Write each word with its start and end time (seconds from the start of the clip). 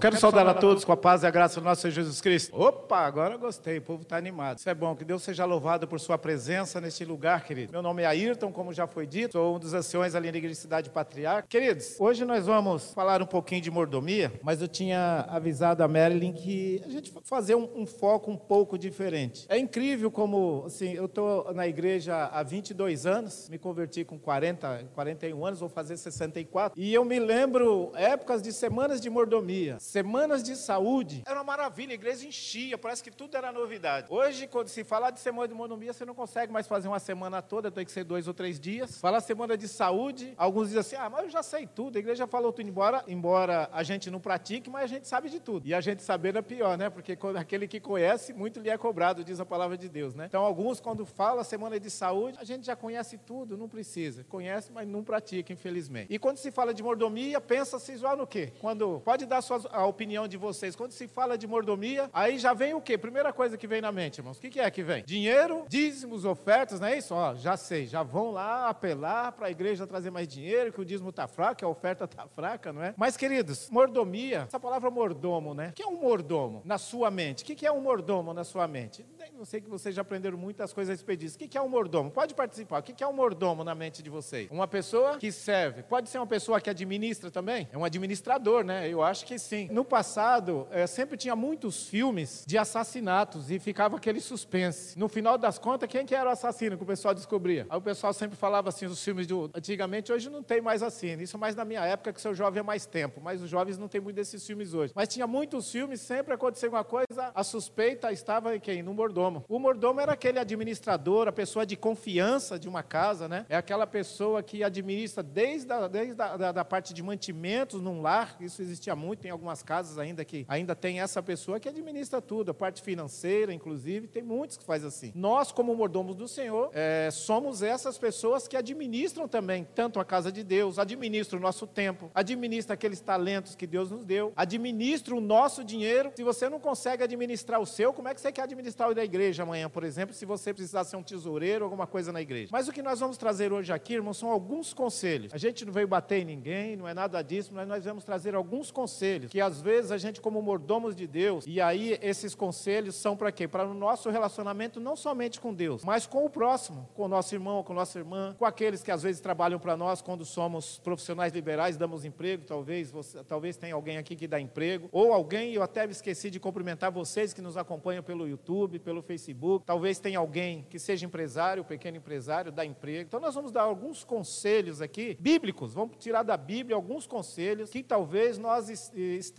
Quero 0.00 0.18
saudar 0.18 0.46
a 0.46 0.54
todos 0.54 0.82
com 0.82 0.92
a 0.92 0.96
paz 0.96 1.22
e 1.22 1.26
a 1.26 1.30
graça 1.30 1.60
do 1.60 1.64
nosso 1.64 1.82
Senhor 1.82 1.92
Jesus 1.92 2.22
Cristo. 2.22 2.58
Opa, 2.58 3.00
agora 3.00 3.34
eu 3.34 3.38
gostei, 3.38 3.76
o 3.76 3.82
povo 3.82 4.02
está 4.02 4.16
animado. 4.16 4.56
Isso 4.56 4.70
é 4.70 4.74
bom, 4.74 4.96
que 4.96 5.04
Deus 5.04 5.22
seja 5.22 5.44
louvado 5.44 5.86
por 5.86 6.00
sua 6.00 6.16
presença 6.16 6.80
neste 6.80 7.04
lugar, 7.04 7.44
querido. 7.44 7.70
Meu 7.70 7.82
nome 7.82 8.02
é 8.02 8.06
Ayrton, 8.06 8.50
como 8.50 8.72
já 8.72 8.86
foi 8.86 9.06
dito, 9.06 9.32
sou 9.32 9.56
um 9.56 9.58
dos 9.58 9.74
anciões 9.74 10.14
ali 10.14 10.32
na 10.32 10.38
Igreja 10.38 10.54
Cidade 10.54 10.88
Patriarca. 10.88 11.46
Queridos, 11.46 11.96
hoje 11.98 12.24
nós 12.24 12.46
vamos 12.46 12.94
falar 12.94 13.20
um 13.20 13.26
pouquinho 13.26 13.60
de 13.60 13.70
mordomia, 13.70 14.32
mas 14.42 14.62
eu 14.62 14.68
tinha 14.68 15.26
avisado 15.28 15.84
a 15.84 15.88
Marilyn 15.88 16.32
que 16.32 16.80
a 16.82 16.88
gente 16.88 17.12
fazer 17.24 17.54
um, 17.54 17.68
um 17.76 17.84
foco 17.84 18.30
um 18.30 18.38
pouco 18.38 18.78
diferente. 18.78 19.44
É 19.50 19.58
incrível 19.58 20.10
como, 20.10 20.64
assim, 20.64 20.94
eu 20.94 21.04
estou 21.04 21.52
na 21.52 21.68
igreja 21.68 22.24
há 22.32 22.42
22 22.42 23.04
anos, 23.04 23.50
me 23.50 23.58
converti 23.58 24.02
com 24.02 24.18
40, 24.18 24.86
41 24.94 25.44
anos, 25.44 25.60
vou 25.60 25.68
fazer 25.68 25.98
64, 25.98 26.80
e 26.80 26.94
eu 26.94 27.04
me 27.04 27.18
lembro 27.18 27.92
épocas 27.94 28.40
de 28.40 28.50
semanas 28.50 28.98
de 28.98 29.10
mordomia 29.10 29.76
Semanas 29.90 30.44
de 30.44 30.54
saúde 30.54 31.24
era 31.26 31.34
uma 31.40 31.42
maravilha, 31.42 31.90
a 31.90 31.94
igreja 31.94 32.24
enchia, 32.24 32.78
parece 32.78 33.02
que 33.02 33.10
tudo 33.10 33.36
era 33.36 33.50
novidade. 33.50 34.06
Hoje, 34.08 34.46
quando 34.46 34.68
se 34.68 34.84
falar 34.84 35.10
de 35.10 35.18
semana 35.18 35.48
de 35.48 35.54
monomia, 35.54 35.92
você 35.92 36.04
não 36.04 36.14
consegue 36.14 36.52
mais 36.52 36.68
fazer 36.68 36.86
uma 36.86 37.00
semana 37.00 37.42
toda, 37.42 37.72
tem 37.72 37.84
que 37.84 37.90
ser 37.90 38.04
dois 38.04 38.28
ou 38.28 38.32
três 38.32 38.60
dias. 38.60 39.00
Falar 39.00 39.20
semana 39.20 39.58
de 39.58 39.66
saúde, 39.66 40.32
alguns 40.36 40.68
dizem 40.68 40.78
assim: 40.78 40.94
ah, 40.94 41.10
mas 41.10 41.24
eu 41.24 41.30
já 41.30 41.42
sei 41.42 41.66
tudo, 41.66 41.96
a 41.96 41.98
igreja 41.98 42.24
falou 42.28 42.52
tudo, 42.52 42.68
embora, 42.68 43.02
embora 43.08 43.68
a 43.72 43.82
gente 43.82 44.12
não 44.12 44.20
pratique, 44.20 44.70
mas 44.70 44.84
a 44.84 44.86
gente 44.86 45.08
sabe 45.08 45.28
de 45.28 45.40
tudo. 45.40 45.66
E 45.66 45.74
a 45.74 45.80
gente 45.80 46.04
saber 46.04 46.36
é 46.36 46.42
pior, 46.42 46.78
né? 46.78 46.88
Porque 46.88 47.18
aquele 47.36 47.66
que 47.66 47.80
conhece, 47.80 48.32
muito 48.32 48.60
lhe 48.60 48.70
é 48.70 48.78
cobrado, 48.78 49.24
diz 49.24 49.40
a 49.40 49.44
palavra 49.44 49.76
de 49.76 49.88
Deus, 49.88 50.14
né? 50.14 50.26
Então, 50.28 50.44
alguns, 50.44 50.78
quando 50.78 51.04
fala 51.04 51.42
semana 51.42 51.80
de 51.80 51.90
saúde, 51.90 52.38
a 52.40 52.44
gente 52.44 52.64
já 52.64 52.76
conhece 52.76 53.18
tudo, 53.18 53.58
não 53.58 53.68
precisa. 53.68 54.22
Conhece, 54.22 54.70
mas 54.70 54.86
não 54.86 55.02
pratica, 55.02 55.52
infelizmente. 55.52 56.14
E 56.14 56.16
quando 56.16 56.36
se 56.36 56.52
fala 56.52 56.72
de 56.72 56.80
mordomia, 56.80 57.40
pensa-se 57.40 57.90
igual 57.90 58.16
no 58.16 58.24
quê? 58.24 58.52
Quando 58.60 59.00
pode 59.00 59.26
dar 59.26 59.42
suas 59.42 59.66
a 59.80 59.86
opinião 59.86 60.28
de 60.28 60.36
vocês. 60.36 60.76
Quando 60.76 60.92
se 60.92 61.08
fala 61.08 61.36
de 61.36 61.46
mordomia, 61.46 62.10
aí 62.12 62.38
já 62.38 62.52
vem 62.52 62.74
o 62.74 62.80
quê? 62.80 62.98
Primeira 62.98 63.32
coisa 63.32 63.56
que 63.56 63.66
vem 63.66 63.80
na 63.80 63.90
mente, 63.90 64.18
irmãos. 64.18 64.38
O 64.38 64.40
que, 64.40 64.50
que 64.50 64.60
é 64.60 64.70
que 64.70 64.82
vem? 64.82 65.04
Dinheiro, 65.04 65.64
dízimos, 65.68 66.24
ofertas, 66.24 66.80
não 66.80 66.88
é 66.88 66.98
isso? 66.98 67.14
Ó, 67.14 67.34
já 67.34 67.56
sei, 67.56 67.86
já 67.86 68.02
vão 68.02 68.30
lá 68.30 68.68
apelar 68.68 69.32
para 69.32 69.46
a 69.46 69.50
igreja 69.50 69.86
trazer 69.86 70.10
mais 70.10 70.28
dinheiro, 70.28 70.72
que 70.72 70.80
o 70.80 70.84
dízimo 70.84 71.10
está 71.10 71.26
fraco, 71.26 71.56
que 71.56 71.64
a 71.64 71.68
oferta 71.68 72.04
está 72.04 72.26
fraca, 72.28 72.72
não 72.72 72.82
é? 72.82 72.94
Mas, 72.96 73.16
queridos, 73.16 73.68
mordomia, 73.70 74.44
essa 74.46 74.60
palavra 74.60 74.90
mordomo, 74.90 75.54
né? 75.54 75.68
O 75.68 75.72
que 75.72 75.82
é 75.82 75.86
um 75.86 76.00
mordomo 76.00 76.62
na 76.64 76.78
sua 76.78 77.10
mente? 77.10 77.42
O 77.42 77.46
que 77.46 77.66
é 77.66 77.72
um 77.72 77.80
mordomo 77.80 78.34
na 78.34 78.44
sua 78.44 78.68
mente? 78.68 79.04
Eu 79.38 79.46
sei 79.46 79.58
que 79.58 79.70
vocês 79.70 79.94
já 79.94 80.02
aprenderam 80.02 80.36
muitas 80.36 80.70
coisas 80.70 80.90
a 80.90 80.92
respeito 80.94 81.20
disso. 81.20 81.36
O 81.36 81.38
que 81.38 81.56
é 81.56 81.62
um 81.62 81.68
mordomo? 81.68 82.10
Pode 82.10 82.34
participar. 82.34 82.80
O 82.80 82.82
que 82.82 83.02
é 83.02 83.06
um 83.06 83.12
mordomo 83.12 83.64
na 83.64 83.74
mente 83.74 84.02
de 84.02 84.10
vocês? 84.10 84.50
Uma 84.50 84.68
pessoa 84.68 85.16
que 85.16 85.32
serve. 85.32 85.82
Pode 85.82 86.10
ser 86.10 86.18
uma 86.18 86.26
pessoa 86.26 86.60
que 86.60 86.68
administra 86.68 87.30
também? 87.30 87.66
É 87.72 87.78
um 87.78 87.84
administrador, 87.84 88.62
né? 88.62 88.86
Eu 88.86 89.02
acho 89.02 89.24
que 89.24 89.38
sim. 89.38 89.68
No 89.70 89.84
passado, 89.84 90.66
é, 90.70 90.86
sempre 90.86 91.16
tinha 91.16 91.36
muitos 91.36 91.86
filmes 91.86 92.44
de 92.46 92.58
assassinatos 92.58 93.50
e 93.50 93.58
ficava 93.58 93.96
aquele 93.96 94.20
suspense. 94.20 94.98
No 94.98 95.08
final 95.08 95.38
das 95.38 95.58
contas, 95.58 95.88
quem 95.88 96.04
que 96.04 96.14
era 96.14 96.28
o 96.28 96.32
assassino 96.32 96.76
que 96.76 96.82
o 96.82 96.86
pessoal 96.86 97.14
descobria? 97.14 97.66
Aí 97.70 97.78
o 97.78 97.80
pessoal 97.80 98.12
sempre 98.12 98.36
falava 98.36 98.68
assim, 98.68 98.86
os 98.86 99.02
filmes 99.02 99.26
de 99.26 99.34
antigamente, 99.54 100.12
hoje 100.12 100.28
não 100.28 100.42
tem 100.42 100.60
mais 100.60 100.82
assim. 100.82 101.18
Isso 101.20 101.38
mais 101.38 101.54
na 101.54 101.64
minha 101.64 101.84
época, 101.84 102.12
que 102.12 102.20
seu 102.20 102.34
jovem 102.34 102.60
é 102.60 102.62
mais 102.62 102.86
tempo, 102.86 103.20
mas 103.20 103.40
os 103.40 103.48
jovens 103.48 103.78
não 103.78 103.88
tem 103.88 104.00
muito 104.00 104.16
desses 104.16 104.44
filmes 104.44 104.74
hoje. 104.74 104.92
Mas 104.94 105.08
tinha 105.08 105.26
muitos 105.26 105.70
filmes, 105.70 106.00
sempre 106.00 106.34
acontecia 106.34 106.66
alguma 106.66 106.84
coisa, 106.84 107.30
a 107.34 107.44
suspeita 107.44 108.12
estava 108.12 108.56
em 108.56 108.60
quem? 108.60 108.82
No 108.82 108.92
mordomo. 108.92 109.44
O 109.48 109.58
mordomo 109.58 110.00
era 110.00 110.12
aquele 110.12 110.38
administrador, 110.38 111.28
a 111.28 111.32
pessoa 111.32 111.64
de 111.64 111.76
confiança 111.76 112.58
de 112.58 112.68
uma 112.68 112.82
casa, 112.82 113.28
né? 113.28 113.46
É 113.48 113.56
aquela 113.56 113.86
pessoa 113.86 114.42
que 114.42 114.64
administra 114.64 115.22
desde 115.22 115.72
a, 115.72 115.86
desde 115.88 116.20
a 116.20 116.36
da, 116.36 116.52
da 116.52 116.64
parte 116.64 116.92
de 116.92 117.02
mantimentos 117.02 117.80
num 117.80 118.00
lar, 118.00 118.36
isso 118.40 118.62
existia 118.62 118.96
muito, 118.96 119.20
tem 119.20 119.30
algumas 119.30 119.59
casas 119.62 119.98
ainda 119.98 120.24
que 120.24 120.44
ainda 120.48 120.74
tem 120.74 121.00
essa 121.00 121.22
pessoa 121.22 121.60
que 121.60 121.68
administra 121.68 122.20
tudo, 122.20 122.50
a 122.50 122.54
parte 122.54 122.82
financeira, 122.82 123.52
inclusive, 123.52 124.06
tem 124.06 124.22
muitos 124.22 124.56
que 124.56 124.64
faz 124.64 124.84
assim. 124.84 125.12
Nós, 125.14 125.52
como 125.52 125.74
mordomos 125.74 126.14
do 126.14 126.28
Senhor, 126.28 126.70
é, 126.72 127.10
somos 127.10 127.62
essas 127.62 127.98
pessoas 127.98 128.46
que 128.46 128.56
administram 128.56 129.26
também 129.26 129.66
tanto 129.74 129.98
a 129.98 130.04
casa 130.04 130.30
de 130.30 130.42
Deus, 130.42 130.78
administram 130.78 131.38
o 131.38 131.42
nosso 131.42 131.66
tempo, 131.66 132.10
administram 132.14 132.74
aqueles 132.74 133.00
talentos 133.00 133.54
que 133.54 133.66
Deus 133.66 133.90
nos 133.90 134.04
deu, 134.04 134.32
administram 134.36 135.18
o 135.18 135.20
nosso 135.20 135.64
dinheiro. 135.64 136.12
Se 136.16 136.22
você 136.22 136.48
não 136.48 136.60
consegue 136.60 137.02
administrar 137.02 137.60
o 137.60 137.66
seu, 137.66 137.92
como 137.92 138.08
é 138.08 138.14
que 138.14 138.20
você 138.20 138.30
quer 138.30 138.42
administrar 138.42 138.90
o 138.90 138.94
da 138.94 139.04
igreja 139.04 139.42
amanhã, 139.42 139.68
por 139.68 139.84
exemplo, 139.84 140.14
se 140.14 140.24
você 140.24 140.52
precisar 140.52 140.84
ser 140.84 140.96
um 140.96 141.02
tesoureiro, 141.02 141.64
alguma 141.64 141.86
coisa 141.86 142.12
na 142.12 142.20
igreja? 142.20 142.48
Mas 142.52 142.68
o 142.68 142.72
que 142.72 142.82
nós 142.82 143.00
vamos 143.00 143.16
trazer 143.16 143.52
hoje 143.52 143.72
aqui, 143.72 143.94
irmãos, 143.94 144.16
são 144.16 144.30
alguns 144.30 144.72
conselhos. 144.72 145.32
A 145.34 145.38
gente 145.38 145.64
não 145.64 145.72
veio 145.72 145.88
bater 145.88 146.20
em 146.20 146.24
ninguém, 146.24 146.76
não 146.76 146.86
é 146.86 146.94
nada 146.94 147.20
disso, 147.22 147.50
mas 147.52 147.66
nós 147.66 147.84
vamos 147.84 148.04
trazer 148.04 148.34
alguns 148.34 148.70
conselhos 148.70 149.30
que 149.30 149.40
às 149.40 149.49
vezes 149.58 149.90
a 149.90 149.96
gente, 149.96 150.20
como 150.20 150.42
mordomos 150.42 150.94
de 150.94 151.06
Deus, 151.06 151.46
e 151.46 151.58
aí 151.62 151.98
esses 152.02 152.34
conselhos 152.34 152.94
são 152.96 153.16
para 153.16 153.32
quê? 153.32 153.48
Para 153.48 153.66
o 153.66 153.72
nosso 153.72 154.10
relacionamento 154.10 154.78
não 154.78 154.94
somente 154.94 155.40
com 155.40 155.54
Deus, 155.54 155.82
mas 155.82 156.06
com 156.06 156.26
o 156.26 156.28
próximo, 156.28 156.86
com 156.94 157.04
o 157.04 157.08
nosso 157.08 157.34
irmão, 157.34 157.62
com 157.62 157.72
nossa 157.72 157.98
irmã, 157.98 158.36
com 158.38 158.44
aqueles 158.44 158.82
que 158.82 158.90
às 158.90 159.02
vezes 159.02 159.20
trabalham 159.20 159.58
para 159.58 159.76
nós 159.76 160.02
quando 160.02 160.26
somos 160.26 160.78
profissionais 160.78 161.32
liberais, 161.32 161.78
damos 161.78 162.04
emprego, 162.04 162.44
talvez 162.44 162.90
você, 162.90 163.24
talvez 163.24 163.56
tenha 163.56 163.74
alguém 163.74 163.96
aqui 163.96 164.14
que 164.14 164.28
dá 164.28 164.38
emprego, 164.38 164.88
ou 164.92 165.14
alguém, 165.14 165.54
eu 165.54 165.62
até 165.62 165.86
esqueci 165.86 166.30
de 166.30 166.38
cumprimentar 166.38 166.90
vocês 166.90 167.32
que 167.32 167.40
nos 167.40 167.56
acompanham 167.56 168.02
pelo 168.02 168.28
YouTube, 168.28 168.78
pelo 168.78 169.00
Facebook, 169.00 169.64
talvez 169.64 169.98
tenha 169.98 170.18
alguém 170.18 170.66
que 170.68 170.78
seja 170.78 171.06
empresário, 171.06 171.64
pequeno 171.64 171.96
empresário, 171.96 172.52
dá 172.52 172.66
emprego. 172.66 173.06
Então 173.08 173.20
nós 173.20 173.34
vamos 173.34 173.52
dar 173.52 173.62
alguns 173.62 174.04
conselhos 174.04 174.82
aqui, 174.82 175.16
bíblicos, 175.20 175.72
vamos 175.72 175.96
tirar 175.98 176.22
da 176.22 176.36
Bíblia 176.36 176.76
alguns 176.76 177.06
conselhos 177.06 177.70
que 177.70 177.82
talvez 177.82 178.38
nós 178.38 178.68
estejamos, 178.68 179.29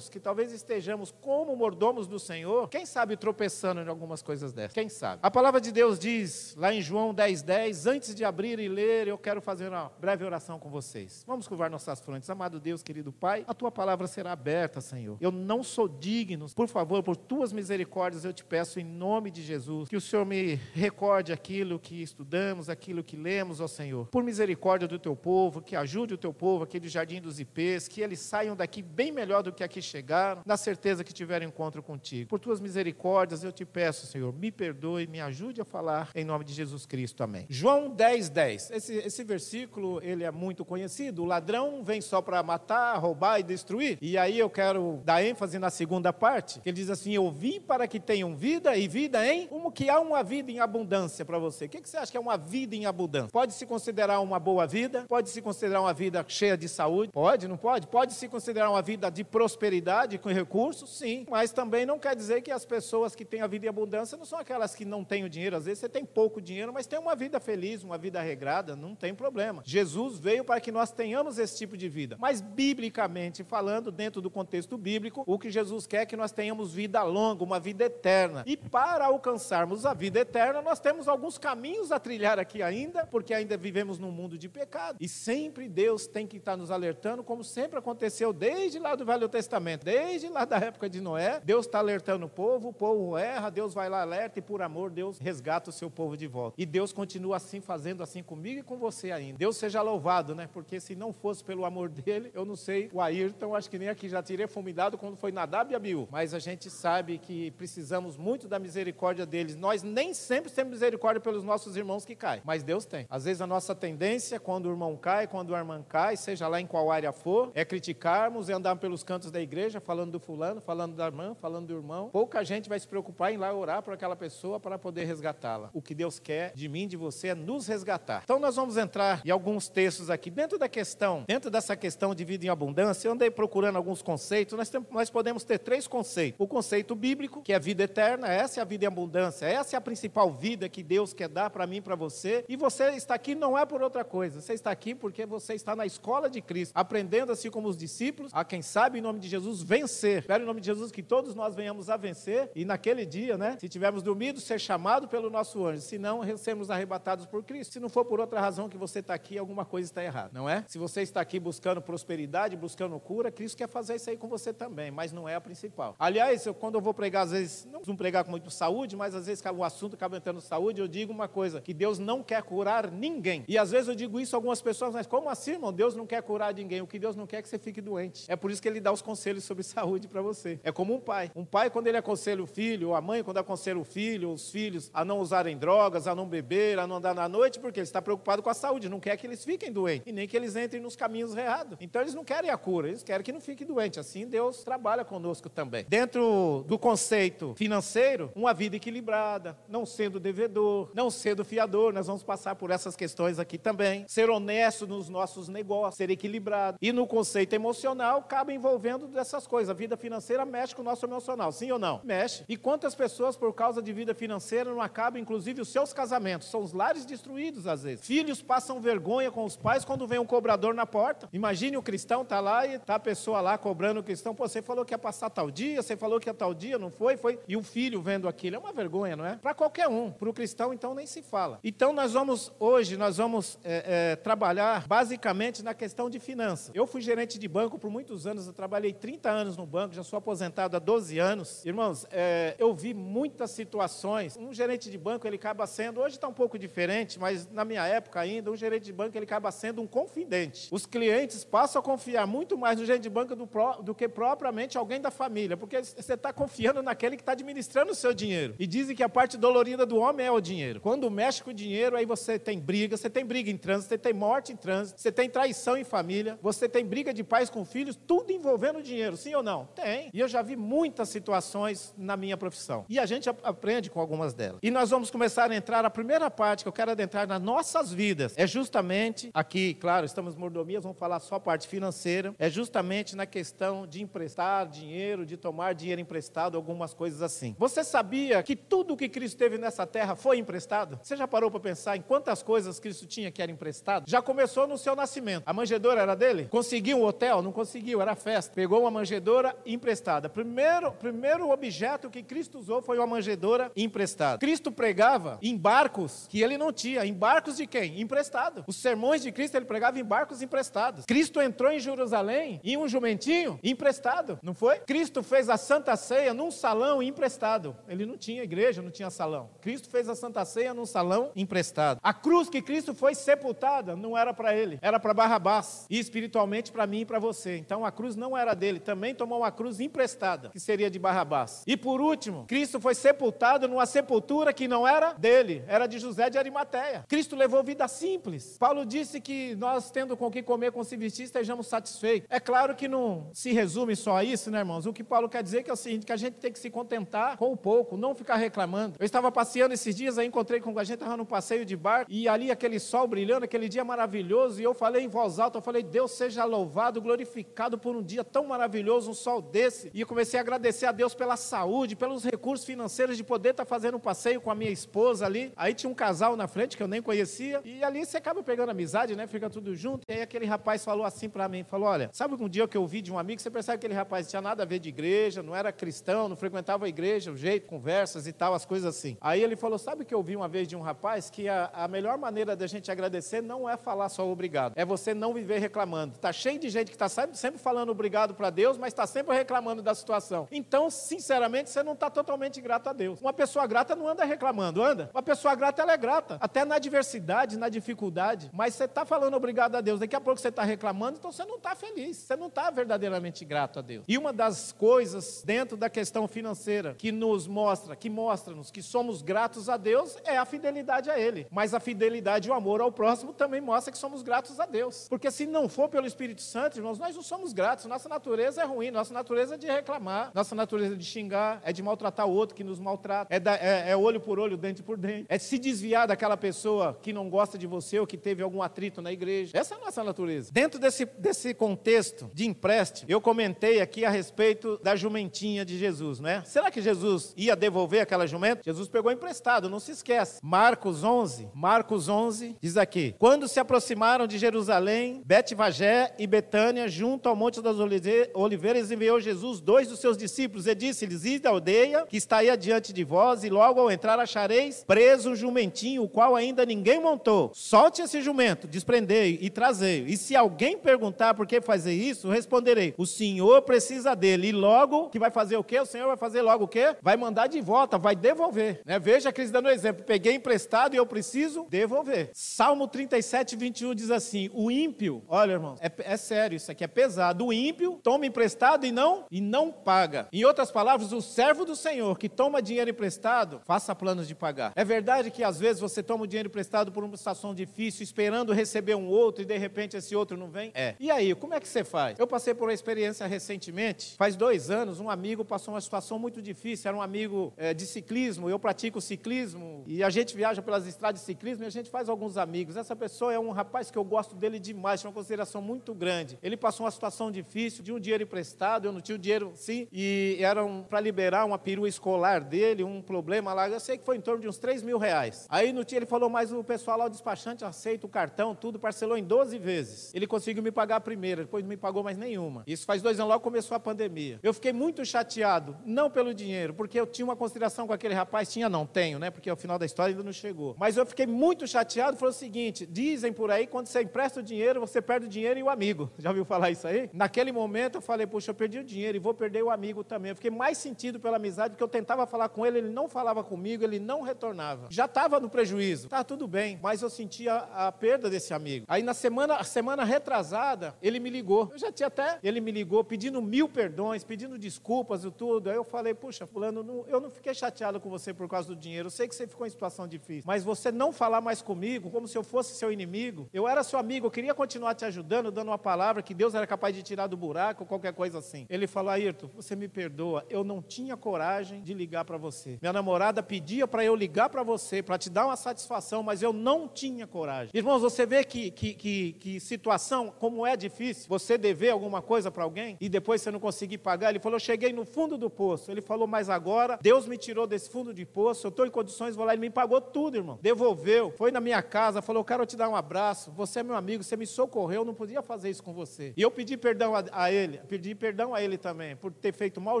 que 0.10 0.20
talvez 0.20 0.52
estejamos 0.52 1.10
como 1.20 1.56
mordomos 1.56 2.06
do 2.06 2.18
Senhor, 2.18 2.68
quem 2.68 2.84
sabe 2.84 3.16
tropeçando 3.16 3.80
em 3.80 3.88
algumas 3.88 4.22
coisas 4.22 4.52
dessas, 4.52 4.72
quem 4.72 4.88
sabe. 4.88 5.20
A 5.22 5.30
palavra 5.30 5.60
de 5.60 5.72
Deus 5.72 5.98
diz, 5.98 6.54
lá 6.56 6.72
em 6.72 6.82
João 6.82 7.14
10, 7.14 7.42
10, 7.42 7.86
antes 7.86 8.14
de 8.14 8.24
abrir 8.24 8.58
e 8.58 8.68
ler, 8.68 9.08
eu 9.08 9.16
quero 9.16 9.40
fazer 9.40 9.68
uma 9.68 9.90
breve 10.00 10.24
oração 10.24 10.58
com 10.58 10.68
vocês. 10.68 11.24
Vamos 11.26 11.48
curvar 11.48 11.70
nossas 11.70 12.00
frontes. 12.00 12.28
Amado 12.28 12.60
Deus, 12.60 12.82
querido 12.82 13.12
Pai, 13.12 13.44
a 13.46 13.54
tua 13.54 13.70
palavra 13.70 14.06
será 14.06 14.32
aberta, 14.32 14.80
Senhor. 14.80 15.16
Eu 15.20 15.30
não 15.30 15.62
sou 15.62 15.88
digno, 15.88 16.46
por 16.54 16.68
favor, 16.68 17.02
por 17.02 17.16
tuas 17.16 17.52
misericórdias, 17.52 18.24
eu 18.24 18.32
te 18.32 18.44
peço 18.44 18.78
em 18.78 18.84
nome 18.84 19.30
de 19.30 19.42
Jesus, 19.42 19.88
que 19.88 19.96
o 19.96 20.00
Senhor 20.00 20.26
me 20.26 20.54
recorde 20.74 21.32
aquilo 21.32 21.78
que 21.78 22.02
estudamos, 22.02 22.68
aquilo 22.68 23.02
que 23.02 23.16
lemos, 23.16 23.60
ó 23.60 23.66
Senhor. 23.66 24.06
Por 24.08 24.22
misericórdia 24.22 24.86
do 24.86 24.98
teu 24.98 25.16
povo, 25.16 25.62
que 25.62 25.76
ajude 25.76 26.14
o 26.14 26.18
teu 26.18 26.32
povo 26.32 26.64
aqui 26.64 26.78
do 26.78 26.88
Jardim 26.88 27.20
dos 27.20 27.40
Ipês, 27.40 27.88
que 27.88 28.00
eles 28.00 28.20
saiam 28.20 28.54
daqui 28.54 28.82
bem 28.82 29.12
melhor 29.12 29.19
do 29.42 29.52
que 29.52 29.62
aqui 29.62 29.82
chegaram, 29.82 30.42
na 30.46 30.56
certeza 30.56 31.04
que 31.04 31.12
tiveram 31.12 31.46
encontro 31.46 31.82
contigo. 31.82 32.28
Por 32.28 32.40
tuas 32.40 32.60
misericórdias, 32.60 33.44
eu 33.44 33.52
te 33.52 33.64
peço, 33.64 34.06
Senhor, 34.06 34.32
me 34.32 34.50
perdoe, 34.50 35.06
me 35.06 35.20
ajude 35.20 35.60
a 35.60 35.64
falar 35.64 36.10
em 36.14 36.24
nome 36.24 36.44
de 36.44 36.54
Jesus 36.54 36.86
Cristo. 36.86 37.22
Amém. 37.22 37.46
João 37.48 37.90
10, 37.90 38.30
10. 38.30 38.70
Esse, 38.70 38.94
esse 38.94 39.22
versículo, 39.22 40.00
ele 40.02 40.24
é 40.24 40.30
muito 40.30 40.64
conhecido. 40.64 41.22
O 41.22 41.26
ladrão 41.26 41.84
vem 41.84 42.00
só 42.00 42.22
para 42.22 42.42
matar, 42.42 42.96
roubar 42.96 43.38
e 43.40 43.42
destruir. 43.42 43.98
E 44.00 44.16
aí 44.16 44.38
eu 44.38 44.48
quero 44.48 45.02
dar 45.04 45.22
ênfase 45.22 45.58
na 45.58 45.70
segunda 45.70 46.12
parte, 46.12 46.60
que 46.60 46.68
ele 46.68 46.76
diz 46.76 46.88
assim: 46.88 47.12
Eu 47.12 47.30
vim 47.30 47.60
para 47.60 47.86
que 47.86 48.00
tenham 48.00 48.34
vida 48.34 48.76
e 48.76 48.88
vida 48.88 49.26
em 49.26 49.46
como 49.46 49.70
que 49.70 49.90
há 49.90 50.00
uma 50.00 50.22
vida 50.22 50.50
em 50.50 50.60
abundância 50.60 51.24
para 51.24 51.38
você. 51.38 51.66
O 51.66 51.68
que, 51.68 51.80
que 51.80 51.88
você 51.88 51.96
acha 51.96 52.10
que 52.10 52.16
é 52.16 52.20
uma 52.20 52.36
vida 52.36 52.74
em 52.74 52.86
abundância? 52.86 53.30
Pode 53.30 53.52
se 53.52 53.66
considerar 53.66 54.20
uma 54.20 54.38
boa 54.38 54.66
vida? 54.66 55.04
Pode 55.08 55.28
se 55.28 55.42
considerar 55.42 55.82
uma 55.82 55.92
vida 55.92 56.24
cheia 56.26 56.56
de 56.56 56.68
saúde? 56.68 57.12
Pode, 57.12 57.46
não 57.46 57.56
pode? 57.56 57.86
Pode 57.86 58.14
se 58.14 58.28
considerar 58.28 58.70
uma 58.70 58.82
vida 58.82 59.09
de 59.10 59.24
prosperidade, 59.24 60.18
com 60.18 60.28
recursos? 60.28 60.96
Sim. 60.96 61.26
Mas 61.28 61.52
também 61.52 61.84
não 61.84 61.98
quer 61.98 62.14
dizer 62.14 62.42
que 62.42 62.50
as 62.50 62.64
pessoas 62.64 63.14
que 63.14 63.24
têm 63.24 63.40
a 63.40 63.46
vida 63.46 63.66
em 63.66 63.68
abundância 63.68 64.16
não 64.16 64.24
são 64.24 64.38
aquelas 64.38 64.74
que 64.74 64.84
não 64.84 65.04
têm 65.04 65.24
o 65.24 65.28
dinheiro. 65.28 65.56
Às 65.56 65.64
vezes 65.64 65.80
você 65.80 65.88
tem 65.88 66.04
pouco 66.04 66.40
dinheiro, 66.40 66.72
mas 66.72 66.86
tem 66.86 66.98
uma 66.98 67.14
vida 67.14 67.40
feliz, 67.40 67.82
uma 67.82 67.98
vida 67.98 68.20
regrada, 68.20 68.76
não 68.76 68.94
tem 68.94 69.14
problema. 69.14 69.62
Jesus 69.64 70.18
veio 70.18 70.44
para 70.44 70.60
que 70.60 70.72
nós 70.72 70.90
tenhamos 70.90 71.38
esse 71.38 71.56
tipo 71.56 71.76
de 71.76 71.88
vida. 71.88 72.16
Mas 72.18 72.40
biblicamente 72.40 73.42
falando, 73.42 73.90
dentro 73.90 74.20
do 74.20 74.30
contexto 74.30 74.76
bíblico, 74.76 75.22
o 75.26 75.38
que 75.38 75.50
Jesus 75.50 75.86
quer 75.86 76.02
é 76.02 76.06
que 76.06 76.16
nós 76.16 76.32
tenhamos 76.32 76.72
vida 76.72 77.02
longa, 77.02 77.44
uma 77.44 77.60
vida 77.60 77.84
eterna. 77.84 78.42
E 78.46 78.56
para 78.56 79.06
alcançarmos 79.06 79.84
a 79.84 79.92
vida 79.92 80.20
eterna, 80.20 80.62
nós 80.62 80.80
temos 80.80 81.08
alguns 81.08 81.38
caminhos 81.38 81.92
a 81.92 81.98
trilhar 81.98 82.38
aqui 82.38 82.62
ainda, 82.62 83.06
porque 83.06 83.34
ainda 83.34 83.56
vivemos 83.56 83.98
num 83.98 84.10
mundo 84.10 84.38
de 84.38 84.48
pecado. 84.48 84.96
E 85.00 85.08
sempre 85.08 85.68
Deus 85.68 86.06
tem 86.06 86.26
que 86.26 86.36
estar 86.36 86.56
nos 86.56 86.70
alertando, 86.70 87.22
como 87.22 87.42
sempre 87.44 87.78
aconteceu 87.78 88.32
desde 88.32 88.78
lá 88.78 88.94
Velho 89.04 89.28
Testamento, 89.28 89.84
desde 89.84 90.28
lá 90.28 90.44
da 90.44 90.56
época 90.56 90.88
de 90.88 91.00
Noé. 91.00 91.40
Deus 91.44 91.66
está 91.66 91.78
alertando 91.78 92.26
o 92.26 92.28
povo, 92.28 92.68
o 92.68 92.72
povo 92.72 93.16
erra, 93.16 93.50
Deus 93.50 93.74
vai 93.74 93.88
lá, 93.88 94.02
alerta 94.02 94.38
e 94.38 94.42
por 94.42 94.62
amor 94.62 94.90
Deus 94.90 95.18
resgata 95.18 95.70
o 95.70 95.72
seu 95.72 95.90
povo 95.90 96.16
de 96.16 96.26
volta. 96.26 96.54
E 96.58 96.66
Deus 96.66 96.92
continua 96.92 97.36
assim, 97.36 97.60
fazendo 97.60 98.02
assim 98.02 98.22
comigo 98.22 98.60
e 98.60 98.62
com 98.62 98.76
você 98.76 99.12
ainda. 99.12 99.38
Deus 99.38 99.56
seja 99.56 99.82
louvado, 99.82 100.34
né? 100.34 100.48
Porque 100.52 100.80
se 100.80 100.94
não 100.94 101.12
fosse 101.12 101.42
pelo 101.44 101.64
amor 101.64 101.88
dele, 101.88 102.30
eu 102.34 102.44
não 102.44 102.56
sei, 102.56 102.90
o 102.92 103.00
Ayrton, 103.00 103.54
acho 103.54 103.70
que 103.70 103.78
nem 103.78 103.88
aqui 103.88 104.08
já 104.08 104.22
teria 104.22 104.48
fumidado 104.48 104.98
quando 104.98 105.16
foi 105.16 105.32
Nadab 105.32 105.72
e 105.72 105.74
Abiú. 105.74 106.08
Mas 106.10 106.34
a 106.34 106.38
gente 106.38 106.70
sabe 106.70 107.18
que 107.18 107.50
precisamos 107.52 108.16
muito 108.16 108.48
da 108.48 108.58
misericórdia 108.58 109.26
deles. 109.26 109.56
Nós 109.56 109.82
nem 109.82 110.14
sempre 110.14 110.50
temos 110.50 110.72
misericórdia 110.72 111.20
pelos 111.20 111.44
nossos 111.44 111.76
irmãos 111.76 112.04
que 112.04 112.14
caem, 112.14 112.42
mas 112.44 112.62
Deus 112.62 112.84
tem. 112.84 113.06
Às 113.08 113.24
vezes 113.24 113.40
a 113.40 113.46
nossa 113.46 113.74
tendência, 113.74 114.40
quando 114.40 114.66
o 114.66 114.70
irmão 114.70 114.96
cai, 114.96 115.26
quando 115.26 115.54
a 115.54 115.58
irmã 115.58 115.84
cai, 115.88 116.16
seja 116.16 116.48
lá 116.48 116.60
em 116.60 116.66
qual 116.66 116.90
área 116.90 117.12
for, 117.12 117.50
é 117.54 117.64
criticarmos 117.64 118.48
e 118.48 118.52
andar 118.52 118.76
pelo 118.76 118.89
pelos 118.90 119.04
cantos 119.04 119.30
da 119.30 119.40
igreja, 119.40 119.78
falando 119.78 120.10
do 120.10 120.18
fulano, 120.18 120.60
falando 120.60 120.96
da 120.96 121.06
irmã, 121.06 121.36
falando 121.40 121.68
do 121.68 121.74
irmão. 121.76 122.10
Pouca 122.10 122.42
gente 122.42 122.68
vai 122.68 122.76
se 122.76 122.88
preocupar 122.88 123.32
em 123.32 123.36
lá 123.36 123.54
orar 123.54 123.84
por 123.84 123.94
aquela 123.94 124.16
pessoa 124.16 124.58
para 124.58 124.76
poder 124.76 125.04
resgatá-la. 125.04 125.70
O 125.72 125.80
que 125.80 125.94
Deus 125.94 126.18
quer 126.18 126.52
de 126.54 126.68
mim, 126.68 126.88
de 126.88 126.96
você, 126.96 127.28
é 127.28 127.34
nos 127.36 127.68
resgatar. 127.68 128.22
Então 128.24 128.40
nós 128.40 128.56
vamos 128.56 128.76
entrar 128.76 129.22
em 129.24 129.30
alguns 129.30 129.68
textos 129.68 130.10
aqui. 130.10 130.28
Dentro 130.28 130.58
da 130.58 130.68
questão, 130.68 131.22
dentro 131.24 131.52
dessa 131.52 131.76
questão 131.76 132.16
de 132.16 132.24
vida 132.24 132.44
em 132.44 132.48
abundância, 132.48 133.06
eu 133.06 133.12
andei 133.12 133.30
procurando 133.30 133.76
alguns 133.76 134.02
conceitos. 134.02 134.58
Nós, 134.58 134.68
temos, 134.68 134.88
nós 134.90 135.08
podemos 135.08 135.44
ter 135.44 135.60
três 135.60 135.86
conceitos. 135.86 136.40
O 136.40 136.48
conceito 136.48 136.96
bíblico, 136.96 137.42
que 137.42 137.52
é 137.52 137.56
a 137.56 137.60
vida 137.60 137.84
eterna, 137.84 138.26
essa 138.26 138.58
é 138.58 138.60
a 138.60 138.66
vida 138.66 138.86
em 138.86 138.88
abundância, 138.88 139.46
essa 139.46 139.76
é 139.76 139.78
a 139.78 139.80
principal 139.80 140.32
vida 140.32 140.68
que 140.68 140.82
Deus 140.82 141.12
quer 141.12 141.28
dar 141.28 141.48
para 141.50 141.64
mim 141.64 141.80
para 141.80 141.94
você. 141.94 142.44
E 142.48 142.56
você 142.56 142.88
está 142.96 143.14
aqui 143.14 143.36
não 143.36 143.56
é 143.56 143.64
por 143.64 143.82
outra 143.82 144.02
coisa, 144.02 144.40
você 144.40 144.52
está 144.52 144.72
aqui 144.72 144.96
porque 144.96 145.24
você 145.24 145.54
está 145.54 145.76
na 145.76 145.86
escola 145.86 146.28
de 146.28 146.40
Cristo, 146.40 146.72
aprendendo 146.74 147.30
assim 147.30 147.52
como 147.52 147.68
os 147.68 147.76
discípulos, 147.76 148.32
a 148.34 148.44
quem 148.44 148.60
sabe 148.62 148.79
em 148.88 149.00
nome 149.00 149.20
de 149.20 149.28
Jesus 149.28 149.62
vencer. 149.62 150.20
Espero 150.20 150.42
em 150.42 150.46
nome 150.46 150.60
de 150.60 150.66
Jesus 150.66 150.90
que 150.90 151.02
todos 151.02 151.34
nós 151.34 151.54
venhamos 151.54 151.90
a 151.90 151.96
vencer 151.96 152.50
e 152.54 152.64
naquele 152.64 153.04
dia, 153.04 153.36
né, 153.36 153.56
se 153.60 153.68
tivermos 153.68 154.02
dormido, 154.02 154.40
ser 154.40 154.58
chamado 154.58 155.06
pelo 155.06 155.28
nosso 155.28 155.64
anjo, 155.64 155.82
se 155.82 155.98
não, 155.98 156.20
sermos 156.36 156.70
arrebatados 156.70 157.26
por 157.26 157.44
Cristo. 157.44 157.74
Se 157.74 157.80
não 157.80 157.88
for 157.88 158.04
por 158.04 158.20
outra 158.20 158.40
razão 158.40 158.68
que 158.68 158.76
você 158.76 159.00
está 159.00 159.14
aqui, 159.14 159.38
alguma 159.38 159.64
coisa 159.64 159.86
está 159.86 160.02
errada, 160.02 160.30
não 160.32 160.48
é? 160.48 160.64
Se 160.66 160.78
você 160.78 161.02
está 161.02 161.20
aqui 161.20 161.38
buscando 161.38 161.80
prosperidade, 161.82 162.56
buscando 162.56 162.98
cura, 162.98 163.30
Cristo 163.30 163.56
quer 163.56 163.68
fazer 163.68 163.96
isso 163.96 164.08
aí 164.10 164.16
com 164.16 164.28
você 164.28 164.52
também, 164.52 164.90
mas 164.90 165.12
não 165.12 165.28
é 165.28 165.34
a 165.34 165.40
principal. 165.40 165.94
Aliás, 165.98 166.46
eu, 166.46 166.54
quando 166.54 166.76
eu 166.76 166.80
vou 166.80 166.94
pregar, 166.94 167.24
às 167.24 167.32
vezes, 167.32 167.68
não 167.70 167.82
vou 167.82 167.96
pregar 167.96 168.24
com 168.24 168.30
muito 168.30 168.50
saúde, 168.50 168.96
mas 168.96 169.14
às 169.14 169.26
vezes 169.26 169.42
o 169.54 169.64
assunto 169.64 169.94
acaba 169.94 170.16
entrando 170.16 170.40
saúde, 170.40 170.80
eu 170.80 170.88
digo 170.88 171.12
uma 171.12 171.28
coisa, 171.28 171.60
que 171.60 171.74
Deus 171.74 171.98
não 171.98 172.22
quer 172.22 172.42
curar 172.42 172.90
ninguém. 172.90 173.44
E 173.46 173.58
às 173.58 173.70
vezes 173.70 173.88
eu 173.88 173.94
digo 173.94 174.20
isso 174.20 174.34
a 174.34 174.38
algumas 174.38 174.62
pessoas, 174.62 174.94
mas 174.94 175.06
como 175.06 175.28
assim, 175.28 175.52
irmão? 175.52 175.72
Deus 175.72 175.94
não 175.94 176.06
quer 176.06 176.22
curar 176.22 176.54
ninguém. 176.54 176.80
O 176.80 176.86
que 176.86 176.98
Deus 176.98 177.16
não 177.16 177.26
quer 177.26 177.38
é 177.38 177.42
que 177.42 177.48
você 177.48 177.58
fique 177.58 177.80
doente. 177.80 178.24
É 178.28 178.36
por 178.36 178.50
isso 178.50 178.62
que 178.62 178.69
ele 178.70 178.80
dá 178.80 178.92
os 178.92 179.02
conselhos 179.02 179.44
sobre 179.44 179.62
saúde 179.62 180.08
para 180.08 180.22
você. 180.22 180.58
É 180.62 180.72
como 180.72 180.94
um 180.94 181.00
pai. 181.00 181.30
Um 181.34 181.44
pai, 181.44 181.70
quando 181.70 181.86
ele 181.86 181.96
aconselha 181.96 182.42
o 182.42 182.46
filho, 182.46 182.88
ou 182.88 182.94
a 182.94 183.00
mãe, 183.00 183.22
quando 183.22 183.38
aconselha 183.38 183.78
o 183.78 183.84
filho, 183.84 184.30
os 184.30 184.50
filhos, 184.50 184.90
a 184.94 185.04
não 185.04 185.18
usarem 185.20 185.56
drogas, 185.56 186.06
a 186.06 186.14
não 186.14 186.26
beber, 186.26 186.78
a 186.78 186.86
não 186.86 186.96
andar 186.96 187.14
na 187.14 187.28
noite, 187.28 187.58
porque 187.58 187.80
ele 187.80 187.84
está 187.84 188.00
preocupado 188.00 188.42
com 188.42 188.50
a 188.50 188.54
saúde, 188.54 188.88
não 188.88 189.00
quer 189.00 189.16
que 189.16 189.26
eles 189.26 189.44
fiquem 189.44 189.72
doentes. 189.72 190.06
E 190.06 190.12
nem 190.12 190.26
que 190.26 190.36
eles 190.36 190.56
entrem 190.56 190.80
nos 190.80 190.96
caminhos 190.96 191.36
errados. 191.36 191.78
Então 191.80 192.00
eles 192.02 192.14
não 192.14 192.24
querem 192.24 192.50
a 192.50 192.56
cura, 192.56 192.88
eles 192.88 193.02
querem 193.02 193.24
que 193.24 193.32
não 193.32 193.40
fique 193.40 193.64
doente. 193.64 193.98
Assim 193.98 194.26
Deus 194.26 194.62
trabalha 194.62 195.04
conosco 195.04 195.48
também. 195.48 195.84
Dentro 195.88 196.64
do 196.66 196.78
conceito 196.78 197.54
financeiro, 197.56 198.30
uma 198.34 198.52
vida 198.54 198.76
equilibrada, 198.76 199.58
não 199.68 199.84
sendo 199.84 200.20
devedor, 200.20 200.90
não 200.94 201.10
sendo 201.10 201.44
fiador, 201.44 201.92
nós 201.92 202.06
vamos 202.06 202.22
passar 202.22 202.54
por 202.54 202.70
essas 202.70 202.96
questões 202.96 203.38
aqui 203.38 203.58
também. 203.58 204.04
Ser 204.08 204.30
honesto 204.30 204.86
nos 204.86 205.08
nossos 205.08 205.48
negócios, 205.48 205.96
ser 205.96 206.10
equilibrado. 206.10 206.78
E 206.80 206.92
no 206.92 207.06
conceito 207.06 207.52
emocional, 207.54 208.18
acaba 208.18 208.52
envolvendo 208.60 209.08
dessas 209.08 209.46
coisas. 209.46 209.70
A 209.70 209.74
vida 209.74 209.96
financeira 209.96 210.44
mexe 210.44 210.74
com 210.74 210.82
o 210.82 210.84
nosso 210.84 211.04
emocional, 211.04 211.50
sim 211.50 211.72
ou 211.72 211.78
não? 211.78 212.00
Mexe. 212.04 212.44
E 212.48 212.56
quantas 212.56 212.94
pessoas, 212.94 213.36
por 213.36 213.52
causa 213.54 213.82
de 213.82 213.92
vida 213.92 214.14
financeira, 214.14 214.70
não 214.70 214.80
acabam, 214.80 215.20
inclusive, 215.20 215.62
os 215.62 215.68
seus 215.68 215.92
casamentos? 215.92 216.48
São 216.48 216.62
os 216.62 216.72
lares 216.72 217.04
destruídos, 217.04 217.66
às 217.66 217.82
vezes. 217.82 218.06
Filhos 218.06 218.42
passam 218.42 218.80
vergonha 218.80 219.30
com 219.30 219.44
os 219.44 219.56
pais 219.56 219.84
quando 219.84 220.06
vem 220.06 220.18
um 220.18 220.26
cobrador 220.26 220.74
na 220.74 220.86
porta. 220.86 221.28
Imagine 221.32 221.76
o 221.76 221.82
cristão 221.82 222.24
tá 222.24 222.38
lá 222.38 222.66
e 222.66 222.78
tá 222.78 222.96
a 222.96 223.00
pessoa 223.00 223.40
lá 223.40 223.56
cobrando 223.56 224.00
o 224.00 224.02
cristão. 224.02 224.34
Pô, 224.34 224.46
você 224.46 224.60
falou 224.60 224.84
que 224.84 224.92
ia 224.92 224.98
passar 224.98 225.30
tal 225.30 225.50
dia, 225.50 225.82
você 225.82 225.96
falou 225.96 226.20
que 226.20 226.28
ia 226.28 226.34
tal 226.34 226.52
dia, 226.52 226.78
não 226.78 226.90
foi? 226.90 227.16
Foi. 227.16 227.40
E 227.48 227.56
o 227.56 227.62
filho 227.62 228.02
vendo 228.02 228.28
aquilo. 228.28 228.56
É 228.56 228.58
uma 228.58 228.72
vergonha, 228.72 229.16
não 229.16 229.24
é? 229.24 229.36
Para 229.36 229.54
qualquer 229.54 229.88
um. 229.88 230.10
Para 230.10 230.28
o 230.28 230.34
cristão, 230.34 230.74
então, 230.74 230.94
nem 230.94 231.06
se 231.06 231.22
fala. 231.22 231.58
Então, 231.64 231.92
nós 231.92 232.12
vamos, 232.12 232.52
hoje, 232.60 232.96
nós 232.96 233.16
vamos 233.16 233.58
é, 233.64 234.12
é, 234.12 234.16
trabalhar 234.16 234.86
basicamente 234.86 235.62
na 235.62 235.72
questão 235.72 236.10
de 236.10 236.18
finanças. 236.18 236.70
Eu 236.74 236.86
fui 236.86 237.00
gerente 237.00 237.38
de 237.38 237.48
banco 237.48 237.78
por 237.78 237.90
muitos 237.90 238.26
anos, 238.26 238.39
eu 238.46 238.52
trabalhei 238.52 238.92
30 238.92 239.30
anos 239.30 239.56
no 239.56 239.66
banco, 239.66 239.94
já 239.94 240.02
sou 240.02 240.16
aposentado 240.16 240.76
há 240.76 240.80
12 240.80 241.18
anos. 241.18 241.64
Irmãos, 241.64 242.06
é, 242.10 242.54
eu 242.58 242.74
vi 242.74 242.94
muitas 242.94 243.50
situações. 243.50 244.36
Um 244.36 244.52
gerente 244.52 244.90
de 244.90 244.98
banco, 244.98 245.26
ele 245.26 245.36
acaba 245.36 245.66
sendo, 245.66 246.00
hoje 246.00 246.16
está 246.16 246.28
um 246.28 246.32
pouco 246.32 246.58
diferente, 246.58 247.18
mas 247.18 247.50
na 247.50 247.64
minha 247.64 247.86
época 247.86 248.20
ainda, 248.20 248.50
um 248.50 248.56
gerente 248.56 248.84
de 248.84 248.92
banco, 248.92 249.16
ele 249.16 249.24
acaba 249.24 249.50
sendo 249.50 249.82
um 249.82 249.86
confidente. 249.86 250.68
Os 250.70 250.86
clientes 250.86 251.44
passam 251.44 251.80
a 251.80 251.82
confiar 251.82 252.26
muito 252.26 252.56
mais 252.56 252.78
no 252.78 252.84
gerente 252.84 253.02
de 253.02 253.10
banco 253.10 253.34
do, 253.36 253.48
do 253.82 253.94
que 253.94 254.08
propriamente 254.08 254.76
alguém 254.76 255.00
da 255.00 255.10
família, 255.10 255.56
porque 255.56 255.82
você 255.82 256.14
está 256.14 256.32
confiando 256.32 256.82
naquele 256.82 257.16
que 257.16 257.22
está 257.22 257.32
administrando 257.32 257.92
o 257.92 257.94
seu 257.94 258.12
dinheiro. 258.12 258.54
E 258.58 258.66
dizem 258.66 258.94
que 258.96 259.02
a 259.02 259.08
parte 259.08 259.36
dolorida 259.36 259.84
do 259.84 259.96
homem 259.96 260.26
é 260.26 260.30
o 260.30 260.40
dinheiro. 260.40 260.80
Quando 260.80 261.10
mexe 261.10 261.42
com 261.42 261.50
o 261.50 261.54
dinheiro, 261.54 261.96
aí 261.96 262.06
você 262.06 262.38
tem 262.38 262.58
briga, 262.58 262.96
você 262.96 263.10
tem 263.10 263.24
briga 263.24 263.50
em 263.50 263.56
trânsito, 263.56 263.88
você 263.90 263.98
tem 263.98 264.12
morte 264.12 264.52
em 264.52 264.56
trânsito, 264.56 265.00
você 265.00 265.12
tem 265.12 265.28
traição 265.28 265.76
em 265.76 265.84
família, 265.84 266.38
você 266.42 266.68
tem 266.68 266.84
briga 266.84 267.12
de 267.12 267.22
pais 267.22 267.50
com 267.50 267.64
filhos, 267.64 267.96
tudo 267.96 268.29
envolvendo 268.34 268.82
dinheiro, 268.82 269.16
sim 269.16 269.34
ou 269.34 269.42
não? 269.42 269.66
Tem. 269.74 270.10
E 270.12 270.20
eu 270.20 270.28
já 270.28 270.42
vi 270.42 270.56
muitas 270.56 271.08
situações 271.08 271.94
na 271.96 272.16
minha 272.16 272.36
profissão. 272.36 272.84
E 272.88 272.98
a 272.98 273.06
gente 273.06 273.28
aprende 273.28 273.90
com 273.90 274.00
algumas 274.00 274.34
delas. 274.34 274.58
E 274.62 274.70
nós 274.70 274.90
vamos 274.90 275.10
começar 275.10 275.50
a 275.50 275.54
entrar, 275.54 275.84
a 275.84 275.90
primeira 275.90 276.30
parte 276.30 276.62
que 276.62 276.68
eu 276.68 276.72
quero 276.72 276.90
adentrar 276.90 277.26
nas 277.26 277.40
nossas 277.40 277.92
vidas, 277.92 278.34
é 278.36 278.46
justamente, 278.46 279.30
aqui, 279.34 279.74
claro, 279.74 280.06
estamos 280.06 280.34
mordomias, 280.34 280.82
vamos 280.82 280.98
falar 280.98 281.20
só 281.20 281.36
a 281.36 281.40
parte 281.40 281.68
financeira, 281.68 282.34
é 282.38 282.48
justamente 282.48 283.16
na 283.16 283.26
questão 283.26 283.86
de 283.86 284.02
emprestar 284.02 284.68
dinheiro, 284.68 285.26
de 285.26 285.36
tomar 285.36 285.74
dinheiro 285.74 286.00
emprestado, 286.00 286.56
algumas 286.56 286.94
coisas 286.94 287.22
assim. 287.22 287.54
Você 287.58 287.84
sabia 287.84 288.42
que 288.42 288.56
tudo 288.56 288.96
que 288.96 289.08
Cristo 289.08 289.36
teve 289.36 289.58
nessa 289.58 289.86
terra 289.86 290.14
foi 290.14 290.38
emprestado? 290.38 290.98
Você 291.02 291.16
já 291.16 291.26
parou 291.26 291.50
para 291.50 291.60
pensar 291.60 291.96
em 291.96 292.02
quantas 292.02 292.42
coisas 292.42 292.78
Cristo 292.78 293.06
tinha 293.06 293.30
que 293.30 293.42
era 293.42 293.50
emprestado? 293.50 294.04
Já 294.08 294.22
começou 294.22 294.66
no 294.66 294.78
seu 294.78 294.94
nascimento. 294.94 295.42
A 295.46 295.52
manjedoura 295.52 296.00
era 296.00 296.14
dele? 296.14 296.46
Conseguiu 296.50 296.98
um 296.98 297.04
hotel? 297.04 297.42
Não 297.42 297.52
conseguiu, 297.52 298.00
era 298.00 298.14
festa. 298.20 298.52
Pegou 298.54 298.82
uma 298.82 298.90
manjedoura 298.90 299.56
emprestada. 299.64 300.28
Primeiro, 300.28 300.92
primeiro 300.92 301.50
objeto 301.50 302.10
que 302.10 302.22
Cristo 302.22 302.58
usou 302.58 302.82
foi 302.82 302.98
uma 302.98 303.06
manjedoura 303.06 303.72
emprestada. 303.76 304.38
Cristo 304.38 304.70
pregava 304.70 305.38
em 305.42 305.56
barcos 305.56 306.26
que 306.28 306.42
ele 306.42 306.56
não 306.56 306.72
tinha. 306.72 307.04
Em 307.04 307.12
barcos 307.12 307.56
de 307.56 307.66
quem? 307.66 308.00
Emprestado. 308.00 308.64
Os 308.66 308.76
sermões 308.76 309.22
de 309.22 309.32
Cristo 309.32 309.56
ele 309.56 309.64
pregava 309.64 309.98
em 309.98 310.04
barcos 310.04 310.42
emprestados. 310.42 311.04
Cristo 311.04 311.40
entrou 311.40 311.72
em 311.72 311.80
Jerusalém 311.80 312.60
em 312.62 312.76
um 312.76 312.86
jumentinho 312.86 313.58
emprestado, 313.62 314.38
não 314.42 314.54
foi? 314.54 314.78
Cristo 314.80 315.22
fez 315.22 315.48
a 315.48 315.56
Santa 315.56 315.96
Ceia 315.96 316.34
num 316.34 316.50
salão 316.50 317.02
emprestado. 317.02 317.76
Ele 317.88 318.04
não 318.04 318.16
tinha 318.16 318.42
igreja, 318.42 318.82
não 318.82 318.90
tinha 318.90 319.10
salão. 319.10 319.50
Cristo 319.60 319.88
fez 319.88 320.08
a 320.08 320.14
Santa 320.14 320.44
Ceia 320.44 320.74
num 320.74 320.86
salão 320.86 321.30
emprestado. 321.34 322.00
A 322.02 322.12
cruz 322.12 322.48
que 322.48 322.60
Cristo 322.60 322.94
foi 322.94 323.14
sepultada 323.14 323.96
não 323.96 324.16
era 324.16 324.34
para 324.34 324.54
ele, 324.54 324.78
era 324.82 324.98
para 325.00 325.14
Barrabás 325.14 325.86
e 325.88 325.98
espiritualmente 325.98 326.72
para 326.72 326.86
mim 326.86 327.00
e 327.00 327.04
para 327.04 327.18
você. 327.18 327.56
Então 327.56 327.84
a 327.84 327.90
cruz 327.90 328.09
não 328.16 328.36
era 328.36 328.54
dele, 328.54 328.80
também 328.80 329.14
tomou 329.14 329.38
uma 329.38 329.50
cruz 329.50 329.80
emprestada, 329.80 330.50
que 330.50 330.60
seria 330.60 330.90
de 330.90 330.98
Barrabás. 330.98 331.62
E 331.66 331.76
por 331.76 332.00
último, 332.00 332.44
Cristo 332.46 332.80
foi 332.80 332.94
sepultado 332.94 333.68
numa 333.68 333.86
sepultura 333.86 334.52
que 334.52 334.68
não 334.68 334.86
era 334.86 335.12
dele, 335.12 335.64
era 335.66 335.86
de 335.86 335.98
José 335.98 336.30
de 336.30 336.38
Arimateia. 336.38 337.04
Cristo 337.08 337.36
levou 337.36 337.62
vida 337.62 337.86
simples. 337.88 338.56
Paulo 338.58 338.84
disse 338.84 339.20
que 339.20 339.54
nós 339.56 339.90
tendo 339.90 340.16
com 340.16 340.30
que 340.30 340.42
comer, 340.42 340.72
com 340.72 340.82
se 340.84 340.96
vestir, 340.96 341.24
estejamos 341.24 341.66
satisfeitos. 341.66 342.28
É 342.30 342.40
claro 342.40 342.74
que 342.74 342.88
não 342.88 343.30
se 343.32 343.52
resume 343.52 343.96
só 343.96 344.16
a 344.16 344.24
isso, 344.24 344.50
né, 344.50 344.58
irmãos? 344.58 344.86
O 344.86 344.92
que 344.92 345.04
Paulo 345.04 345.28
quer 345.28 345.42
dizer 345.42 345.58
é 345.58 345.62
que 345.62 345.70
é 345.70 345.72
o 345.72 345.76
seguinte, 345.76 346.06
que 346.06 346.12
a 346.12 346.16
gente 346.16 346.34
tem 346.34 346.52
que 346.52 346.58
se 346.58 346.70
contentar 346.70 347.36
com 347.36 347.52
o 347.52 347.56
pouco, 347.56 347.96
não 347.96 348.14
ficar 348.14 348.36
reclamando. 348.36 348.96
Eu 348.98 349.04
estava 349.04 349.30
passeando 349.30 349.74
esses 349.74 349.94
dias, 349.94 350.18
aí 350.18 350.26
encontrei 350.26 350.60
com 350.60 350.76
a 350.78 350.84
gente, 350.84 350.94
estava 350.94 351.16
num 351.16 351.24
passeio 351.24 351.64
de 351.64 351.76
barco, 351.76 352.10
e 352.10 352.28
ali 352.28 352.50
aquele 352.50 352.78
sol 352.78 353.06
brilhando, 353.06 353.44
aquele 353.44 353.68
dia 353.68 353.84
maravilhoso, 353.84 354.60
e 354.60 354.64
eu 354.64 354.74
falei 354.74 355.04
em 355.04 355.08
voz 355.08 355.38
alta, 355.38 355.58
eu 355.58 355.62
falei, 355.62 355.82
Deus 355.82 356.12
seja 356.12 356.44
louvado, 356.44 357.00
glorificado 357.00 357.78
por 357.78 357.96
um 357.96 357.99
dia 358.02 358.24
tão 358.24 358.46
maravilhoso, 358.46 359.10
um 359.10 359.14
sol 359.14 359.40
desse. 359.40 359.90
E 359.94 360.04
comecei 360.04 360.38
a 360.38 360.42
agradecer 360.42 360.86
a 360.86 360.92
Deus 360.92 361.14
pela 361.14 361.36
saúde, 361.36 361.96
pelos 361.96 362.24
recursos 362.24 362.66
financeiros 362.66 363.16
de 363.16 363.24
poder 363.24 363.50
estar 363.50 363.64
fazendo 363.64 363.96
um 363.96 364.00
passeio 364.00 364.40
com 364.40 364.50
a 364.50 364.54
minha 364.54 364.70
esposa 364.70 365.26
ali. 365.26 365.52
Aí 365.56 365.74
tinha 365.74 365.90
um 365.90 365.94
casal 365.94 366.36
na 366.36 366.46
frente 366.46 366.76
que 366.76 366.82
eu 366.82 366.88
nem 366.88 367.02
conhecia, 367.02 367.60
e 367.64 367.82
ali 367.84 368.04
você 368.04 368.16
acaba 368.16 368.42
pegando 368.42 368.70
amizade, 368.70 369.14
né? 369.14 369.26
Fica 369.26 369.50
tudo 369.50 369.74
junto. 369.74 370.04
E 370.08 370.12
aí 370.12 370.22
aquele 370.22 370.46
rapaz 370.46 370.84
falou 370.84 371.04
assim 371.04 371.28
para 371.28 371.48
mim, 371.48 371.64
falou, 371.64 371.88
olha, 371.88 372.10
sabe 372.12 372.34
um 372.34 372.48
dia 372.48 372.66
que 372.66 372.76
eu 372.76 372.86
vi 372.86 373.02
de 373.02 373.12
um 373.12 373.18
amigo, 373.18 373.40
você 373.40 373.50
percebe 373.50 373.78
que 373.78 373.86
aquele 373.86 373.98
rapaz 373.98 374.26
não 374.26 374.30
tinha 374.30 374.42
nada 374.42 374.62
a 374.62 374.66
ver 374.66 374.78
de 374.78 374.88
igreja, 374.88 375.42
não 375.42 375.54
era 375.54 375.72
cristão, 375.72 376.28
não 376.28 376.36
frequentava 376.36 376.86
a 376.86 376.88
igreja, 376.88 377.30
o 377.30 377.36
jeito, 377.36 377.66
conversas 377.66 378.26
e 378.26 378.32
tal, 378.32 378.54
as 378.54 378.64
coisas 378.64 378.96
assim. 378.96 379.16
Aí 379.20 379.42
ele 379.42 379.56
falou, 379.56 379.78
sabe 379.78 380.04
que 380.04 380.14
eu 380.14 380.22
vi 380.22 380.36
uma 380.36 380.48
vez 380.48 380.66
de 380.66 380.76
um 380.76 380.80
rapaz 380.80 381.30
que 381.30 381.48
a, 381.48 381.70
a 381.72 381.88
melhor 381.88 382.18
maneira 382.18 382.56
da 382.56 382.66
gente 382.66 382.90
agradecer 382.90 383.42
não 383.42 383.68
é 383.68 383.76
falar 383.76 384.08
só 384.08 384.28
obrigado, 384.28 384.72
é 384.76 384.84
você 384.84 385.12
não 385.14 385.34
viver 385.34 385.58
reclamando. 385.58 386.18
Tá 386.18 386.32
cheio 386.32 386.58
de 386.58 386.68
gente 386.68 386.88
que 386.88 386.94
está 386.94 387.08
sempre, 387.08 387.36
sempre 387.36 387.60
falando 387.90 388.00
obrigado 388.00 388.34
para 388.34 388.50
Deus, 388.50 388.78
mas 388.78 388.92
está 388.92 389.06
sempre 389.06 389.34
reclamando 389.34 389.82
da 389.82 389.94
situação. 389.94 390.48
Então, 390.50 390.88
sinceramente, 390.90 391.70
você 391.70 391.82
não 391.82 391.92
está 391.92 392.08
totalmente 392.08 392.60
grato 392.60 392.88
a 392.88 392.92
Deus. 392.92 393.20
Uma 393.20 393.32
pessoa 393.32 393.66
grata 393.66 393.96
não 393.96 394.08
anda 394.08 394.24
reclamando, 394.24 394.82
anda? 394.82 395.10
Uma 395.12 395.22
pessoa 395.22 395.54
grata, 395.54 395.82
ela 395.82 395.92
é 395.92 395.96
grata, 395.96 396.38
até 396.40 396.64
na 396.64 396.76
adversidade, 396.76 397.58
na 397.58 397.68
dificuldade, 397.68 398.50
mas 398.52 398.74
você 398.74 398.84
está 398.84 399.04
falando 399.04 399.34
obrigado 399.34 399.74
a 399.74 399.80
Deus, 399.80 400.00
daqui 400.00 400.16
a 400.16 400.20
pouco 400.20 400.40
você 400.40 400.48
está 400.48 400.62
reclamando, 400.62 401.18
então 401.18 401.32
você 401.32 401.44
não 401.44 401.56
está 401.56 401.74
feliz, 401.74 402.16
você 402.16 402.36
não 402.36 402.46
está 402.46 402.70
verdadeiramente 402.70 403.44
grato 403.44 403.78
a 403.78 403.82
Deus. 403.82 404.04
E 404.06 404.16
uma 404.16 404.32
das 404.32 404.72
coisas 404.72 405.42
dentro 405.44 405.76
da 405.76 405.90
questão 405.90 406.28
financeira 406.28 406.94
que 406.96 407.12
nos 407.12 407.46
mostra, 407.46 407.96
que 407.96 408.08
mostra-nos 408.08 408.70
que 408.70 408.82
somos 408.82 409.22
gratos 409.22 409.68
a 409.68 409.76
Deus 409.76 410.16
é 410.24 410.36
a 410.36 410.44
fidelidade 410.44 411.10
a 411.10 411.18
Ele. 411.18 411.46
Mas 411.50 411.74
a 411.74 411.80
fidelidade 411.80 412.48
e 412.48 412.50
o 412.50 412.54
amor 412.54 412.80
ao 412.80 412.92
próximo 412.92 413.32
também 413.32 413.60
mostra 413.60 413.92
que 413.92 413.98
somos 413.98 414.22
gratos 414.22 414.60
a 414.60 414.66
Deus. 414.66 415.06
Porque 415.08 415.30
se 415.30 415.46
não 415.46 415.68
for 415.68 415.88
pelo 415.88 416.06
Espírito 416.06 416.42
Santo, 416.42 416.78
irmãos, 416.78 416.98
nós 416.98 417.16
não 417.16 417.22
somos 417.22 417.52
gratos. 417.52 417.79
Gratos. 417.80 417.86
Nossa 417.86 418.08
natureza 418.08 418.62
é 418.62 418.64
ruim, 418.64 418.90
nossa 418.90 419.14
natureza 419.14 419.54
é 419.54 419.58
de 419.58 419.66
reclamar, 419.66 420.30
nossa 420.34 420.54
natureza 420.54 420.94
é 420.94 420.96
de 420.96 421.04
xingar, 421.04 421.60
é 421.64 421.72
de 421.72 421.82
maltratar 421.82 422.26
o 422.26 422.32
outro 422.32 422.54
que 422.54 422.64
nos 422.64 422.78
maltrata, 422.78 423.34
é, 423.34 423.38
da, 423.38 423.54
é, 423.54 423.90
é 423.90 423.96
olho 423.96 424.20
por 424.20 424.38
olho, 424.38 424.56
dente 424.56 424.82
por 424.82 424.96
dente, 424.96 425.26
é 425.28 425.38
se 425.38 425.58
desviar 425.58 426.06
daquela 426.06 426.36
pessoa 426.36 426.98
que 427.00 427.12
não 427.12 427.28
gosta 427.28 427.56
de 427.56 427.66
você 427.66 427.98
ou 427.98 428.06
que 428.06 428.16
teve 428.16 428.42
algum 428.42 428.62
atrito 428.62 429.00
na 429.00 429.12
igreja. 429.12 429.56
Essa 429.56 429.74
é 429.74 429.78
a 429.78 429.80
nossa 429.80 430.04
natureza. 430.04 430.50
Dentro 430.52 430.78
desse, 430.78 431.04
desse 431.04 431.54
contexto 431.54 432.30
de 432.34 432.46
empréstimo, 432.46 433.10
eu 433.10 433.20
comentei 433.20 433.80
aqui 433.80 434.04
a 434.04 434.10
respeito 434.10 434.78
da 434.82 434.96
jumentinha 434.96 435.64
de 435.64 435.78
Jesus, 435.78 436.20
né? 436.20 436.42
Será 436.44 436.70
que 436.70 436.82
Jesus 436.82 437.32
ia 437.36 437.54
devolver 437.54 438.00
aquela 438.00 438.26
jumenta? 438.26 438.62
Jesus 438.64 438.88
pegou 438.88 439.12
emprestado, 439.12 439.68
não 439.68 439.80
se 439.80 439.92
esquece. 439.92 440.40
Marcos 440.42 441.04
11, 441.04 441.48
Marcos 441.54 442.08
11 442.08 442.56
diz 442.60 442.76
aqui: 442.76 443.14
Quando 443.18 443.48
se 443.48 443.60
aproximaram 443.60 444.26
de 444.26 444.38
Jerusalém, 444.38 445.22
Betvagé 445.24 446.14
e 446.18 446.26
Betânia, 446.26 446.88
junto 446.88 447.28
ao 447.28 447.36
Monte 447.36 447.60
das 447.76 448.30
Oliveiras, 448.34 448.90
enviou 448.90 449.20
Jesus 449.20 449.60
dois 449.60 449.88
dos 449.88 450.00
seus 450.00 450.16
discípulos 450.16 450.66
e 450.66 450.74
disse-lhes: 450.74 451.24
Ide 451.24 451.46
à 451.46 451.50
aldeia 451.50 452.06
que 452.06 452.16
está 452.16 452.38
aí 452.38 452.50
adiante 452.50 452.92
de 452.92 453.04
vós, 453.04 453.44
e 453.44 453.50
logo 453.50 453.80
ao 453.80 453.90
entrar 453.90 454.18
achareis 454.18 454.84
preso 454.86 455.30
um 455.30 455.36
jumentinho, 455.36 456.02
o 456.02 456.08
qual 456.08 456.34
ainda 456.36 456.64
ninguém 456.64 457.00
montou. 457.00 457.50
Solte 457.54 458.02
esse 458.02 458.20
jumento, 458.20 458.66
desprendei 458.66 459.38
e 459.40 459.50
trazei. 459.50 460.04
E 460.06 460.16
se 460.16 460.36
alguém 460.36 460.76
perguntar 460.76 461.34
por 461.34 461.46
que 461.46 461.60
fazer 461.60 461.92
isso, 461.92 462.28
responderei: 462.28 462.94
O 462.96 463.06
Senhor 463.06 463.62
precisa 463.62 464.14
dele. 464.14 464.48
E 464.48 464.52
logo 464.52 465.08
que 465.10 465.18
vai 465.18 465.30
fazer 465.30 465.56
o 465.56 465.64
quê? 465.64 465.78
O 465.80 465.86
Senhor 465.86 466.06
vai 466.08 466.16
fazer 466.16 466.42
logo 466.42 466.64
o 466.64 466.68
quê? 466.68 466.96
Vai 467.02 467.16
mandar 467.16 467.46
de 467.46 467.60
volta, 467.60 467.98
vai 467.98 468.16
devolver. 468.16 468.80
Né? 468.84 468.98
Veja 468.98 469.32
Cris 469.32 469.50
dando 469.50 469.68
exemplo. 469.68 470.04
Peguei 470.04 470.34
emprestado 470.34 470.94
e 470.94 470.96
eu 470.96 471.06
preciso 471.06 471.66
devolver. 471.68 472.30
Salmo 472.32 472.88
37, 472.88 473.56
21 473.56 473.94
diz 473.94 474.10
assim: 474.10 474.50
O 474.52 474.70
ímpio, 474.70 475.22
olha, 475.28 475.52
irmão, 475.52 475.76
é, 475.80 475.90
é 475.98 476.16
sério, 476.16 476.56
isso 476.56 476.70
aqui 476.70 476.84
é 476.84 476.88
pesado. 476.88 477.46
O 477.46 477.52
ímpio 477.52 477.59
toma 478.02 478.26
emprestado 478.26 478.86
e 478.86 478.92
não 478.92 479.24
e 479.30 479.40
não 479.40 479.70
paga. 479.70 480.28
Em 480.32 480.44
outras 480.44 480.70
palavras, 480.70 481.12
o 481.12 481.20
servo 481.20 481.64
do 481.64 481.76
Senhor 481.76 482.18
que 482.18 482.28
toma 482.28 482.62
dinheiro 482.62 482.90
emprestado, 482.90 483.60
faça 483.64 483.94
planos 483.94 484.26
de 484.26 484.34
pagar. 484.34 484.72
É 484.74 484.84
verdade 484.84 485.30
que 485.30 485.44
às 485.44 485.58
vezes 485.58 485.80
você 485.80 486.02
toma 486.02 486.24
o 486.24 486.26
dinheiro 486.26 486.48
emprestado 486.48 486.92
por 486.92 487.04
uma 487.04 487.16
situação 487.16 487.54
difícil, 487.54 488.02
esperando 488.02 488.52
receber 488.52 488.94
um 488.94 489.08
outro 489.08 489.42
e 489.42 489.44
de 489.44 489.56
repente 489.56 489.96
esse 489.96 490.14
outro 490.16 490.36
não 490.36 490.50
vem? 490.50 490.70
É. 490.74 490.94
E 490.98 491.10
aí, 491.10 491.34
como 491.34 491.54
é 491.54 491.60
que 491.60 491.68
você 491.68 491.84
faz? 491.84 492.18
Eu 492.18 492.26
passei 492.26 492.54
por 492.54 492.68
uma 492.68 492.74
experiência 492.74 493.26
recentemente, 493.26 494.14
faz 494.16 494.36
dois 494.36 494.70
anos, 494.70 495.00
um 495.00 495.10
amigo 495.10 495.44
passou 495.44 495.74
uma 495.74 495.80
situação 495.80 496.18
muito 496.18 496.40
difícil, 496.40 496.88
era 496.88 496.96
um 496.96 497.02
amigo 497.02 497.52
é, 497.56 497.74
de 497.74 497.86
ciclismo, 497.86 498.48
eu 498.48 498.58
pratico 498.58 499.00
ciclismo 499.00 499.84
e 499.86 500.02
a 500.02 500.10
gente 500.10 500.36
viaja 500.36 500.62
pelas 500.62 500.86
estradas 500.86 501.20
de 501.20 501.26
ciclismo 501.26 501.64
e 501.64 501.66
a 501.66 501.70
gente 501.70 501.90
faz 501.90 502.08
alguns 502.08 502.36
amigos. 502.36 502.76
Essa 502.76 502.96
pessoa 502.96 503.32
é 503.32 503.38
um 503.38 503.50
rapaz 503.50 503.90
que 503.90 503.98
eu 503.98 504.04
gosto 504.04 504.34
dele 504.34 504.58
demais, 504.58 505.00
tinha 505.00 505.08
uma 505.08 505.14
consideração 505.14 505.60
muito 505.60 505.94
grande. 505.94 506.38
Ele 506.42 506.56
passou 506.56 506.84
uma 506.84 506.90
situação 506.90 507.30
difícil, 507.42 507.82
de 507.82 507.92
um 507.92 507.98
dinheiro 507.98 508.22
emprestado, 508.22 508.86
eu 508.86 508.92
não 508.92 509.00
tinha 509.00 509.16
o 509.16 509.18
dinheiro, 509.18 509.52
sim, 509.54 509.86
e 509.92 510.38
era 510.40 510.64
um, 510.64 510.82
para 510.82 511.00
liberar 511.00 511.44
uma 511.44 511.58
perua 511.58 511.88
escolar 511.88 512.40
dele, 512.40 512.84
um 512.84 513.00
problema 513.02 513.52
lá, 513.52 513.68
eu 513.68 513.80
sei 513.80 513.98
que 513.98 514.04
foi 514.04 514.16
em 514.16 514.20
torno 514.20 514.42
de 514.42 514.48
uns 514.48 514.58
3 514.58 514.82
mil 514.82 514.98
reais. 514.98 515.46
Aí 515.48 515.72
no 515.72 515.84
dia 515.84 515.98
ele 515.98 516.06
falou, 516.06 516.28
mas 516.28 516.52
o 516.52 516.62
pessoal 516.62 516.98
lá, 516.98 517.06
o 517.06 517.10
despachante, 517.10 517.64
aceita 517.64 518.06
o 518.06 518.08
cartão, 518.08 518.54
tudo, 518.54 518.78
parcelou 518.78 519.16
em 519.16 519.24
12 519.24 519.58
vezes. 519.58 520.14
Ele 520.14 520.26
conseguiu 520.26 520.62
me 520.62 520.70
pagar 520.70 520.96
a 520.96 521.00
primeira, 521.00 521.42
depois 521.42 521.64
não 521.64 521.68
me 521.68 521.76
pagou 521.76 522.02
mais 522.02 522.18
nenhuma. 522.18 522.62
Isso 522.66 522.84
faz 522.84 523.02
dois 523.02 523.18
anos, 523.18 523.30
logo 523.30 523.42
começou 523.42 523.76
a 523.76 523.80
pandemia. 523.80 524.38
Eu 524.42 524.54
fiquei 524.54 524.72
muito 524.72 525.04
chateado, 525.04 525.76
não 525.84 526.10
pelo 526.10 526.34
dinheiro, 526.34 526.74
porque 526.74 526.98
eu 526.98 527.06
tinha 527.06 527.24
uma 527.24 527.36
consideração 527.36 527.86
com 527.86 527.92
aquele 527.92 528.14
rapaz, 528.14 528.52
tinha 528.52 528.68
não, 528.68 528.86
tenho, 528.86 529.18
né, 529.18 529.30
porque 529.30 529.50
ao 529.50 529.56
final 529.56 529.78
da 529.78 529.86
história 529.86 530.12
ainda 530.12 530.22
não 530.22 530.32
chegou. 530.32 530.76
Mas 530.78 530.96
eu 530.96 531.06
fiquei 531.06 531.26
muito 531.26 531.66
chateado, 531.66 532.16
foi 532.16 532.28
o 532.28 532.32
seguinte, 532.32 532.86
dizem 532.86 533.32
por 533.32 533.50
aí, 533.50 533.66
quando 533.66 533.86
você 533.86 534.02
empresta 534.02 534.40
o 534.40 534.42
dinheiro, 534.42 534.80
você 534.80 535.00
perde 535.00 535.26
o 535.26 535.28
dinheiro 535.28 535.58
e 535.58 535.62
o 535.62 535.70
amigo. 535.70 536.10
Já 536.18 536.30
ouviu 536.30 536.44
falar 536.44 536.70
isso 536.70 536.86
aí? 536.86 537.08
Naquele 537.30 537.52
momento 537.52 537.94
eu 537.94 538.00
falei, 538.00 538.26
puxa, 538.26 538.50
eu 538.50 538.54
perdi 538.56 538.80
o 538.80 538.82
dinheiro 538.82 539.16
e 539.16 539.20
vou 539.20 539.32
perder 539.32 539.62
o 539.62 539.70
amigo 539.70 540.02
também. 540.02 540.30
Eu 540.30 540.34
fiquei 540.34 540.50
mais 540.50 540.76
sentido 540.78 541.20
pela 541.20 541.36
amizade, 541.36 541.74
porque 541.74 541.84
eu 541.84 541.86
tentava 541.86 542.26
falar 542.26 542.48
com 542.48 542.66
ele, 542.66 542.78
ele 542.78 542.90
não 542.90 543.08
falava 543.08 543.44
comigo, 543.44 543.84
ele 543.84 544.00
não 544.00 544.22
retornava. 544.22 544.88
Já 544.90 545.04
estava 545.04 545.38
no 545.38 545.48
prejuízo, 545.48 546.08
tá 546.08 546.24
tudo 546.24 546.48
bem, 546.48 546.80
mas 546.82 547.02
eu 547.02 547.08
sentia 547.08 547.54
a 547.54 547.92
perda 547.92 548.28
desse 548.28 548.52
amigo. 548.52 548.84
Aí 548.88 549.00
na 549.00 549.14
semana, 549.14 549.54
a 549.54 549.62
semana 549.62 550.02
retrasada, 550.02 550.92
ele 551.00 551.20
me 551.20 551.30
ligou. 551.30 551.68
Eu 551.70 551.78
já 551.78 551.92
tinha 551.92 552.08
até, 552.08 552.40
ele 552.42 552.60
me 552.60 552.72
ligou 552.72 553.04
pedindo 553.04 553.40
mil 553.40 553.68
perdões, 553.68 554.24
pedindo 554.24 554.58
desculpas 554.58 555.22
e 555.24 555.30
tudo. 555.30 555.70
Aí 555.70 555.76
eu 555.76 555.84
falei, 555.84 556.12
puxa, 556.12 556.48
fulano, 556.48 556.82
não, 556.82 557.04
eu 557.06 557.20
não 557.20 557.30
fiquei 557.30 557.54
chateado 557.54 558.00
com 558.00 558.10
você 558.10 558.34
por 558.34 558.48
causa 558.48 558.66
do 558.66 558.74
dinheiro. 558.74 559.06
Eu 559.06 559.10
sei 559.12 559.28
que 559.28 559.36
você 559.36 559.46
ficou 559.46 559.68
em 559.68 559.70
situação 559.70 560.08
difícil, 560.08 560.42
mas 560.44 560.64
você 560.64 560.90
não 560.90 561.12
falar 561.12 561.40
mais 561.40 561.62
comigo 561.62 562.10
como 562.10 562.26
se 562.26 562.36
eu 562.36 562.42
fosse 562.42 562.74
seu 562.74 562.90
inimigo. 562.90 563.48
Eu 563.52 563.68
era 563.68 563.84
seu 563.84 564.00
amigo, 564.00 564.26
eu 564.26 564.32
queria 564.32 564.52
continuar 564.52 564.96
te 564.96 565.04
ajudando, 565.04 565.52
dando 565.52 565.68
uma 565.68 565.78
palavra 565.78 566.24
que 566.24 566.34
Deus 566.34 566.56
era 566.56 566.66
capaz 566.66 566.92
de 566.92 567.04
tirar 567.04 567.19
do 567.26 567.36
buraco, 567.36 567.86
qualquer 567.86 568.12
coisa 568.12 568.38
assim. 568.38 568.66
Ele 568.68 568.86
falou, 568.86 569.10
Ayrton, 569.10 569.48
você 569.54 569.74
me 569.76 569.88
perdoa, 569.88 570.44
eu 570.48 570.64
não 570.64 570.82
tinha 570.82 571.16
coragem 571.16 571.82
de 571.82 571.94
ligar 571.94 572.24
para 572.24 572.36
você. 572.36 572.78
Minha 572.80 572.92
namorada 572.92 573.42
pedia 573.42 573.86
para 573.86 574.04
eu 574.04 574.14
ligar 574.14 574.48
para 574.48 574.62
você, 574.62 575.02
para 575.02 575.18
te 575.18 575.30
dar 575.30 575.46
uma 575.46 575.56
satisfação, 575.56 576.22
mas 576.22 576.42
eu 576.42 576.52
não 576.52 576.88
tinha 576.88 577.26
coragem. 577.26 577.70
Irmãos, 577.74 578.00
você 578.00 578.26
vê 578.26 578.44
que, 578.44 578.70
que, 578.70 578.94
que, 578.94 579.32
que 579.34 579.60
situação, 579.60 580.32
como 580.38 580.66
é 580.66 580.76
difícil, 580.76 581.26
você 581.28 581.56
dever 581.56 581.90
alguma 581.90 582.22
coisa 582.22 582.50
para 582.50 582.64
alguém 582.64 582.96
e 583.00 583.08
depois 583.08 583.40
você 583.42 583.50
não 583.50 583.60
conseguir 583.60 583.98
pagar. 583.98 584.30
Ele 584.30 584.38
falou, 584.38 584.58
cheguei 584.58 584.92
no 584.92 585.04
fundo 585.04 585.36
do 585.36 585.50
poço. 585.50 585.90
Ele 585.90 586.00
falou, 586.00 586.26
mas 586.26 586.48
agora 586.48 586.98
Deus 587.00 587.26
me 587.26 587.36
tirou 587.36 587.66
desse 587.66 587.90
fundo 587.90 588.12
de 588.12 588.24
poço, 588.24 588.66
eu 588.66 588.70
estou 588.70 588.86
em 588.86 588.90
condições, 588.90 589.36
vou 589.36 589.44
lá. 589.44 589.52
Ele 589.52 589.60
me 589.60 589.70
pagou 589.70 590.00
tudo, 590.00 590.36
irmão. 590.36 590.58
Devolveu, 590.62 591.32
foi 591.36 591.50
na 591.50 591.60
minha 591.60 591.82
casa, 591.82 592.22
falou, 592.22 592.44
quero 592.44 592.66
te 592.66 592.76
dar 592.76 592.88
um 592.88 592.96
abraço, 592.96 593.50
você 593.50 593.80
é 593.80 593.82
meu 593.82 593.96
amigo, 593.96 594.22
você 594.22 594.36
me 594.36 594.46
socorreu, 594.46 595.02
eu 595.02 595.04
não 595.04 595.14
podia 595.14 595.42
fazer 595.42 595.70
isso 595.70 595.82
com 595.82 595.92
você. 595.92 596.32
E 596.36 596.42
eu 596.42 596.50
pedi 596.50 596.76
perdão 596.76 597.09
a, 597.14 597.24
a 597.32 597.52
ele, 597.52 597.80
pedi 597.88 598.14
perdão 598.14 598.54
a 598.54 598.62
ele 598.62 598.76
também, 598.76 599.16
por 599.16 599.32
ter 599.32 599.52
feito 599.52 599.80
mau 599.80 600.00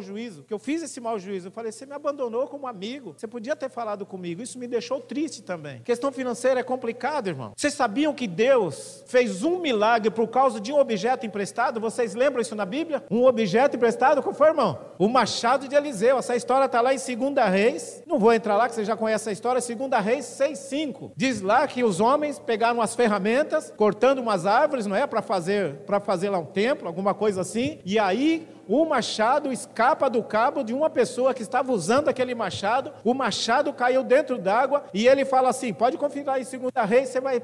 juízo, 0.00 0.44
que 0.44 0.52
eu 0.52 0.58
fiz 0.58 0.82
esse 0.82 1.00
mau 1.00 1.18
juízo. 1.18 1.48
Eu 1.48 1.52
falei, 1.52 1.72
você 1.72 1.86
me 1.86 1.92
abandonou 1.92 2.46
como 2.46 2.66
amigo, 2.66 3.14
você 3.16 3.26
podia 3.26 3.56
ter 3.56 3.68
falado 3.70 4.04
comigo. 4.06 4.42
Isso 4.42 4.58
me 4.58 4.66
deixou 4.66 5.00
triste 5.00 5.42
também. 5.42 5.80
Questão 5.82 6.12
financeira 6.12 6.60
é 6.60 6.62
complicado, 6.62 7.28
irmão. 7.28 7.52
Vocês 7.56 7.74
sabiam 7.74 8.14
que 8.14 8.26
Deus 8.26 9.04
fez 9.06 9.42
um 9.42 9.58
milagre 9.58 10.10
por 10.10 10.28
causa 10.28 10.60
de 10.60 10.72
um 10.72 10.78
objeto 10.78 11.26
emprestado? 11.26 11.80
Vocês 11.80 12.14
lembram 12.14 12.40
isso 12.40 12.54
na 12.54 12.64
Bíblia? 12.64 13.04
Um 13.10 13.24
objeto 13.24 13.76
emprestado, 13.76 14.22
qual 14.22 14.34
foi, 14.34 14.48
irmão? 14.48 14.78
O 14.98 15.08
machado 15.08 15.68
de 15.68 15.74
Eliseu. 15.74 16.18
Essa 16.18 16.36
história 16.36 16.66
está 16.66 16.80
lá 16.80 16.94
em 16.94 16.98
2 16.98 17.50
Reis. 17.50 18.02
Não 18.06 18.18
vou 18.18 18.32
entrar 18.32 18.56
lá, 18.56 18.68
que 18.68 18.74
você 18.74 18.84
já 18.84 18.96
conhece 18.96 19.28
a 19.28 19.32
história. 19.32 19.60
2 19.60 20.04
Reis 20.04 20.24
6, 20.24 20.58
5. 20.58 21.12
Diz 21.16 21.40
lá 21.40 21.66
que 21.66 21.82
os 21.82 22.00
homens 22.00 22.38
pegaram 22.38 22.80
as 22.80 22.94
ferramentas, 22.94 23.72
cortando 23.76 24.18
umas 24.18 24.46
árvores, 24.46 24.86
não 24.86 24.96
é? 24.96 25.06
Para 25.06 25.22
fazer, 25.22 25.80
fazer 26.04 26.30
lá 26.30 26.38
um 26.38 26.46
templo, 26.46 26.88
alguma 27.00 27.14
coisa 27.14 27.40
assim. 27.40 27.78
E 27.84 27.98
aí 27.98 28.46
o 28.70 28.84
machado 28.84 29.52
escapa 29.52 30.08
do 30.08 30.22
cabo 30.22 30.62
de 30.62 30.72
uma 30.72 30.88
pessoa 30.88 31.34
que 31.34 31.42
estava 31.42 31.72
usando 31.72 32.08
aquele 32.08 32.36
machado, 32.36 32.92
o 33.02 33.12
machado 33.12 33.72
caiu 33.72 34.04
dentro 34.04 34.38
d'água 34.38 34.84
e 34.94 35.08
ele 35.08 35.24
fala 35.24 35.48
assim: 35.48 35.72
pode 35.72 35.98
conferir 35.98 36.24
lá 36.24 36.38
em 36.38 36.44
2 36.44 36.72
Reis, 36.88 37.08
você, 37.08 37.20
vai, 37.20 37.42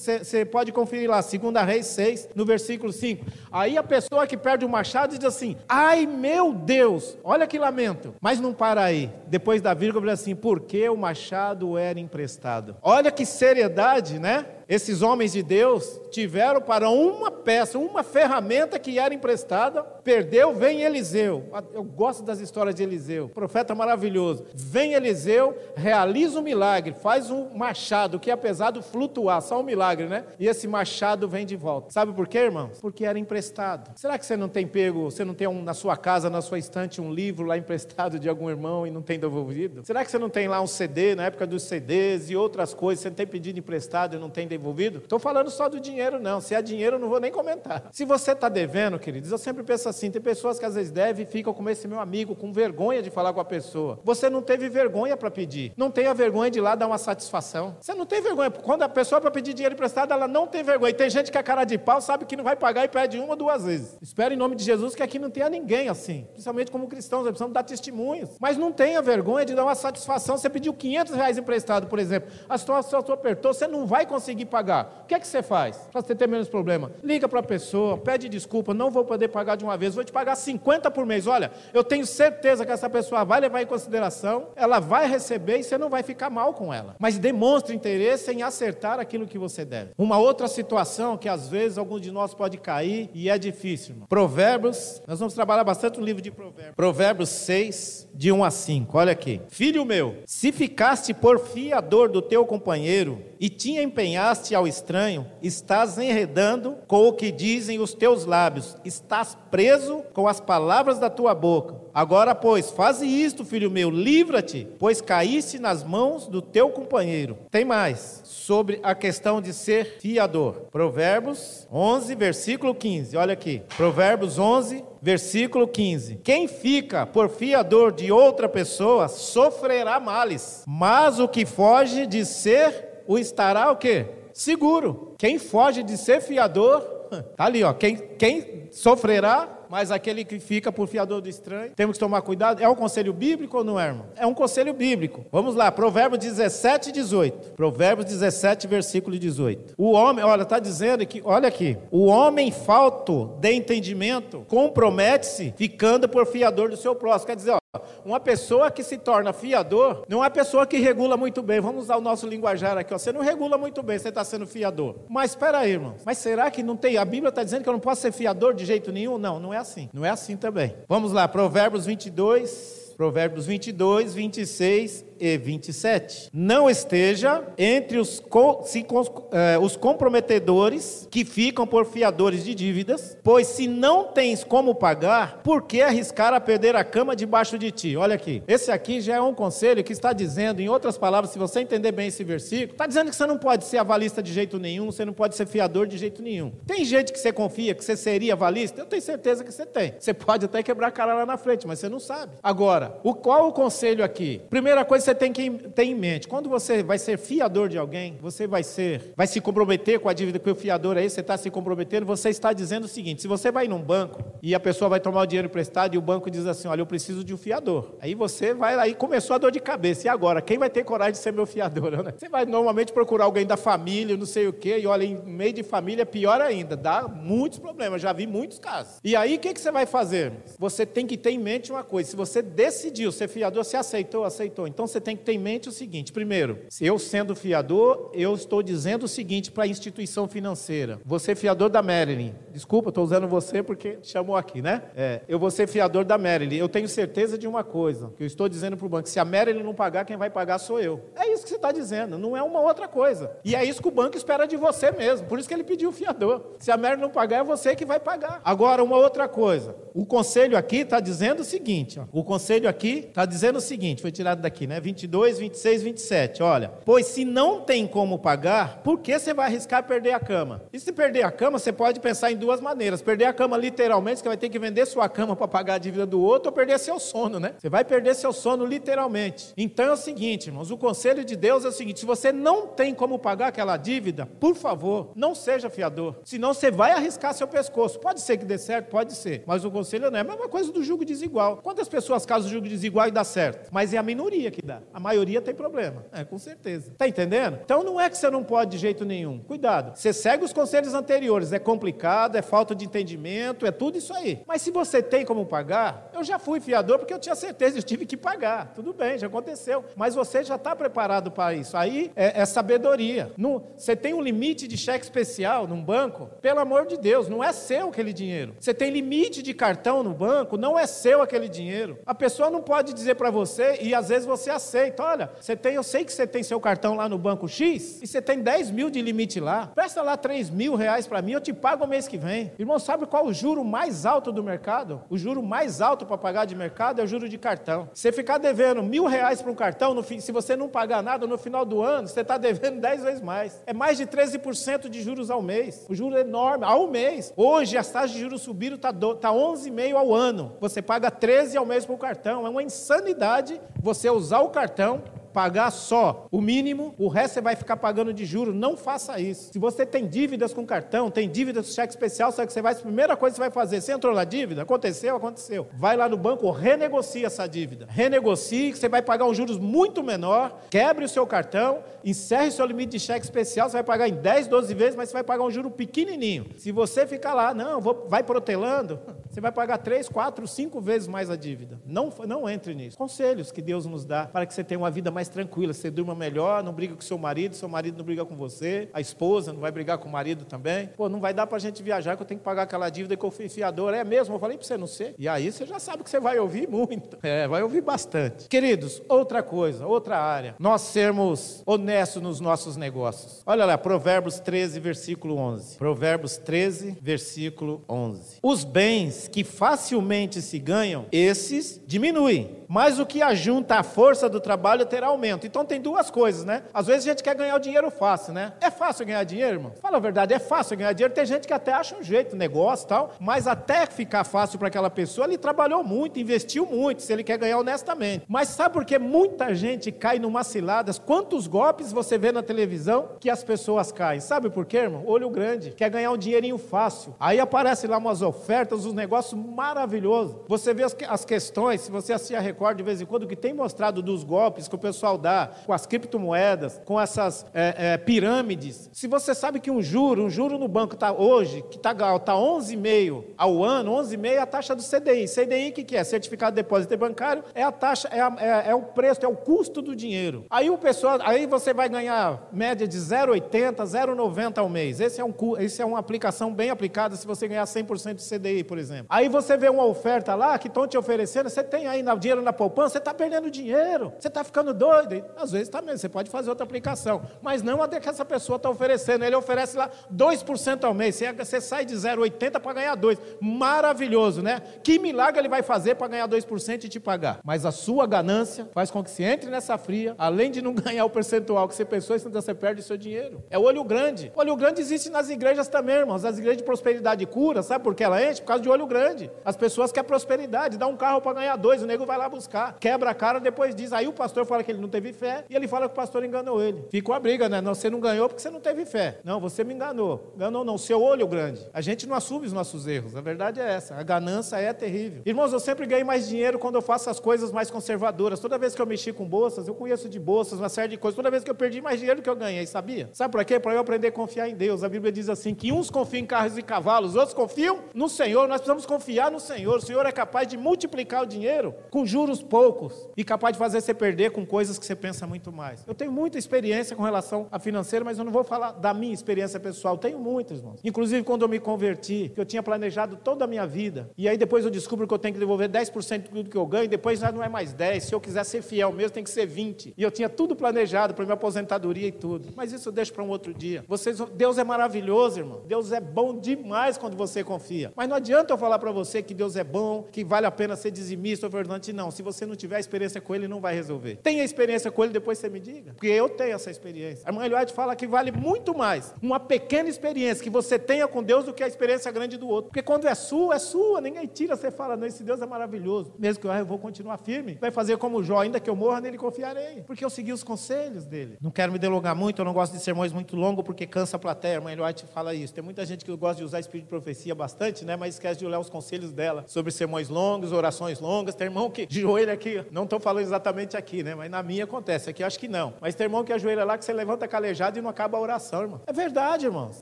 você 0.00 0.44
pode 0.46 0.72
conferir 0.72 1.10
lá, 1.10 1.20
2 1.20 1.66
Reis 1.66 1.86
6, 1.88 2.30
no 2.34 2.46
versículo 2.46 2.90
5. 2.90 3.26
Aí 3.52 3.76
a 3.76 3.82
pessoa 3.82 4.26
que 4.26 4.36
perde 4.36 4.64
o 4.64 4.68
machado 4.68 5.14
diz 5.14 5.26
assim: 5.26 5.58
ai 5.68 6.06
meu 6.06 6.54
Deus, 6.54 7.18
olha 7.22 7.46
que 7.46 7.58
lamento. 7.58 8.14
Mas 8.18 8.40
não 8.40 8.54
para 8.54 8.82
aí, 8.82 9.10
depois 9.26 9.60
da 9.60 9.74
vírgula, 9.74 10.06
diz 10.06 10.22
assim: 10.22 10.34
porque 10.34 10.88
o 10.88 10.96
machado 10.96 11.76
era 11.76 12.00
emprestado. 12.00 12.74
Olha 12.80 13.10
que 13.10 13.26
seriedade, 13.26 14.18
né? 14.18 14.46
esses 14.74 15.02
homens 15.02 15.32
de 15.32 15.42
Deus 15.42 16.00
tiveram 16.10 16.58
para 16.58 16.88
uma 16.88 17.30
peça, 17.30 17.78
uma 17.78 18.02
ferramenta 18.02 18.78
que 18.78 18.98
era 18.98 19.12
emprestada, 19.12 19.82
perdeu, 19.82 20.54
vem 20.62 20.82
Eliseu. 20.82 21.50
Eu 21.74 21.82
gosto 21.82 22.22
das 22.22 22.38
histórias 22.38 22.76
de 22.76 22.84
Eliseu, 22.84 23.28
profeta 23.28 23.74
maravilhoso. 23.74 24.44
Vem 24.54 24.94
Eliseu, 24.94 25.58
realiza 25.74 26.38
um 26.38 26.42
milagre, 26.42 26.94
faz 26.94 27.32
um 27.32 27.52
machado 27.52 28.20
que 28.20 28.30
apesar 28.30 28.70
de 28.70 28.80
flutuar, 28.80 29.42
só 29.42 29.58
um 29.58 29.64
milagre, 29.64 30.06
né? 30.06 30.24
E 30.38 30.46
esse 30.46 30.68
machado 30.68 31.28
vem 31.28 31.44
de 31.44 31.56
volta. 31.56 31.90
Sabe 31.90 32.12
por 32.12 32.28
quê, 32.28 32.38
irmãos? 32.38 32.80
Porque 32.80 33.04
era 33.04 33.18
emprestado. 33.18 33.90
Será 33.96 34.16
que 34.16 34.24
você 34.24 34.36
não 34.36 34.48
tem 34.48 34.64
pego, 34.64 35.10
você 35.10 35.24
não 35.24 35.34
tem 35.34 35.48
um, 35.48 35.64
na 35.64 35.74
sua 35.74 35.96
casa, 35.96 36.30
na 36.30 36.40
sua 36.40 36.60
estante, 36.60 37.00
um 37.00 37.12
livro 37.12 37.44
lá 37.44 37.58
emprestado 37.58 38.20
de 38.20 38.28
algum 38.28 38.48
irmão 38.48 38.86
e 38.86 38.90
não 38.90 39.02
tem 39.02 39.18
devolvido? 39.18 39.84
Será 39.84 40.04
que 40.04 40.12
você 40.12 40.18
não 40.18 40.30
tem 40.30 40.46
lá 40.46 40.60
um 40.60 40.68
CD, 40.68 41.16
na 41.16 41.24
época 41.24 41.44
dos 41.44 41.64
CDs 41.64 42.30
e 42.30 42.36
outras 42.36 42.72
coisas, 42.72 43.02
você 43.02 43.08
não 43.08 43.16
tem 43.16 43.26
pedido 43.26 43.58
emprestado 43.58 44.14
e 44.14 44.18
não 44.20 44.30
tem 44.30 44.46
devolvido? 44.46 44.98
Estou 44.98 45.18
falando 45.18 45.50
só 45.50 45.68
do 45.68 45.80
dinheiro, 45.80 46.20
não. 46.20 46.40
Se 46.40 46.54
é 46.54 46.62
dinheiro, 46.62 46.96
eu 46.96 47.00
não 47.00 47.08
vou 47.08 47.18
nem 47.18 47.32
comentar. 47.32 47.88
Se 47.90 48.04
você 48.04 48.30
está 48.30 48.48
devendo, 48.48 48.96
queridos, 48.96 49.32
eu 49.32 49.38
sempre 49.38 49.64
penso 49.64 49.88
assim: 49.88 50.08
tem 50.08 50.22
pessoas 50.22 50.51
que 50.58 50.64
às 50.64 50.74
vezes 50.74 50.90
devem 50.90 51.24
e 51.24 51.26
ficam 51.26 51.54
como 51.54 51.70
esse 51.70 51.86
meu 51.86 52.00
amigo, 52.00 52.34
com 52.34 52.52
vergonha 52.52 53.02
de 53.02 53.10
falar 53.10 53.32
com 53.32 53.40
a 53.40 53.44
pessoa. 53.44 53.98
Você 54.04 54.28
não 54.28 54.42
teve 54.42 54.68
vergonha 54.68 55.16
para 55.16 55.30
pedir. 55.30 55.72
Não 55.76 55.90
tenha 55.90 56.12
vergonha 56.12 56.50
de 56.50 56.58
ir 56.58 56.62
lá 56.62 56.74
dar 56.74 56.86
uma 56.86 56.98
satisfação. 56.98 57.76
Você 57.80 57.94
não 57.94 58.04
tem 58.04 58.20
vergonha. 58.20 58.50
Quando 58.50 58.82
a 58.82 58.88
pessoa 58.88 59.20
para 59.20 59.30
pedir 59.30 59.54
dinheiro 59.54 59.74
emprestado, 59.74 60.12
ela 60.12 60.28
não 60.28 60.46
tem 60.46 60.62
vergonha. 60.62 60.90
E 60.90 60.94
tem 60.94 61.08
gente 61.08 61.30
que 61.30 61.38
é 61.38 61.42
cara 61.42 61.64
de 61.64 61.78
pau, 61.78 62.00
sabe 62.00 62.24
que 62.24 62.36
não 62.36 62.44
vai 62.44 62.56
pagar 62.56 62.84
e 62.84 62.88
pede 62.88 63.18
uma 63.18 63.36
duas 63.36 63.64
vezes. 63.64 63.96
Espero 64.02 64.34
em 64.34 64.36
nome 64.36 64.56
de 64.56 64.64
Jesus 64.64 64.94
que 64.94 65.02
aqui 65.02 65.18
não 65.18 65.30
tenha 65.30 65.48
ninguém 65.48 65.88
assim. 65.88 66.26
Principalmente 66.32 66.70
como 66.70 66.88
cristãos, 66.88 67.22
nós 67.22 67.30
precisamos 67.30 67.54
dar 67.54 67.62
testemunhos. 67.62 68.30
Mas 68.40 68.56
não 68.56 68.72
tenha 68.72 69.00
vergonha 69.00 69.44
de 69.44 69.54
dar 69.54 69.64
uma 69.64 69.74
satisfação. 69.74 70.36
Você 70.36 70.50
pediu 70.50 70.74
500 70.74 71.14
reais 71.14 71.38
emprestado, 71.38 71.86
por 71.86 71.98
exemplo. 71.98 72.30
A 72.48 72.58
situação 72.58 73.00
apertou, 73.12 73.52
você 73.52 73.66
não 73.66 73.86
vai 73.86 74.06
conseguir 74.06 74.46
pagar. 74.46 75.02
O 75.04 75.06
que 75.06 75.14
é 75.14 75.20
que 75.20 75.26
você 75.26 75.42
faz? 75.42 75.76
Para 75.90 76.00
você 76.00 76.14
ter 76.14 76.26
menos 76.26 76.48
problema. 76.48 76.90
Liga 77.02 77.28
para 77.28 77.40
a 77.40 77.42
pessoa, 77.42 77.96
pede 77.96 78.28
desculpa, 78.28 78.74
não 78.74 78.90
vou 78.90 79.04
poder 79.04 79.28
pagar 79.28 79.56
de 79.56 79.64
uma 79.64 79.76
vez, 79.76 79.94
vou 79.94 80.04
te 80.04 80.12
pagar 80.12 80.34
50 80.42 80.90
por 80.90 81.06
mês. 81.06 81.26
Olha, 81.26 81.50
eu 81.72 81.82
tenho 81.82 82.06
certeza 82.06 82.66
que 82.66 82.72
essa 82.72 82.90
pessoa 82.90 83.24
vai 83.24 83.40
levar 83.40 83.62
em 83.62 83.66
consideração, 83.66 84.48
ela 84.56 84.78
vai 84.78 85.08
receber 85.08 85.58
e 85.58 85.62
você 85.62 85.78
não 85.78 85.88
vai 85.88 86.02
ficar 86.02 86.30
mal 86.30 86.54
com 86.54 86.72
ela. 86.72 86.96
Mas 86.98 87.18
demonstre 87.18 87.74
interesse 87.74 88.30
em 88.30 88.42
acertar 88.42 89.00
aquilo 89.00 89.26
que 89.26 89.38
você 89.38 89.64
deve. 89.64 89.92
Uma 89.96 90.18
outra 90.18 90.48
situação 90.48 91.16
que 91.16 91.28
às 91.28 91.48
vezes 91.48 91.78
algum 91.78 91.98
de 91.98 92.10
nós 92.10 92.34
pode 92.34 92.58
cair 92.58 93.10
e 93.14 93.28
é 93.28 93.38
difícil. 93.38 93.94
Irmão. 93.94 94.06
Provérbios, 94.08 95.02
nós 95.06 95.18
vamos 95.18 95.34
trabalhar 95.34 95.64
bastante 95.64 95.98
no 95.98 96.04
livro 96.04 96.22
de 96.22 96.30
Provérbios. 96.30 96.74
Provérbios 96.76 97.28
6, 97.28 98.08
de 98.14 98.32
1 98.32 98.44
a 98.44 98.50
5. 98.50 98.98
Olha 98.98 99.12
aqui. 99.12 99.40
Filho 99.48 99.84
meu, 99.84 100.16
se 100.26 100.52
ficaste 100.52 101.14
por 101.14 101.38
fiador 101.38 102.08
do 102.08 102.20
teu 102.20 102.44
companheiro 102.44 103.31
e 103.42 103.48
te 103.48 103.76
empenhaste 103.76 104.54
ao 104.54 104.68
estranho, 104.68 105.26
estás 105.42 105.98
enredando 105.98 106.76
com 106.86 107.08
o 107.08 107.12
que 107.12 107.32
dizem 107.32 107.80
os 107.80 107.92
teus 107.92 108.24
lábios, 108.24 108.76
estás 108.84 109.36
preso 109.50 110.04
com 110.12 110.28
as 110.28 110.38
palavras 110.38 111.00
da 111.00 111.10
tua 111.10 111.34
boca. 111.34 111.74
Agora, 111.92 112.36
pois, 112.36 112.70
faze 112.70 113.04
isto, 113.04 113.44
filho 113.44 113.68
meu, 113.68 113.90
livra-te, 113.90 114.68
pois 114.78 115.00
caíste 115.00 115.58
nas 115.58 115.82
mãos 115.82 116.28
do 116.28 116.40
teu 116.40 116.70
companheiro. 116.70 117.36
Tem 117.50 117.64
mais 117.64 118.22
sobre 118.22 118.78
a 118.80 118.94
questão 118.94 119.40
de 119.42 119.52
ser 119.52 119.98
fiador. 119.98 120.68
Provérbios 120.70 121.66
11, 121.70 122.14
versículo 122.14 122.72
15. 122.76 123.16
Olha 123.16 123.32
aqui. 123.32 123.60
Provérbios 123.76 124.38
11, 124.38 124.84
versículo 125.02 125.66
15. 125.66 126.20
Quem 126.22 126.46
fica 126.46 127.04
por 127.04 127.28
fiador 127.28 127.90
de 127.90 128.12
outra 128.12 128.48
pessoa 128.48 129.08
sofrerá 129.08 129.98
males, 129.98 130.62
mas 130.64 131.18
o 131.18 131.26
que 131.26 131.44
foge 131.44 132.06
de 132.06 132.24
ser 132.24 132.91
o 133.06 133.18
estará 133.18 133.70
o 133.70 133.76
quê? 133.76 134.06
Seguro. 134.32 135.14
Quem 135.18 135.38
foge 135.38 135.82
de 135.82 135.96
ser 135.96 136.20
fiador, 136.20 136.80
tá 137.36 137.44
ali, 137.44 137.62
ó. 137.62 137.72
Quem, 137.72 137.96
quem 137.96 138.68
sofrerá 138.70 139.62
mas 139.72 139.90
aquele 139.90 140.22
que 140.22 140.38
fica 140.38 140.70
por 140.70 140.86
fiador 140.86 141.22
do 141.22 141.30
estranho, 141.30 141.72
temos 141.74 141.96
que 141.96 142.00
tomar 142.00 142.20
cuidado. 142.20 142.62
É 142.62 142.68
um 142.68 142.74
conselho 142.74 143.10
bíblico 143.10 143.56
ou 143.56 143.64
não 143.64 143.80
é, 143.80 143.86
irmão? 143.86 144.04
É 144.16 144.26
um 144.26 144.34
conselho 144.34 144.74
bíblico. 144.74 145.24
Vamos 145.32 145.54
lá, 145.54 145.72
Provérbios 145.72 146.20
17, 146.20 146.92
18. 146.92 147.52
Provérbios 147.52 148.04
17, 148.04 148.66
versículo 148.66 149.18
18. 149.18 149.72
O 149.78 149.92
homem, 149.92 150.22
olha, 150.22 150.42
está 150.42 150.58
dizendo 150.58 151.06
que, 151.06 151.22
olha 151.24 151.48
aqui, 151.48 151.78
o 151.90 152.04
homem 152.04 152.52
falto 152.52 153.34
de 153.40 153.50
entendimento 153.50 154.44
compromete-se 154.46 155.54
ficando 155.56 156.06
por 156.06 156.26
fiador 156.26 156.68
do 156.68 156.76
seu 156.76 156.94
próximo. 156.94 157.28
Quer 157.28 157.36
dizer, 157.36 157.52
ó, 157.52 157.61
uma 158.04 158.20
pessoa 158.20 158.70
que 158.70 158.82
se 158.82 158.98
torna 158.98 159.32
fiador 159.32 160.04
não 160.06 160.18
é 160.18 160.24
uma 160.24 160.30
pessoa 160.30 160.66
que 160.66 160.76
regula 160.76 161.16
muito 161.16 161.40
bem. 161.42 161.58
Vamos 161.58 161.84
usar 161.84 161.96
o 161.96 162.02
nosso 162.02 162.26
linguajar 162.26 162.76
aqui. 162.76 162.92
Ó. 162.92 162.98
Você 162.98 163.10
não 163.10 163.22
regula 163.22 163.56
muito 163.56 163.82
bem, 163.82 163.98
você 163.98 164.10
está 164.10 164.22
sendo 164.22 164.46
fiador. 164.46 164.96
Mas 165.08 165.30
espera 165.30 165.60
aí, 165.60 165.72
irmão. 165.72 165.94
Mas 166.04 166.18
será 166.18 166.50
que 166.50 166.62
não 166.62 166.76
tem? 166.76 166.98
A 166.98 167.04
Bíblia 167.06 167.30
está 167.30 167.42
dizendo 167.42 167.62
que 167.62 167.68
eu 167.70 167.72
não 167.72 167.80
posso 167.80 168.02
ser 168.02 168.12
fiador 168.12 168.52
de 168.52 168.66
jeito 168.66 168.92
nenhum? 168.92 169.16
Não, 169.16 169.40
não 169.40 169.54
é 169.54 169.56
assim. 169.56 169.88
Não 169.90 170.04
é 170.04 170.10
assim 170.10 170.36
também. 170.36 170.76
Vamos 170.86 171.12
lá, 171.12 171.26
Provérbios 171.26 171.86
22, 171.86 172.92
Provérbios 172.94 173.46
22, 173.46 174.12
26 174.12 175.04
e 175.22 175.38
27. 175.38 176.30
Não 176.32 176.68
esteja 176.68 177.44
entre 177.56 177.98
os, 177.98 178.20
se, 178.64 178.84
eh, 179.30 179.58
os 179.60 179.76
comprometedores 179.76 181.06
que 181.08 181.24
ficam 181.24 181.64
por 181.64 181.86
fiadores 181.86 182.44
de 182.44 182.54
dívidas, 182.56 183.16
pois 183.22 183.46
se 183.46 183.68
não 183.68 184.04
tens 184.04 184.42
como 184.42 184.74
pagar, 184.74 185.42
por 185.44 185.62
que 185.62 185.80
arriscar 185.80 186.34
a 186.34 186.40
perder 186.40 186.74
a 186.74 186.82
cama 186.82 187.14
debaixo 187.14 187.56
de 187.56 187.70
ti? 187.70 187.96
Olha 187.96 188.16
aqui, 188.16 188.42
esse 188.48 188.72
aqui 188.72 189.00
já 189.00 189.14
é 189.14 189.20
um 189.20 189.32
conselho 189.32 189.84
que 189.84 189.92
está 189.92 190.12
dizendo, 190.12 190.60
em 190.60 190.68
outras 190.68 190.98
palavras, 190.98 191.30
se 191.30 191.38
você 191.38 191.60
entender 191.60 191.92
bem 191.92 192.08
esse 192.08 192.24
versículo, 192.24 192.72
está 192.72 192.86
dizendo 192.88 193.10
que 193.10 193.16
você 193.16 193.26
não 193.26 193.38
pode 193.38 193.64
ser 193.64 193.78
avalista 193.78 194.20
de 194.20 194.32
jeito 194.32 194.58
nenhum, 194.58 194.86
você 194.86 195.04
não 195.04 195.12
pode 195.12 195.36
ser 195.36 195.46
fiador 195.46 195.86
de 195.86 195.96
jeito 195.96 196.20
nenhum. 196.20 196.50
Tem 196.66 196.84
gente 196.84 197.12
que 197.12 197.18
você 197.18 197.32
confia 197.32 197.74
que 197.74 197.84
você 197.84 197.96
seria 197.96 198.32
avalista? 198.32 198.80
Eu 198.80 198.86
tenho 198.86 199.02
certeza 199.02 199.44
que 199.44 199.52
você 199.52 199.64
tem. 199.64 199.94
Você 200.00 200.12
pode 200.12 200.46
até 200.46 200.62
quebrar 200.64 200.88
a 200.88 200.90
cara 200.90 201.14
lá 201.14 201.24
na 201.24 201.36
frente, 201.36 201.64
mas 201.64 201.78
você 201.78 201.88
não 201.88 202.00
sabe. 202.00 202.32
Agora, 202.42 202.98
o, 203.04 203.14
qual 203.14 203.48
o 203.48 203.52
conselho 203.52 204.04
aqui? 204.04 204.40
Primeira 204.50 204.84
coisa, 204.84 205.04
você 205.04 205.11
tem 205.14 205.32
que 205.32 205.50
ter 205.50 205.84
em 205.84 205.94
mente, 205.94 206.28
quando 206.28 206.48
você 206.48 206.82
vai 206.82 206.98
ser 206.98 207.18
fiador 207.18 207.68
de 207.68 207.78
alguém, 207.78 208.18
você 208.20 208.46
vai 208.46 208.62
ser, 208.62 209.12
vai 209.16 209.26
se 209.26 209.40
comprometer 209.40 210.00
com 210.00 210.08
a 210.08 210.12
dívida 210.12 210.38
que 210.38 210.50
o 210.50 210.54
fiador 210.54 210.96
aí, 210.96 211.08
você 211.08 211.20
está 211.20 211.36
se 211.36 211.50
comprometendo, 211.50 212.04
você 212.04 212.28
está 212.28 212.52
dizendo 212.52 212.84
o 212.84 212.88
seguinte: 212.88 213.22
se 213.22 213.28
você 213.28 213.50
vai 213.50 213.66
num 213.66 213.80
banco 213.80 214.22
e 214.42 214.54
a 214.54 214.60
pessoa 214.60 214.88
vai 214.88 215.00
tomar 215.00 215.22
o 215.22 215.26
dinheiro 215.26 215.46
emprestado 215.46 215.94
e 215.94 215.98
o 215.98 216.02
banco 216.02 216.30
diz 216.30 216.46
assim, 216.46 216.68
olha, 216.68 216.80
eu 216.80 216.86
preciso 216.86 217.24
de 217.24 217.32
um 217.32 217.36
fiador. 217.36 217.96
Aí 218.00 218.14
você 218.14 218.54
vai 218.54 218.76
lá 218.76 218.88
e 218.88 218.94
começou 218.94 219.34
a 219.34 219.38
dor 219.38 219.50
de 219.50 219.60
cabeça. 219.60 220.06
E 220.06 220.10
agora, 220.10 220.42
quem 220.42 220.58
vai 220.58 220.68
ter 220.68 220.84
coragem 220.84 221.12
de 221.12 221.18
ser 221.18 221.32
meu 221.32 221.46
fiador? 221.46 222.02
Né? 222.02 222.12
Você 222.16 222.28
vai 222.28 222.44
normalmente 222.44 222.92
procurar 222.92 223.24
alguém 223.24 223.46
da 223.46 223.56
família, 223.56 224.16
não 224.16 224.26
sei 224.26 224.46
o 224.46 224.52
quê, 224.52 224.78
e 224.78 224.86
olha, 224.86 225.04
em 225.04 225.16
meio 225.16 225.52
de 225.52 225.62
família, 225.62 226.04
pior 226.04 226.40
ainda, 226.40 226.76
dá 226.76 227.06
muitos 227.08 227.58
problemas, 227.58 228.02
já 228.02 228.12
vi 228.12 228.26
muitos 228.26 228.58
casos. 228.58 228.98
E 229.04 229.14
aí, 229.14 229.36
o 229.36 229.38
que, 229.38 229.52
que 229.52 229.60
você 229.60 229.70
vai 229.70 229.86
fazer? 229.86 230.32
Você 230.58 230.84
tem 230.84 231.06
que 231.06 231.16
ter 231.16 231.30
em 231.30 231.38
mente 231.38 231.70
uma 231.70 231.84
coisa: 231.84 232.10
se 232.10 232.16
você 232.16 232.42
decidiu 232.42 233.12
ser 233.12 233.28
fiador, 233.28 233.64
você 233.64 233.76
aceitou, 233.76 234.24
aceitou. 234.24 234.66
Então 234.66 234.86
você 234.92 235.00
tem 235.00 235.16
que 235.16 235.24
ter 235.24 235.32
em 235.32 235.38
mente 235.38 235.68
o 235.68 235.72
seguinte: 235.72 236.12
primeiro, 236.12 236.60
eu 236.80 236.98
sendo 236.98 237.34
fiador, 237.34 238.10
eu 238.12 238.34
estou 238.34 238.62
dizendo 238.62 239.04
o 239.04 239.08
seguinte 239.08 239.50
para 239.50 239.64
a 239.64 239.66
instituição 239.66 240.28
financeira: 240.28 241.00
você 241.04 241.32
é 241.32 241.34
fiador 241.34 241.68
da 241.70 241.82
Marilyn. 241.82 242.32
Desculpa, 242.50 242.90
estou 242.90 243.04
usando 243.04 243.26
você 243.26 243.62
porque 243.62 243.98
chamou 244.02 244.36
aqui, 244.36 244.60
né? 244.60 244.82
É, 244.94 245.22
eu 245.28 245.38
vou 245.38 245.50
ser 245.50 245.66
fiador 245.66 246.04
da 246.04 246.18
Marilyn. 246.18 246.56
Eu 246.56 246.68
tenho 246.68 246.88
certeza 246.88 247.38
de 247.38 247.46
uma 247.46 247.64
coisa: 247.64 248.12
que 248.16 248.22
eu 248.22 248.26
estou 248.26 248.48
dizendo 248.48 248.76
para 248.76 248.86
o 248.86 248.88
banco, 248.88 249.08
se 249.08 249.18
a 249.18 249.24
Marilyn 249.24 249.62
não 249.62 249.74
pagar, 249.74 250.04
quem 250.04 250.16
vai 250.16 250.30
pagar 250.30 250.58
sou 250.58 250.80
eu. 250.80 251.00
É 251.16 251.32
isso 251.32 251.42
que 251.42 251.48
você 251.48 251.56
está 251.56 251.72
dizendo, 251.72 252.18
não 252.18 252.36
é 252.36 252.42
uma 252.42 252.60
outra 252.60 252.86
coisa. 252.86 253.30
E 253.44 253.54
é 253.54 253.64
isso 253.64 253.80
que 253.80 253.88
o 253.88 253.92
banco 253.92 254.16
espera 254.16 254.46
de 254.46 254.56
você 254.56 254.90
mesmo. 254.90 255.26
Por 255.26 255.38
isso 255.38 255.48
que 255.48 255.54
ele 255.54 255.64
pediu 255.64 255.90
o 255.90 255.92
fiador. 255.92 256.54
Se 256.58 256.70
a 256.70 256.76
Marilyn 256.76 257.02
não 257.02 257.10
pagar, 257.10 257.38
é 257.38 257.44
você 257.44 257.74
que 257.74 257.84
vai 257.84 257.98
pagar. 257.98 258.40
Agora, 258.44 258.84
uma 258.84 258.96
outra 258.96 259.28
coisa: 259.28 259.74
o 259.94 260.04
conselho 260.04 260.56
aqui 260.56 260.78
está 260.78 261.00
dizendo 261.00 261.40
o 261.40 261.44
seguinte: 261.44 261.98
ó, 261.98 262.04
o 262.12 262.22
conselho 262.22 262.68
aqui 262.68 263.06
está 263.08 263.24
dizendo 263.24 263.56
o 263.56 263.60
seguinte, 263.60 264.02
foi 264.02 264.10
tirado 264.10 264.40
daqui, 264.40 264.66
né? 264.66 264.80
22, 264.82 265.38
26, 265.38 265.82
27. 265.82 266.42
Olha, 266.42 266.68
pois 266.84 267.06
se 267.06 267.24
não 267.24 267.60
tem 267.60 267.86
como 267.86 268.18
pagar, 268.18 268.82
por 268.82 268.98
que 268.98 269.18
você 269.18 269.32
vai 269.32 269.46
arriscar 269.46 269.84
perder 269.84 270.12
a 270.12 270.20
cama? 270.20 270.62
E 270.72 270.78
se 270.78 270.92
perder 270.92 271.22
a 271.22 271.30
cama, 271.30 271.58
você 271.58 271.72
pode 271.72 272.00
pensar 272.00 272.30
em 272.30 272.36
duas 272.36 272.60
maneiras. 272.60 273.00
Perder 273.00 273.26
a 273.26 273.32
cama 273.32 273.56
literalmente, 273.56 274.20
você 274.20 274.28
vai 274.28 274.36
ter 274.36 274.48
que 274.48 274.58
vender 274.58 274.86
sua 274.86 275.08
cama 275.08 275.36
para 275.36 275.48
pagar 275.48 275.74
a 275.74 275.78
dívida 275.78 276.04
do 276.04 276.20
outro, 276.20 276.50
ou 276.50 276.52
perder 276.54 276.78
seu 276.78 276.98
sono, 276.98 277.38
né? 277.38 277.54
Você 277.58 277.68
vai 277.68 277.84
perder 277.84 278.14
seu 278.14 278.32
sono 278.32 278.64
literalmente. 278.64 279.52
Então 279.56 279.86
é 279.86 279.92
o 279.92 279.96
seguinte, 279.96 280.48
irmãos, 280.48 280.70
o 280.70 280.76
conselho 280.76 281.24
de 281.24 281.36
Deus 281.36 281.64
é 281.64 281.68
o 281.68 281.72
seguinte: 281.72 282.00
se 282.00 282.06
você 282.06 282.32
não 282.32 282.66
tem 282.66 282.94
como 282.94 283.18
pagar 283.18 283.48
aquela 283.48 283.76
dívida, 283.76 284.26
por 284.26 284.54
favor, 284.54 285.12
não 285.14 285.34
seja 285.34 285.70
fiador. 285.70 286.16
Senão 286.24 286.52
você 286.52 286.70
vai 286.70 286.92
arriscar 286.92 287.34
seu 287.34 287.46
pescoço. 287.46 288.00
Pode 288.00 288.20
ser 288.20 288.36
que 288.36 288.44
dê 288.44 288.58
certo, 288.58 288.88
pode 288.88 289.14
ser. 289.14 289.44
Mas 289.46 289.64
o 289.64 289.70
conselho 289.70 290.10
não 290.10 290.18
é 290.18 290.20
a 290.20 290.24
mesma 290.24 290.48
coisa 290.48 290.72
do 290.72 290.82
jugo 290.82 291.04
desigual. 291.04 291.58
Quantas 291.58 291.88
pessoas 291.88 292.26
casam 292.26 292.50
jugo 292.50 292.68
desigual 292.68 293.08
e 293.08 293.10
dá 293.10 293.24
certo? 293.24 293.68
Mas 293.70 293.92
é 293.94 293.98
a 293.98 294.02
minoria 294.02 294.50
que 294.50 294.62
dá. 294.62 294.71
A 294.92 295.00
maioria 295.00 295.40
tem 295.40 295.54
problema. 295.54 296.04
É, 296.12 296.24
com 296.24 296.38
certeza. 296.38 296.92
Está 296.92 297.06
entendendo? 297.06 297.58
Então 297.64 297.82
não 297.82 298.00
é 298.00 298.08
que 298.08 298.16
você 298.16 298.30
não 298.30 298.42
pode 298.42 298.72
de 298.72 298.78
jeito 298.78 299.04
nenhum. 299.04 299.38
Cuidado. 299.40 299.96
Você 299.96 300.12
segue 300.12 300.44
os 300.44 300.52
conselhos 300.52 300.94
anteriores. 300.94 301.52
É 301.52 301.58
complicado, 301.58 302.36
é 302.36 302.42
falta 302.42 302.74
de 302.74 302.84
entendimento, 302.84 303.66
é 303.66 303.70
tudo 303.70 303.98
isso 303.98 304.14
aí. 304.14 304.42
Mas 304.46 304.62
se 304.62 304.70
você 304.70 305.02
tem 305.02 305.24
como 305.24 305.46
pagar, 305.46 306.10
eu 306.14 306.24
já 306.24 306.38
fui 306.38 306.60
fiador 306.60 306.98
porque 306.98 307.12
eu 307.12 307.18
tinha 307.18 307.34
certeza, 307.34 307.78
eu 307.78 307.82
tive 307.82 308.06
que 308.06 308.16
pagar. 308.16 308.72
Tudo 308.74 308.92
bem, 308.92 309.18
já 309.18 309.26
aconteceu. 309.26 309.84
Mas 309.96 310.14
você 310.14 310.42
já 310.42 310.56
está 310.56 310.74
preparado 310.74 311.30
para 311.30 311.54
isso. 311.54 311.76
Aí 311.76 312.10
é, 312.16 312.40
é 312.40 312.44
sabedoria. 312.44 313.32
Não, 313.36 313.64
você 313.76 313.94
tem 313.94 314.14
um 314.14 314.20
limite 314.20 314.66
de 314.66 314.76
cheque 314.76 315.04
especial 315.04 315.66
num 315.66 315.82
banco, 315.82 316.30
pelo 316.40 316.60
amor 316.60 316.86
de 316.86 316.96
Deus, 316.96 317.28
não 317.28 317.42
é 317.42 317.52
seu 317.52 317.88
aquele 317.88 318.12
dinheiro. 318.12 318.54
Você 318.58 318.72
tem 318.72 318.90
limite 318.90 319.42
de 319.42 319.52
cartão 319.52 320.02
no 320.02 320.14
banco, 320.14 320.56
não 320.56 320.78
é 320.78 320.86
seu 320.86 321.20
aquele 321.22 321.48
dinheiro. 321.48 321.98
A 322.06 322.14
pessoa 322.14 322.50
não 322.50 322.62
pode 322.62 322.92
dizer 322.92 323.16
para 323.16 323.30
você, 323.30 323.78
e 323.80 323.94
às 323.94 324.08
vezes 324.08 324.26
você 324.26 324.50
aceita: 324.62 325.02
olha, 325.02 325.30
você 325.40 325.56
tem, 325.56 325.74
eu 325.74 325.82
sei 325.82 326.04
que 326.04 326.12
você 326.12 326.26
tem 326.26 326.42
seu 326.42 326.60
cartão 326.60 326.94
lá 326.94 327.08
no 327.08 327.18
banco 327.18 327.48
X 327.48 328.00
e 328.02 328.06
você 328.06 328.22
tem 328.22 328.40
10 328.40 328.70
mil 328.70 328.88
de 328.88 329.02
limite 329.02 329.40
lá. 329.40 329.70
Presta 329.74 330.02
lá 330.02 330.16
3 330.16 330.50
mil 330.50 330.74
reais 330.74 331.06
para 331.06 331.20
mim, 331.20 331.32
eu 331.32 331.40
te 331.40 331.52
pago 331.52 331.84
o 331.84 331.88
mês 331.88 332.06
que 332.06 332.16
vem. 332.16 332.52
Irmão, 332.58 332.78
sabe 332.78 333.06
qual 333.06 333.26
o 333.26 333.32
juro 333.32 333.64
mais 333.64 334.06
alto 334.06 334.30
do 334.30 334.42
mercado? 334.42 335.02
O 335.10 335.18
juro 335.18 335.42
mais 335.42 335.80
alto 335.80 336.06
para 336.06 336.16
pagar 336.16 336.44
de 336.44 336.54
mercado 336.54 337.00
é 337.00 337.04
o 337.04 337.06
juro 337.06 337.28
de 337.28 337.38
cartão. 337.38 337.88
Você 337.92 338.12
ficar 338.12 338.38
devendo 338.38 338.82
mil 338.82 339.06
reais 339.06 339.42
para 339.42 339.50
um 339.50 339.54
cartão, 339.54 339.94
no 339.94 340.02
se 340.02 340.32
você 340.32 340.56
não 340.56 340.68
pagar 340.68 341.02
nada 341.02 341.26
no 341.26 341.38
final 341.38 341.64
do 341.64 341.80
ano, 341.80 342.08
você 342.08 342.20
está 342.20 342.36
devendo 342.36 342.80
10 342.80 343.02
vezes 343.02 343.20
mais. 343.20 343.62
É 343.66 343.72
mais 343.72 343.96
de 343.96 344.06
13% 344.06 344.88
de 344.88 345.02
juros 345.02 345.30
ao 345.30 345.40
mês. 345.40 345.86
O 345.88 345.94
juro 345.94 346.16
é 346.16 346.20
enorme, 346.20 346.64
ao 346.64 346.88
mês. 346.88 347.32
Hoje 347.36 347.76
as 347.78 347.90
taxas 347.90 348.12
de 348.12 348.20
juros 348.20 348.42
subiram, 348.42 348.76
está 348.76 348.92
tá 348.92 349.30
11,5% 349.30 349.94
ao 349.94 350.14
ano. 350.14 350.56
Você 350.60 350.82
paga 350.82 351.10
13 351.10 351.56
ao 351.56 351.64
mês 351.64 351.86
para 351.86 351.94
o 351.94 351.98
cartão. 351.98 352.46
É 352.46 352.50
uma 352.50 352.62
insanidade 352.62 353.60
você 353.80 354.08
usar 354.10 354.40
o 354.40 354.50
cartão 354.52 355.02
pagar 355.32 355.70
só 355.70 356.26
o 356.30 356.40
mínimo, 356.40 356.94
o 356.98 357.08
resto 357.08 357.34
você 357.34 357.40
vai 357.40 357.56
ficar 357.56 357.76
pagando 357.76 358.12
de 358.12 358.24
juros. 358.24 358.54
Não 358.54 358.76
faça 358.76 359.18
isso. 359.18 359.52
Se 359.52 359.58
você 359.58 359.86
tem 359.86 360.06
dívidas 360.06 360.52
com 360.52 360.66
cartão, 360.66 361.10
tem 361.10 361.28
dívidas 361.28 361.66
com 361.66 361.72
cheque 361.72 361.92
especial, 361.92 362.30
sabe 362.32 362.46
que 362.46 362.52
você 362.52 362.62
vai, 362.62 362.72
a 362.72 362.76
primeira 362.76 363.16
coisa 363.16 363.34
que 363.34 363.36
você 363.36 363.48
vai 363.48 363.50
fazer, 363.50 363.80
você 363.80 363.92
entrou 363.92 364.14
na 364.14 364.24
dívida, 364.24 364.62
aconteceu, 364.62 365.16
aconteceu. 365.16 365.66
Vai 365.74 365.96
lá 365.96 366.08
no 366.08 366.16
banco, 366.16 366.50
renegocia 366.50 367.26
essa 367.26 367.46
dívida. 367.46 367.86
Renegocie, 367.88 368.74
você 368.74 368.88
vai 368.88 369.02
pagar 369.02 369.24
um 369.24 369.34
juros 369.34 369.58
muito 369.58 370.02
menor, 370.02 370.60
quebre 370.70 371.04
o 371.04 371.08
seu 371.08 371.26
cartão, 371.26 371.82
encerre 372.04 372.50
seu 372.50 372.66
limite 372.66 372.92
de 372.92 373.00
cheque 373.00 373.24
especial, 373.24 373.68
você 373.68 373.74
vai 373.74 373.84
pagar 373.84 374.08
em 374.08 374.14
10, 374.14 374.48
12 374.48 374.74
vezes, 374.74 374.96
mas 374.96 375.08
você 375.08 375.14
vai 375.14 375.24
pagar 375.24 375.44
um 375.44 375.50
juro 375.50 375.70
pequenininho. 375.70 376.46
Se 376.56 376.70
você 376.72 377.06
ficar 377.06 377.34
lá, 377.34 377.54
não, 377.54 377.80
vou, 377.80 378.06
vai 378.08 378.22
protelando, 378.22 379.00
você 379.30 379.40
vai 379.40 379.52
pagar 379.52 379.78
3, 379.78 380.08
4, 380.08 380.46
5 380.46 380.80
vezes 380.80 381.08
mais 381.08 381.30
a 381.30 381.36
dívida. 381.36 381.80
Não, 381.86 382.12
não 382.26 382.48
entre 382.48 382.74
nisso. 382.74 382.98
Conselhos 382.98 383.50
que 383.50 383.62
Deus 383.62 383.86
nos 383.86 384.04
dá 384.04 384.26
para 384.26 384.44
que 384.44 384.52
você 384.52 384.62
tenha 384.62 384.78
uma 384.78 384.90
vida 384.90 385.10
mais 385.10 385.21
tranquila, 385.28 385.72
você 385.72 385.90
durma 385.90 386.14
melhor, 386.14 386.62
não 386.62 386.72
briga 386.72 386.94
com 386.94 387.00
seu 387.00 387.18
marido, 387.18 387.54
seu 387.54 387.68
marido 387.68 387.98
não 387.98 388.04
briga 388.04 388.24
com 388.24 388.36
você, 388.36 388.88
a 388.92 389.00
esposa 389.00 389.52
não 389.52 389.60
vai 389.60 389.70
brigar 389.70 389.98
com 389.98 390.08
o 390.08 390.12
marido 390.12 390.44
também. 390.44 390.88
Pô, 390.96 391.08
não 391.08 391.20
vai 391.20 391.32
dar 391.32 391.46
para 391.46 391.56
a 391.56 391.60
gente 391.60 391.82
viajar 391.82 392.16
que 392.16 392.22
eu 392.22 392.26
tenho 392.26 392.38
que 392.38 392.44
pagar 392.44 392.62
aquela 392.62 392.88
dívida 392.90 393.16
que 393.16 393.24
eu 393.24 393.30
fui 393.30 393.48
fiador. 393.48 393.94
É 393.94 394.04
mesmo? 394.04 394.34
Eu 394.34 394.38
falei 394.38 394.56
para 394.56 394.66
você 394.66 394.76
não 394.76 394.86
ser. 394.86 395.14
E 395.18 395.28
aí 395.28 395.50
você 395.50 395.66
já 395.66 395.78
sabe 395.78 396.02
que 396.02 396.10
você 396.10 396.20
vai 396.20 396.38
ouvir 396.38 396.68
muito. 396.68 397.18
É, 397.32 397.46
vai 397.46 397.62
ouvir 397.62 397.80
bastante. 397.80 398.48
Queridos, 398.48 399.00
outra 399.08 399.42
coisa, 399.42 399.86
outra 399.86 400.18
área. 400.18 400.56
Nós 400.58 400.82
sermos 400.82 401.62
honestos 401.64 402.20
nos 402.20 402.40
nossos 402.40 402.76
negócios. 402.76 403.42
Olha 403.46 403.64
lá, 403.64 403.78
Provérbios 403.78 404.40
13, 404.40 404.80
versículo 404.80 405.36
11. 405.36 405.78
Provérbios 405.78 406.36
13, 406.36 406.98
versículo 407.00 407.84
11. 407.88 408.38
Os 408.42 408.64
bens 408.64 409.28
que 409.28 409.44
facilmente 409.44 410.42
se 410.42 410.58
ganham, 410.58 411.06
esses 411.12 411.80
diminuem 411.86 412.61
mas 412.72 412.98
o 412.98 413.04
que 413.04 413.20
ajunta 413.20 413.74
a 413.74 413.82
força 413.82 414.30
do 414.30 414.40
trabalho 414.40 414.86
terá 414.86 415.08
aumento. 415.08 415.46
Então 415.46 415.62
tem 415.62 415.78
duas 415.78 416.10
coisas, 416.10 416.42
né? 416.42 416.62
Às 416.72 416.86
vezes 416.86 417.06
a 417.06 417.10
gente 417.10 417.22
quer 417.22 417.34
ganhar 417.34 417.54
o 417.54 417.58
dinheiro 417.58 417.90
fácil, 417.90 418.32
né? 418.32 418.54
É 418.62 418.70
fácil 418.70 419.04
ganhar 419.04 419.22
dinheiro, 419.24 419.56
irmão? 419.56 419.72
Fala 419.82 419.98
a 419.98 420.00
verdade, 420.00 420.32
é 420.32 420.38
fácil 420.38 420.78
ganhar 420.78 420.94
dinheiro. 420.94 421.12
Tem 421.12 421.26
gente 421.26 421.46
que 421.46 421.52
até 421.52 421.74
acha 421.74 421.94
um 421.94 422.02
jeito, 422.02 422.34
negócio 422.34 422.88
tal, 422.88 423.12
mas 423.20 423.46
até 423.46 423.84
ficar 423.84 424.24
fácil 424.24 424.58
para 424.58 424.68
aquela 424.68 424.88
pessoa, 424.88 425.26
ele 425.26 425.36
trabalhou 425.36 425.84
muito, 425.84 426.18
investiu 426.18 426.64
muito, 426.64 427.02
se 427.02 427.12
ele 427.12 427.22
quer 427.22 427.36
ganhar 427.36 427.58
honestamente. 427.58 428.24
Mas 428.26 428.48
sabe 428.48 428.72
por 428.72 428.86
que 428.86 428.98
muita 428.98 429.54
gente 429.54 429.92
cai 429.92 430.18
numa 430.18 430.42
ciladas? 430.42 430.98
Quantos 430.98 431.46
golpes 431.46 431.92
você 431.92 432.16
vê 432.16 432.32
na 432.32 432.42
televisão 432.42 433.10
que 433.20 433.28
as 433.28 433.44
pessoas 433.44 433.92
caem? 433.92 434.20
Sabe 434.20 434.48
por 434.48 434.64
quê, 434.64 434.78
irmão? 434.78 435.02
Olho 435.04 435.28
grande, 435.28 435.72
quer 435.72 435.90
ganhar 435.90 436.10
um 436.10 436.16
dinheirinho 436.16 436.56
fácil. 436.56 437.14
Aí 437.20 437.38
aparece 437.38 437.86
lá 437.86 437.98
umas 437.98 438.22
ofertas, 438.22 438.86
uns 438.86 438.94
negócios 438.94 439.38
maravilhosos. 439.38 440.36
Você 440.48 440.72
vê 440.72 440.84
as, 441.06 441.24
questões, 441.26 441.82
se 441.82 441.90
você 441.90 442.14
assistir 442.14 442.34
a 442.34 442.40
de 442.76 442.82
vez 442.82 443.00
em 443.00 443.06
quando, 443.06 443.26
que 443.26 443.34
tem 443.34 443.52
mostrado 443.52 444.00
dos 444.00 444.22
golpes 444.22 444.68
que 444.68 444.74
o 444.74 444.78
pessoal 444.78 445.18
dá 445.18 445.50
com 445.66 445.72
as 445.72 445.86
criptomoedas, 445.86 446.80
com 446.84 447.00
essas 447.00 447.44
é, 447.52 447.74
é, 447.76 447.96
pirâmides. 447.96 448.88
Se 448.92 449.06
você 449.06 449.34
sabe 449.34 449.58
que 449.58 449.70
um 449.70 449.82
juro, 449.82 450.24
um 450.24 450.30
juro 450.30 450.58
no 450.58 450.68
banco 450.68 450.94
está 450.94 451.12
hoje, 451.12 451.62
que 451.70 451.76
está 451.76 451.94
tá 451.94 452.34
11,5 452.34 453.24
ao 453.36 453.64
ano, 453.64 453.92
11,5 453.92 454.26
é 454.26 454.38
a 454.38 454.46
taxa 454.46 454.74
do 454.74 454.82
CDI. 454.82 455.26
CDI 455.26 455.70
o 455.70 455.72
que, 455.72 455.84
que 455.84 455.96
é? 455.96 456.04
Certificado 456.04 456.54
de 456.54 456.62
Depósito 456.62 456.96
Bancário 456.96 457.42
é 457.54 457.62
a 457.62 457.72
taxa, 457.72 458.08
é, 458.12 458.20
a, 458.20 458.36
é, 458.38 458.70
é, 458.70 458.74
o 458.74 458.82
preço, 458.82 459.24
é 459.24 459.28
o 459.28 459.36
custo 459.36 459.82
do 459.82 459.96
dinheiro. 459.96 460.44
Aí 460.48 460.70
o 460.70 460.78
pessoal, 460.78 461.18
aí 461.22 461.46
você 461.46 461.74
vai 461.74 461.88
ganhar 461.88 462.48
média 462.52 462.86
de 462.86 462.98
0,80, 462.98 463.76
0,90 463.76 464.58
ao 464.58 464.68
mês. 464.68 465.00
Esse 465.00 465.20
é, 465.20 465.24
um, 465.24 465.34
esse 465.58 465.82
é 465.82 465.84
uma 465.84 465.98
aplicação 465.98 466.52
bem 466.52 466.70
aplicada 466.70 467.16
se 467.16 467.26
você 467.26 467.48
ganhar 467.48 467.64
100% 467.64 468.14
de 468.14 468.28
CDI, 468.28 468.64
por 468.64 468.78
exemplo. 468.78 469.06
Aí 469.08 469.28
você 469.28 469.56
vê 469.56 469.68
uma 469.68 469.84
oferta 469.84 470.34
lá 470.34 470.58
que 470.58 470.68
estão 470.68 470.86
te 470.86 470.96
oferecendo, 470.96 471.48
você 471.48 471.62
tem 471.62 471.86
aí 471.86 472.02
dinheiro 472.18 472.41
na 472.42 472.52
poupança, 472.52 472.90
você 472.90 472.98
está 472.98 473.14
perdendo 473.14 473.50
dinheiro, 473.50 474.12
você 474.18 474.28
está 474.28 474.42
ficando 474.44 474.74
doido. 474.74 475.24
Às 475.36 475.52
vezes 475.52 475.68
está 475.68 475.80
mesmo, 475.80 475.98
você 475.98 476.08
pode 476.08 476.30
fazer 476.30 476.50
outra 476.50 476.64
aplicação, 476.64 477.22
mas 477.40 477.62
não 477.62 477.82
a 477.82 477.88
que 477.88 478.08
essa 478.08 478.24
pessoa 478.24 478.56
está 478.56 478.70
oferecendo. 478.70 479.24
Ele 479.24 479.36
oferece 479.36 479.76
lá 479.76 479.90
2% 480.12 480.84
ao 480.84 480.94
mês, 480.94 481.20
você 481.36 481.60
sai 481.60 481.84
de 481.84 481.94
0,80 481.94 482.60
para 482.60 482.72
ganhar 482.72 482.96
2%. 482.96 483.18
Maravilhoso, 483.40 484.42
né? 484.42 484.62
Que 484.82 484.98
milagre 484.98 485.40
ele 485.40 485.48
vai 485.48 485.62
fazer 485.62 485.94
para 485.94 486.08
ganhar 486.08 486.28
2% 486.28 486.84
e 486.84 486.88
te 486.88 487.00
pagar? 487.00 487.40
Mas 487.44 487.64
a 487.64 487.70
sua 487.70 488.06
ganância 488.06 488.68
faz 488.72 488.90
com 488.90 489.02
que 489.02 489.10
você 489.10 489.24
entre 489.24 489.50
nessa 489.50 489.76
fria, 489.78 490.14
além 490.18 490.50
de 490.50 490.62
não 490.62 490.72
ganhar 490.74 491.04
o 491.04 491.10
percentual 491.10 491.68
que 491.68 491.74
você 491.74 491.84
pensou, 491.84 492.18
você 492.18 492.54
perde 492.54 492.80
o 492.80 492.84
seu 492.84 492.96
dinheiro. 492.96 493.42
É 493.50 493.58
o 493.58 493.62
olho 493.62 493.84
grande. 493.84 494.32
O 494.34 494.40
olho 494.40 494.56
grande 494.56 494.80
existe 494.80 495.10
nas 495.10 495.28
igrejas 495.28 495.68
também, 495.68 495.96
irmãos. 495.96 496.24
As 496.24 496.38
igrejas 496.38 496.58
de 496.58 496.64
prosperidade 496.64 497.22
e 497.22 497.26
cura, 497.26 497.62
sabe 497.62 497.84
por 497.84 497.94
que 497.94 498.04
ela 498.04 498.22
enche? 498.22 498.40
Por 498.40 498.48
causa 498.48 498.62
de 498.62 498.68
olho 498.68 498.86
grande. 498.86 499.30
As 499.44 499.56
pessoas 499.56 499.92
querem 499.92 500.08
prosperidade, 500.08 500.78
dá 500.78 500.86
um 500.86 500.96
carro 500.96 501.20
para 501.20 501.34
ganhar 501.34 501.56
dois, 501.56 501.82
o 501.82 501.86
nego 501.86 502.04
vai 502.06 502.18
lá 502.18 502.28
buscar. 502.32 502.76
Quebra 502.80 503.10
a 503.10 503.14
cara, 503.14 503.38
depois 503.38 503.74
diz. 503.74 503.92
Aí 503.92 504.08
o 504.08 504.12
pastor 504.12 504.44
fala 504.46 504.64
que 504.64 504.70
ele 504.72 504.80
não 504.80 504.88
teve 504.88 505.12
fé 505.12 505.44
e 505.48 505.54
ele 505.54 505.68
fala 505.68 505.86
que 505.86 505.92
o 505.92 505.96
pastor 505.96 506.24
enganou 506.24 506.62
ele. 506.62 506.84
Ficou 506.90 507.14
a 507.14 507.20
briga, 507.20 507.48
né? 507.48 507.60
Não, 507.60 507.74
você 507.74 507.88
não 507.90 508.00
ganhou 508.00 508.28
porque 508.28 508.42
você 508.42 508.50
não 508.50 508.60
teve 508.60 508.84
fé. 508.84 509.18
Não, 509.24 509.38
você 509.38 509.62
me 509.62 509.74
enganou. 509.74 510.32
Enganou 510.34 510.64
não, 510.64 510.78
seu 510.78 511.00
olho 511.00 511.26
grande. 511.26 511.66
A 511.72 511.80
gente 511.80 512.06
não 512.06 512.16
assume 512.16 512.46
os 512.46 512.52
nossos 512.52 512.86
erros. 512.86 513.14
A 513.14 513.20
verdade 513.20 513.60
é 513.60 513.68
essa. 513.68 513.94
A 513.94 514.02
ganância 514.02 514.56
é 514.56 514.72
terrível. 514.72 515.22
Irmãos, 515.24 515.52
eu 515.52 515.60
sempre 515.60 515.86
ganhei 515.86 516.04
mais 516.04 516.28
dinheiro 516.28 516.58
quando 516.58 516.76
eu 516.76 516.82
faço 516.82 517.10
as 517.10 517.20
coisas 517.20 517.52
mais 517.52 517.70
conservadoras. 517.70 518.40
Toda 518.40 518.58
vez 518.58 518.74
que 518.74 518.82
eu 518.82 518.86
mexi 518.86 519.12
com 519.12 519.24
bolsas, 519.24 519.68
eu 519.68 519.74
conheço 519.74 520.08
de 520.08 520.18
bolsas, 520.18 520.58
uma 520.58 520.68
série 520.68 520.88
de 520.88 520.96
coisas. 520.96 521.16
Toda 521.16 521.30
vez 521.30 521.44
que 521.44 521.50
eu 521.50 521.54
perdi 521.54 521.80
mais 521.80 521.98
dinheiro 521.98 522.20
do 522.20 522.24
que 522.24 522.30
eu 522.30 522.36
ganhei, 522.36 522.66
sabia? 522.66 523.10
Sabe 523.12 523.32
por 523.32 523.44
quê? 523.44 523.60
Para 523.60 523.74
eu 523.74 523.80
aprender 523.80 524.08
a 524.08 524.12
confiar 524.12 524.48
em 524.48 524.54
Deus. 524.54 524.82
A 524.82 524.88
Bíblia 524.88 525.12
diz 525.12 525.28
assim: 525.28 525.54
que 525.54 525.72
uns 525.72 525.90
confiam 525.90 526.22
em 526.22 526.26
carros 526.26 526.56
e 526.56 526.62
cavalos, 526.62 527.14
outros 527.14 527.34
confiam 527.34 527.80
no 527.94 528.08
Senhor. 528.08 528.48
Nós 528.48 528.58
precisamos 528.58 528.86
confiar 528.86 529.30
no 529.30 529.40
Senhor. 529.40 529.76
O 529.76 529.80
Senhor 529.80 530.06
é 530.06 530.12
capaz 530.12 530.46
de 530.48 530.56
multiplicar 530.56 531.22
o 531.22 531.26
dinheiro 531.26 531.74
com 531.90 532.06
juros 532.06 532.21
poucos 532.42 533.08
e 533.16 533.24
capaz 533.24 533.54
de 533.54 533.58
fazer 533.58 533.80
você 533.80 533.92
perder 533.94 534.30
com 534.30 534.46
coisas 534.46 534.78
que 534.78 534.86
você 534.86 534.94
pensa 534.94 535.26
muito 535.26 535.50
mais. 535.50 535.82
Eu 535.86 535.94
tenho 535.94 536.12
muita 536.12 536.38
experiência 536.38 536.94
com 536.94 537.02
relação 537.02 537.46
a 537.50 537.58
financeiro, 537.58 538.04
mas 538.04 538.18
eu 538.18 538.24
não 538.24 538.32
vou 538.32 538.44
falar 538.44 538.72
da 538.72 538.92
minha 538.92 539.14
experiência 539.14 539.58
pessoal. 539.58 539.96
Tenho 539.96 540.18
muitas, 540.18 540.58
irmãos. 540.58 540.80
Inclusive, 540.84 541.22
quando 541.24 541.42
eu 541.42 541.48
me 541.48 541.58
converti, 541.58 542.30
que 542.34 542.40
eu 542.40 542.44
tinha 542.44 542.62
planejado 542.62 543.16
toda 543.16 543.44
a 543.44 543.48
minha 543.48 543.66
vida, 543.66 544.10
e 544.16 544.28
aí 544.28 544.36
depois 544.36 544.64
eu 544.64 544.70
descubro 544.70 545.06
que 545.06 545.14
eu 545.14 545.18
tenho 545.18 545.34
que 545.34 545.40
devolver 545.40 545.68
10% 545.68 546.22
de 546.22 546.28
tudo 546.28 546.50
que 546.50 546.56
eu 546.56 546.66
ganho, 546.66 546.88
depois 546.88 547.20
já 547.20 547.30
não 547.30 547.42
é 547.42 547.48
mais 547.48 547.72
10. 547.72 548.04
Se 548.04 548.14
eu 548.14 548.20
quiser 548.20 548.44
ser 548.44 548.62
fiel 548.62 548.92
mesmo, 548.92 549.12
tem 549.12 549.24
que 549.24 549.30
ser 549.30 549.46
20. 549.46 549.94
E 549.96 550.02
eu 550.02 550.10
tinha 550.10 550.28
tudo 550.28 550.56
planejado 550.56 551.14
para 551.14 551.24
minha 551.24 551.34
aposentadoria 551.34 552.08
e 552.08 552.12
tudo. 552.12 552.48
Mas 552.56 552.72
isso 552.72 552.88
eu 552.88 552.92
deixo 552.92 553.12
para 553.12 553.22
um 553.22 553.28
outro 553.28 553.54
dia. 553.54 553.84
Vocês, 553.88 554.18
Deus 554.34 554.58
é 554.58 554.64
maravilhoso, 554.64 555.38
irmão. 555.38 555.62
Deus 555.66 555.92
é 555.92 556.00
bom 556.00 556.38
demais 556.38 556.98
quando 556.98 557.16
você 557.16 557.44
confia. 557.44 557.92
Mas 557.96 558.08
não 558.08 558.16
adianta 558.16 558.52
eu 558.52 558.58
falar 558.58 558.78
para 558.78 558.90
você 558.90 559.22
que 559.22 559.34
Deus 559.34 559.56
é 559.56 559.64
bom, 559.64 560.04
que 560.10 560.24
vale 560.24 560.46
a 560.46 560.50
pena 560.50 560.76
ser 560.76 560.90
dizimista 560.90 561.48
verdade, 561.48 561.92
não. 561.92 562.10
Se 562.12 562.22
você 562.22 562.46
não 562.46 562.54
tiver 562.54 562.78
experiência 562.78 563.20
com 563.20 563.34
Ele, 563.34 563.48
não 563.48 563.60
vai 563.60 563.74
resolver. 563.74 564.16
Tenha 564.16 564.44
experiência 564.44 564.90
com 564.90 565.04
ele, 565.04 565.12
depois 565.12 565.38
você 565.38 565.48
me 565.48 565.60
diga. 565.60 565.92
Porque 565.92 566.08
eu 566.08 566.28
tenho 566.28 566.54
essa 566.54 566.70
experiência. 566.70 567.24
A 567.26 567.30
irmã 567.30 567.44
Eliade 567.44 567.72
fala 567.72 567.96
que 567.96 568.06
vale 568.06 568.30
muito 568.30 568.76
mais 568.76 569.14
uma 569.22 569.40
pequena 569.40 569.88
experiência 569.88 570.42
que 570.42 570.50
você 570.50 570.78
tenha 570.78 571.08
com 571.08 571.22
Deus 571.22 571.44
do 571.44 571.52
que 571.52 571.62
a 571.62 571.66
experiência 571.66 572.10
grande 572.10 572.36
do 572.36 572.48
outro. 572.48 572.70
Porque 572.70 572.82
quando 572.82 573.06
é 573.06 573.14
sua, 573.14 573.56
é 573.56 573.58
sua, 573.58 574.00
ninguém 574.00 574.26
tira. 574.26 574.56
Você 574.56 574.70
fala, 574.70 574.96
não, 574.96 575.06
esse 575.06 575.22
Deus 575.22 575.40
é 575.40 575.46
maravilhoso. 575.46 576.14
Mesmo 576.18 576.40
que 576.40 576.46
eu, 576.46 576.52
ah, 576.52 576.58
eu 576.58 576.66
vou 576.66 576.78
continuar 576.78 577.18
firme, 577.18 577.58
vai 577.60 577.70
fazer 577.70 577.96
como 577.96 578.22
Jó, 578.22 578.40
ainda 578.40 578.60
que 578.60 578.68
eu 578.68 578.76
morra, 578.76 579.00
nele 579.00 579.18
confiarei. 579.18 579.82
Porque 579.82 580.04
eu 580.04 580.10
segui 580.10 580.32
os 580.32 580.42
conselhos 580.42 581.06
dele. 581.06 581.36
Não 581.40 581.50
quero 581.50 581.72
me 581.72 581.78
delongar 581.78 582.14
muito, 582.14 582.40
eu 582.40 582.44
não 582.44 582.52
gosto 582.52 582.72
de 582.72 582.80
sermões 582.80 583.12
muito 583.12 583.36
longos, 583.36 583.64
porque 583.64 583.86
cansa 583.86 584.16
a 584.16 584.20
plateia. 584.20 584.54
A 584.54 584.56
irmã 584.56 584.72
Eliade 584.72 585.04
fala 585.12 585.34
isso. 585.34 585.52
Tem 585.54 585.62
muita 585.62 585.84
gente 585.86 586.04
que 586.04 586.16
gosta 586.16 586.36
de 586.36 586.44
usar 586.44 586.60
espírito 586.60 586.84
de 586.84 586.90
profecia 586.90 587.34
bastante, 587.34 587.84
né? 587.84 587.96
Mas 587.96 588.14
esquece 588.14 588.38
de 588.38 588.46
olhar 588.46 588.58
os 588.58 588.68
conselhos 588.68 589.12
dela 589.12 589.44
sobre 589.46 589.70
sermões 589.72 590.08
longos, 590.08 590.52
orações 590.52 591.00
longas. 591.00 591.34
Tem 591.34 591.46
irmão 591.46 591.70
que 591.70 591.86
joelho 592.02 592.32
aqui, 592.32 592.64
não 592.70 592.84
estou 592.84 593.00
falando 593.00 593.22
exatamente 593.22 593.76
aqui, 593.76 594.02
né? 594.02 594.14
Mas 594.14 594.30
na 594.30 594.42
minha 594.42 594.64
acontece, 594.64 595.08
aqui 595.08 595.22
acho 595.22 595.38
que 595.38 595.48
não. 595.48 595.74
Mas 595.80 595.94
tem 595.94 596.04
irmão 596.04 596.24
que 596.24 596.32
ajoelha 596.32 596.64
lá 596.64 596.76
que 596.76 596.84
você 596.84 596.92
levanta 596.92 597.26
calejado 597.28 597.78
e 597.78 597.82
não 597.82 597.90
acaba 597.90 598.18
a 598.18 598.20
oração, 598.20 598.62
irmão. 598.62 598.80
É 598.86 598.92
verdade, 598.92 599.46
irmãos. 599.46 599.80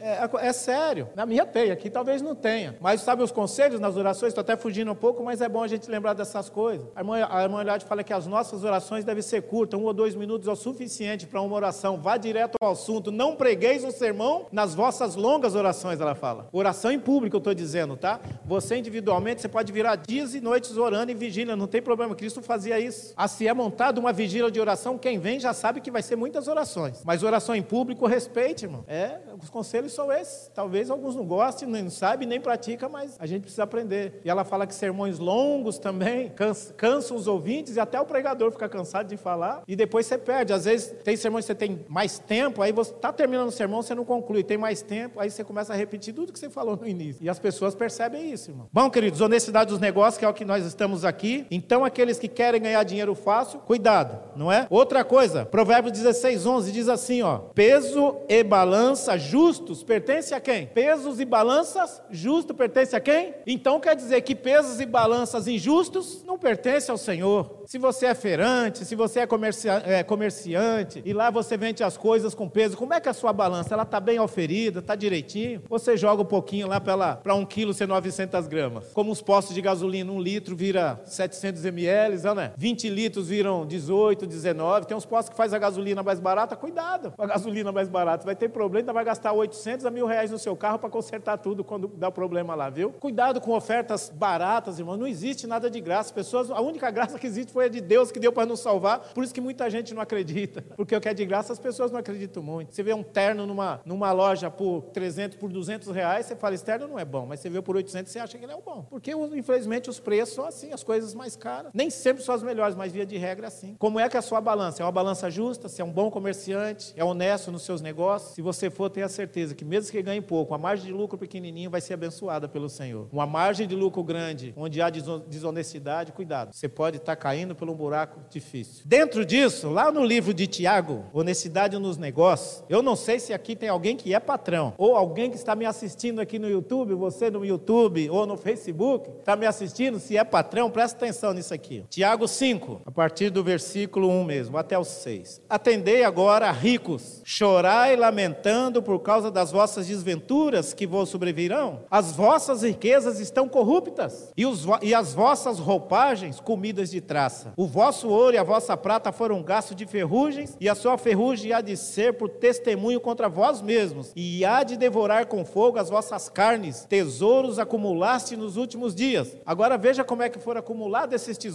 É, 0.00 0.28
é, 0.40 0.52
sério. 0.52 1.08
Na 1.14 1.24
minha 1.24 1.46
tem, 1.46 1.70
aqui 1.70 1.88
talvez 1.88 2.20
não 2.20 2.34
tenha. 2.34 2.76
Mas 2.80 3.00
sabe 3.00 3.22
os 3.22 3.30
conselhos 3.30 3.80
nas 3.80 3.96
orações? 3.96 4.30
Estou 4.30 4.42
até 4.42 4.56
fugindo 4.56 4.90
um 4.90 4.94
pouco, 4.94 5.22
mas 5.22 5.40
é 5.40 5.48
bom 5.48 5.62
a 5.62 5.68
gente 5.68 5.90
lembrar 5.90 6.14
dessas 6.14 6.48
coisas. 6.48 6.86
A 6.94 7.00
irmã, 7.00 7.26
a 7.30 7.42
irmã 7.42 7.60
Eliade 7.60 7.84
fala 7.84 8.02
que 8.02 8.12
as 8.12 8.26
nossas 8.26 8.64
orações 8.64 9.04
devem 9.04 9.22
ser 9.22 9.42
curtas, 9.42 9.78
um 9.78 9.84
ou 9.84 9.92
dois 9.92 10.14
minutos 10.14 10.48
é 10.48 10.50
o 10.50 10.56
suficiente 10.56 11.26
para 11.26 11.40
uma 11.40 11.54
oração. 11.54 12.00
Vá 12.00 12.16
direto 12.16 12.56
ao 12.60 12.72
assunto. 12.72 13.10
Não 13.10 13.36
pregueis 13.36 13.84
o 13.84 13.90
sermão 13.90 14.46
nas 14.50 14.74
vossas 14.74 15.14
longas 15.14 15.54
orações, 15.54 16.00
ela 16.00 16.14
fala. 16.14 16.48
Oração 16.52 16.90
em 16.90 16.98
público, 16.98 17.36
eu 17.36 17.38
estou 17.38 17.54
dizendo, 17.54 17.96
tá? 17.96 18.20
Você 18.44 18.76
individualmente, 18.76 19.40
você 19.40 19.48
pode 19.48 19.72
virar 19.72 19.96
dias 19.96 20.34
e 20.34 20.40
noites 20.40 20.76
orando 20.76 21.10
e 21.10 21.14
vigília, 21.14 21.56
não 21.56 21.66
tem 21.66 21.82
problema. 21.82 22.07
Cristo 22.14 22.42
fazia 22.42 22.78
isso. 22.78 23.12
Assim 23.16 23.46
é 23.46 23.54
montado 23.54 23.98
uma 23.98 24.12
vigília 24.12 24.50
de 24.50 24.60
oração 24.60 24.98
quem 24.98 25.18
vem 25.18 25.40
já 25.40 25.52
sabe 25.52 25.80
que 25.80 25.90
vai 25.90 26.02
ser 26.02 26.16
muitas 26.16 26.48
orações. 26.48 27.02
Mas 27.04 27.22
oração 27.22 27.54
em 27.54 27.62
público, 27.62 28.06
respeite, 28.06 28.64
irmão. 28.64 28.84
É, 28.86 29.18
os 29.40 29.50
conselhos 29.50 29.92
são 29.92 30.12
esses. 30.12 30.50
Talvez 30.54 30.90
alguns 30.90 31.14
não 31.14 31.24
gostem, 31.24 31.68
nem 31.68 31.88
sabem, 31.90 32.26
nem 32.26 32.40
praticam, 32.40 32.88
mas 32.88 33.16
a 33.18 33.26
gente 33.26 33.42
precisa 33.42 33.64
aprender. 33.64 34.20
E 34.24 34.30
ela 34.30 34.44
fala 34.44 34.66
que 34.66 34.74
sermões 34.74 35.18
longos 35.18 35.78
também 35.78 36.32
cansam 36.76 37.16
os 37.16 37.26
ouvintes 37.26 37.76
e 37.76 37.80
até 37.80 38.00
o 38.00 38.04
pregador 38.04 38.50
fica 38.50 38.68
cansado 38.68 39.08
de 39.08 39.16
falar. 39.16 39.62
E 39.66 39.76
depois 39.76 40.06
você 40.06 40.18
perde. 40.18 40.52
Às 40.52 40.64
vezes 40.64 40.94
tem 41.04 41.16
sermões 41.16 41.44
que 41.44 41.48
você 41.48 41.54
tem 41.54 41.84
mais 41.88 42.18
tempo, 42.18 42.62
aí 42.62 42.72
você 42.72 42.92
está 42.92 43.12
terminando 43.12 43.48
o 43.48 43.52
sermão, 43.52 43.82
você 43.82 43.94
não 43.94 44.04
conclui. 44.04 44.42
Tem 44.42 44.58
mais 44.58 44.82
tempo, 44.82 45.20
aí 45.20 45.30
você 45.30 45.44
começa 45.44 45.72
a 45.72 45.76
repetir 45.76 46.14
tudo 46.14 46.32
que 46.32 46.38
você 46.38 46.50
falou 46.50 46.76
no 46.76 46.86
início. 46.86 47.22
E 47.22 47.28
as 47.28 47.38
pessoas 47.38 47.74
percebem 47.74 48.32
isso, 48.32 48.50
irmão. 48.50 48.68
Bom, 48.72 48.90
queridos, 48.90 49.20
honestidade 49.20 49.70
dos 49.70 49.80
negócios, 49.80 50.18
que 50.18 50.24
é 50.24 50.28
o 50.28 50.34
que 50.34 50.44
nós 50.44 50.64
estamos 50.64 51.04
aqui. 51.04 51.46
Então, 51.50 51.84
aqui 51.84 51.97
aqueles 51.98 52.18
que 52.18 52.28
querem 52.28 52.62
ganhar 52.62 52.84
dinheiro 52.84 53.12
fácil, 53.12 53.58
cuidado, 53.58 54.20
não 54.36 54.52
é? 54.52 54.68
Outra 54.70 55.02
coisa, 55.02 55.44
Provérbios 55.44 55.92
16, 55.98 56.46
11 56.46 56.70
diz 56.70 56.88
assim, 56.88 57.22
ó, 57.22 57.38
peso 57.38 58.16
e 58.28 58.44
balança 58.44 59.18
justos 59.18 59.82
pertence 59.82 60.32
a 60.32 60.40
quem? 60.40 60.66
Pesos 60.66 61.18
e 61.18 61.24
balanças 61.24 62.00
justos 62.08 62.56
pertence 62.56 62.94
a 62.94 63.00
quem? 63.00 63.34
Então 63.44 63.80
quer 63.80 63.96
dizer 63.96 64.20
que 64.20 64.36
pesos 64.36 64.80
e 64.80 64.86
balanças 64.86 65.48
injustos 65.48 66.22
não 66.24 66.38
pertencem 66.38 66.92
ao 66.92 66.98
Senhor. 66.98 67.64
Se 67.66 67.78
você 67.78 68.06
é 68.06 68.14
feirante, 68.14 68.84
se 68.84 68.94
você 68.94 69.20
é, 69.20 69.26
comercia 69.26 69.82
é 69.84 70.02
comerciante 70.04 71.02
e 71.04 71.12
lá 71.12 71.30
você 71.30 71.56
vende 71.56 71.82
as 71.82 71.96
coisas 71.96 72.32
com 72.32 72.48
peso, 72.48 72.76
como 72.76 72.94
é 72.94 73.00
que 73.00 73.08
é 73.08 73.10
a 73.10 73.14
sua 73.14 73.32
balança? 73.32 73.74
Ela 73.74 73.82
está 73.82 73.98
bem 73.98 74.20
oferida, 74.20 74.78
está 74.78 74.94
direitinho? 74.94 75.62
Você 75.68 75.96
joga 75.96 76.22
um 76.22 76.26
pouquinho 76.26 76.68
lá 76.68 76.80
para 76.80 77.34
um 77.34 77.44
quilo 77.44 77.74
ser 77.74 77.88
900 77.88 78.46
gramas. 78.46 78.86
Como 78.94 79.10
os 79.10 79.20
postos 79.20 79.54
de 79.54 79.60
gasolina, 79.60 80.12
um 80.12 80.20
litro 80.20 80.54
vira 80.54 81.00
700 81.04 81.64
ml, 81.64 81.87
né? 82.34 82.52
20 82.56 82.88
litros 82.88 83.28
viram 83.28 83.66
18, 83.66 84.26
19. 84.26 84.86
Tem 84.86 84.96
uns 84.96 85.06
postos 85.06 85.30
que 85.30 85.36
faz 85.36 85.52
a 85.52 85.58
gasolina 85.58 86.02
mais 86.02 86.20
barata. 86.20 86.56
Cuidado 86.56 87.12
com 87.16 87.22
a 87.22 87.26
gasolina 87.26 87.72
mais 87.72 87.88
barata. 87.88 88.22
Você 88.22 88.26
vai 88.26 88.36
ter 88.36 88.48
problema, 88.48 88.82
ainda 88.82 88.92
vai 88.92 89.04
gastar 89.04 89.32
800 89.32 89.86
a 89.86 89.90
mil 89.90 90.06
reais 90.06 90.30
no 90.30 90.38
seu 90.38 90.56
carro 90.56 90.78
para 90.78 90.90
consertar 90.90 91.38
tudo 91.38 91.64
quando 91.64 91.88
dá 91.88 92.10
problema 92.10 92.54
lá, 92.54 92.70
viu? 92.70 92.92
Cuidado 92.92 93.40
com 93.40 93.52
ofertas 93.52 94.10
baratas, 94.14 94.78
irmão. 94.78 94.96
Não 94.96 95.06
existe 95.06 95.46
nada 95.46 95.70
de 95.70 95.80
graça. 95.80 96.12
Pessoas, 96.12 96.50
a 96.50 96.60
única 96.60 96.90
graça 96.90 97.18
que 97.18 97.26
existe 97.26 97.52
foi 97.52 97.66
a 97.66 97.68
de 97.68 97.80
Deus 97.80 98.10
que 98.10 98.20
deu 98.20 98.32
para 98.32 98.46
nos 98.46 98.60
salvar. 98.60 99.00
Por 99.14 99.24
isso 99.24 99.34
que 99.34 99.40
muita 99.40 99.68
gente 99.70 99.94
não 99.94 100.02
acredita. 100.02 100.62
Porque 100.76 100.94
o 100.94 101.00
que 101.00 101.08
é 101.08 101.14
de 101.14 101.24
graça 101.24 101.52
as 101.52 101.58
pessoas 101.58 101.90
não 101.90 101.98
acreditam 101.98 102.42
muito. 102.42 102.74
Você 102.74 102.82
vê 102.82 102.92
um 102.92 103.02
terno 103.02 103.46
numa, 103.46 103.80
numa 103.84 104.12
loja 104.12 104.50
por 104.50 104.82
300, 104.92 105.38
por 105.38 105.50
200 105.50 105.88
reais, 105.88 106.26
você 106.26 106.36
fala, 106.36 106.54
esse 106.54 106.64
terno 106.64 106.88
não 106.88 106.98
é 106.98 107.04
bom. 107.04 107.26
Mas 107.26 107.40
você 107.40 107.50
vê 107.50 107.60
por 107.62 107.76
800, 107.76 108.10
você 108.10 108.18
acha 108.18 108.38
que 108.38 108.44
ele 108.44 108.52
é 108.52 108.56
o 108.56 108.62
bom. 108.62 108.86
Porque, 108.88 109.12
infelizmente, 109.12 109.90
os 109.90 110.00
preços 110.00 110.34
são 110.34 110.46
assim, 110.46 110.72
as 110.72 110.82
coisas 110.82 111.14
mais 111.14 111.36
caras. 111.36 111.72
Nem 111.78 111.90
sempre 111.90 112.24
são 112.24 112.34
as 112.34 112.42
melhores, 112.42 112.74
mas 112.74 112.90
via 112.90 113.06
de 113.06 113.16
regra 113.16 113.46
é 113.46 113.50
assim. 113.50 113.76
Como 113.78 114.00
é 114.00 114.08
que 114.08 114.16
é 114.16 114.18
a 114.18 114.22
sua 114.22 114.40
balança? 114.40 114.82
É 114.82 114.84
uma 114.84 114.90
balança 114.90 115.30
justa? 115.30 115.68
Se 115.68 115.80
é 115.80 115.84
um 115.84 115.92
bom 115.92 116.10
comerciante? 116.10 116.92
É 116.96 117.04
honesto 117.04 117.52
nos 117.52 117.62
seus 117.62 117.80
negócios? 117.80 118.34
Se 118.34 118.42
você 118.42 118.68
for, 118.68 118.90
tenha 118.90 119.08
certeza 119.08 119.54
que 119.54 119.64
mesmo 119.64 119.92
que 119.92 120.02
ganhe 120.02 120.20
pouco, 120.20 120.52
a 120.52 120.58
margem 120.58 120.86
de 120.86 120.92
lucro 120.92 121.16
pequenininho 121.16 121.70
vai 121.70 121.80
ser 121.80 121.94
abençoada 121.94 122.48
pelo 122.48 122.68
Senhor. 122.68 123.06
Uma 123.12 123.28
margem 123.28 123.64
de 123.64 123.76
lucro 123.76 124.02
grande, 124.02 124.52
onde 124.56 124.82
há 124.82 124.90
desonestidade, 124.90 126.10
cuidado. 126.10 126.52
Você 126.52 126.68
pode 126.68 126.96
estar 126.96 127.14
caindo 127.14 127.54
por 127.54 127.70
um 127.70 127.74
buraco 127.76 128.18
difícil. 128.28 128.82
Dentro 128.84 129.24
disso, 129.24 129.70
lá 129.70 129.92
no 129.92 130.04
livro 130.04 130.34
de 130.34 130.48
Tiago, 130.48 131.04
Honestidade 131.12 131.78
nos 131.78 131.96
Negócios, 131.96 132.64
eu 132.68 132.82
não 132.82 132.96
sei 132.96 133.20
se 133.20 133.32
aqui 133.32 133.54
tem 133.54 133.68
alguém 133.68 133.96
que 133.96 134.12
é 134.12 134.18
patrão, 134.18 134.74
ou 134.76 134.96
alguém 134.96 135.30
que 135.30 135.36
está 135.36 135.54
me 135.54 135.64
assistindo 135.64 136.20
aqui 136.20 136.40
no 136.40 136.50
YouTube, 136.50 136.94
você 136.94 137.30
no 137.30 137.44
YouTube 137.44 138.10
ou 138.10 138.26
no 138.26 138.36
Facebook, 138.36 139.08
está 139.20 139.36
me 139.36 139.46
assistindo, 139.46 140.00
se 140.00 140.16
é 140.16 140.24
patrão, 140.24 140.68
presta 140.72 140.96
atenção 140.96 141.32
nisso 141.32 141.54
aqui. 141.54 141.57
Tiago 141.88 142.26
5, 142.26 142.82
a 142.86 142.90
partir 142.90 143.30
do 143.30 143.42
versículo 143.42 144.08
1 144.08 144.24
mesmo, 144.24 144.56
até 144.56 144.78
o 144.78 144.84
6. 144.84 145.42
Atendei 145.48 146.04
agora, 146.04 146.50
ricos, 146.50 147.20
chorai 147.24 147.96
lamentando 147.96 148.82
por 148.82 149.00
causa 149.00 149.30
das 149.30 149.50
vossas 149.50 149.86
desventuras 149.86 150.72
que 150.72 150.86
vos 150.86 151.08
sobrevirão. 151.08 151.80
As 151.90 152.12
vossas 152.12 152.62
riquezas 152.62 153.20
estão 153.20 153.48
corruptas, 153.48 154.32
e, 154.36 154.46
os, 154.46 154.64
e 154.82 154.94
as 154.94 155.12
vossas 155.12 155.58
roupagens 155.58 156.40
comidas 156.40 156.90
de 156.90 157.00
traça. 157.00 157.52
O 157.56 157.66
vosso 157.66 158.08
ouro 158.08 158.34
e 158.34 158.38
a 158.38 158.44
vossa 158.44 158.76
prata 158.76 159.12
foram 159.12 159.42
gastos 159.42 159.76
de 159.76 159.86
ferrugens, 159.86 160.56
e 160.60 160.68
a 160.68 160.74
sua 160.74 160.96
ferrugem 160.96 161.52
há 161.52 161.60
de 161.60 161.76
ser 161.76 162.14
por 162.14 162.28
testemunho 162.28 163.00
contra 163.00 163.28
vós 163.28 163.60
mesmos, 163.60 164.12
e 164.14 164.44
há 164.44 164.62
de 164.62 164.76
devorar 164.76 165.26
com 165.26 165.44
fogo 165.44 165.78
as 165.78 165.90
vossas 165.90 166.28
carnes, 166.28 166.86
tesouros 166.88 167.58
acumulaste 167.58 168.36
nos 168.36 168.56
últimos 168.56 168.94
dias. 168.94 169.36
Agora 169.44 169.76
veja 169.76 170.04
como 170.04 170.22
é 170.22 170.28
que 170.28 170.38
foram 170.38 170.60
acumulados 170.60 171.14
esses 171.14 171.36
tesouros. 171.36 171.47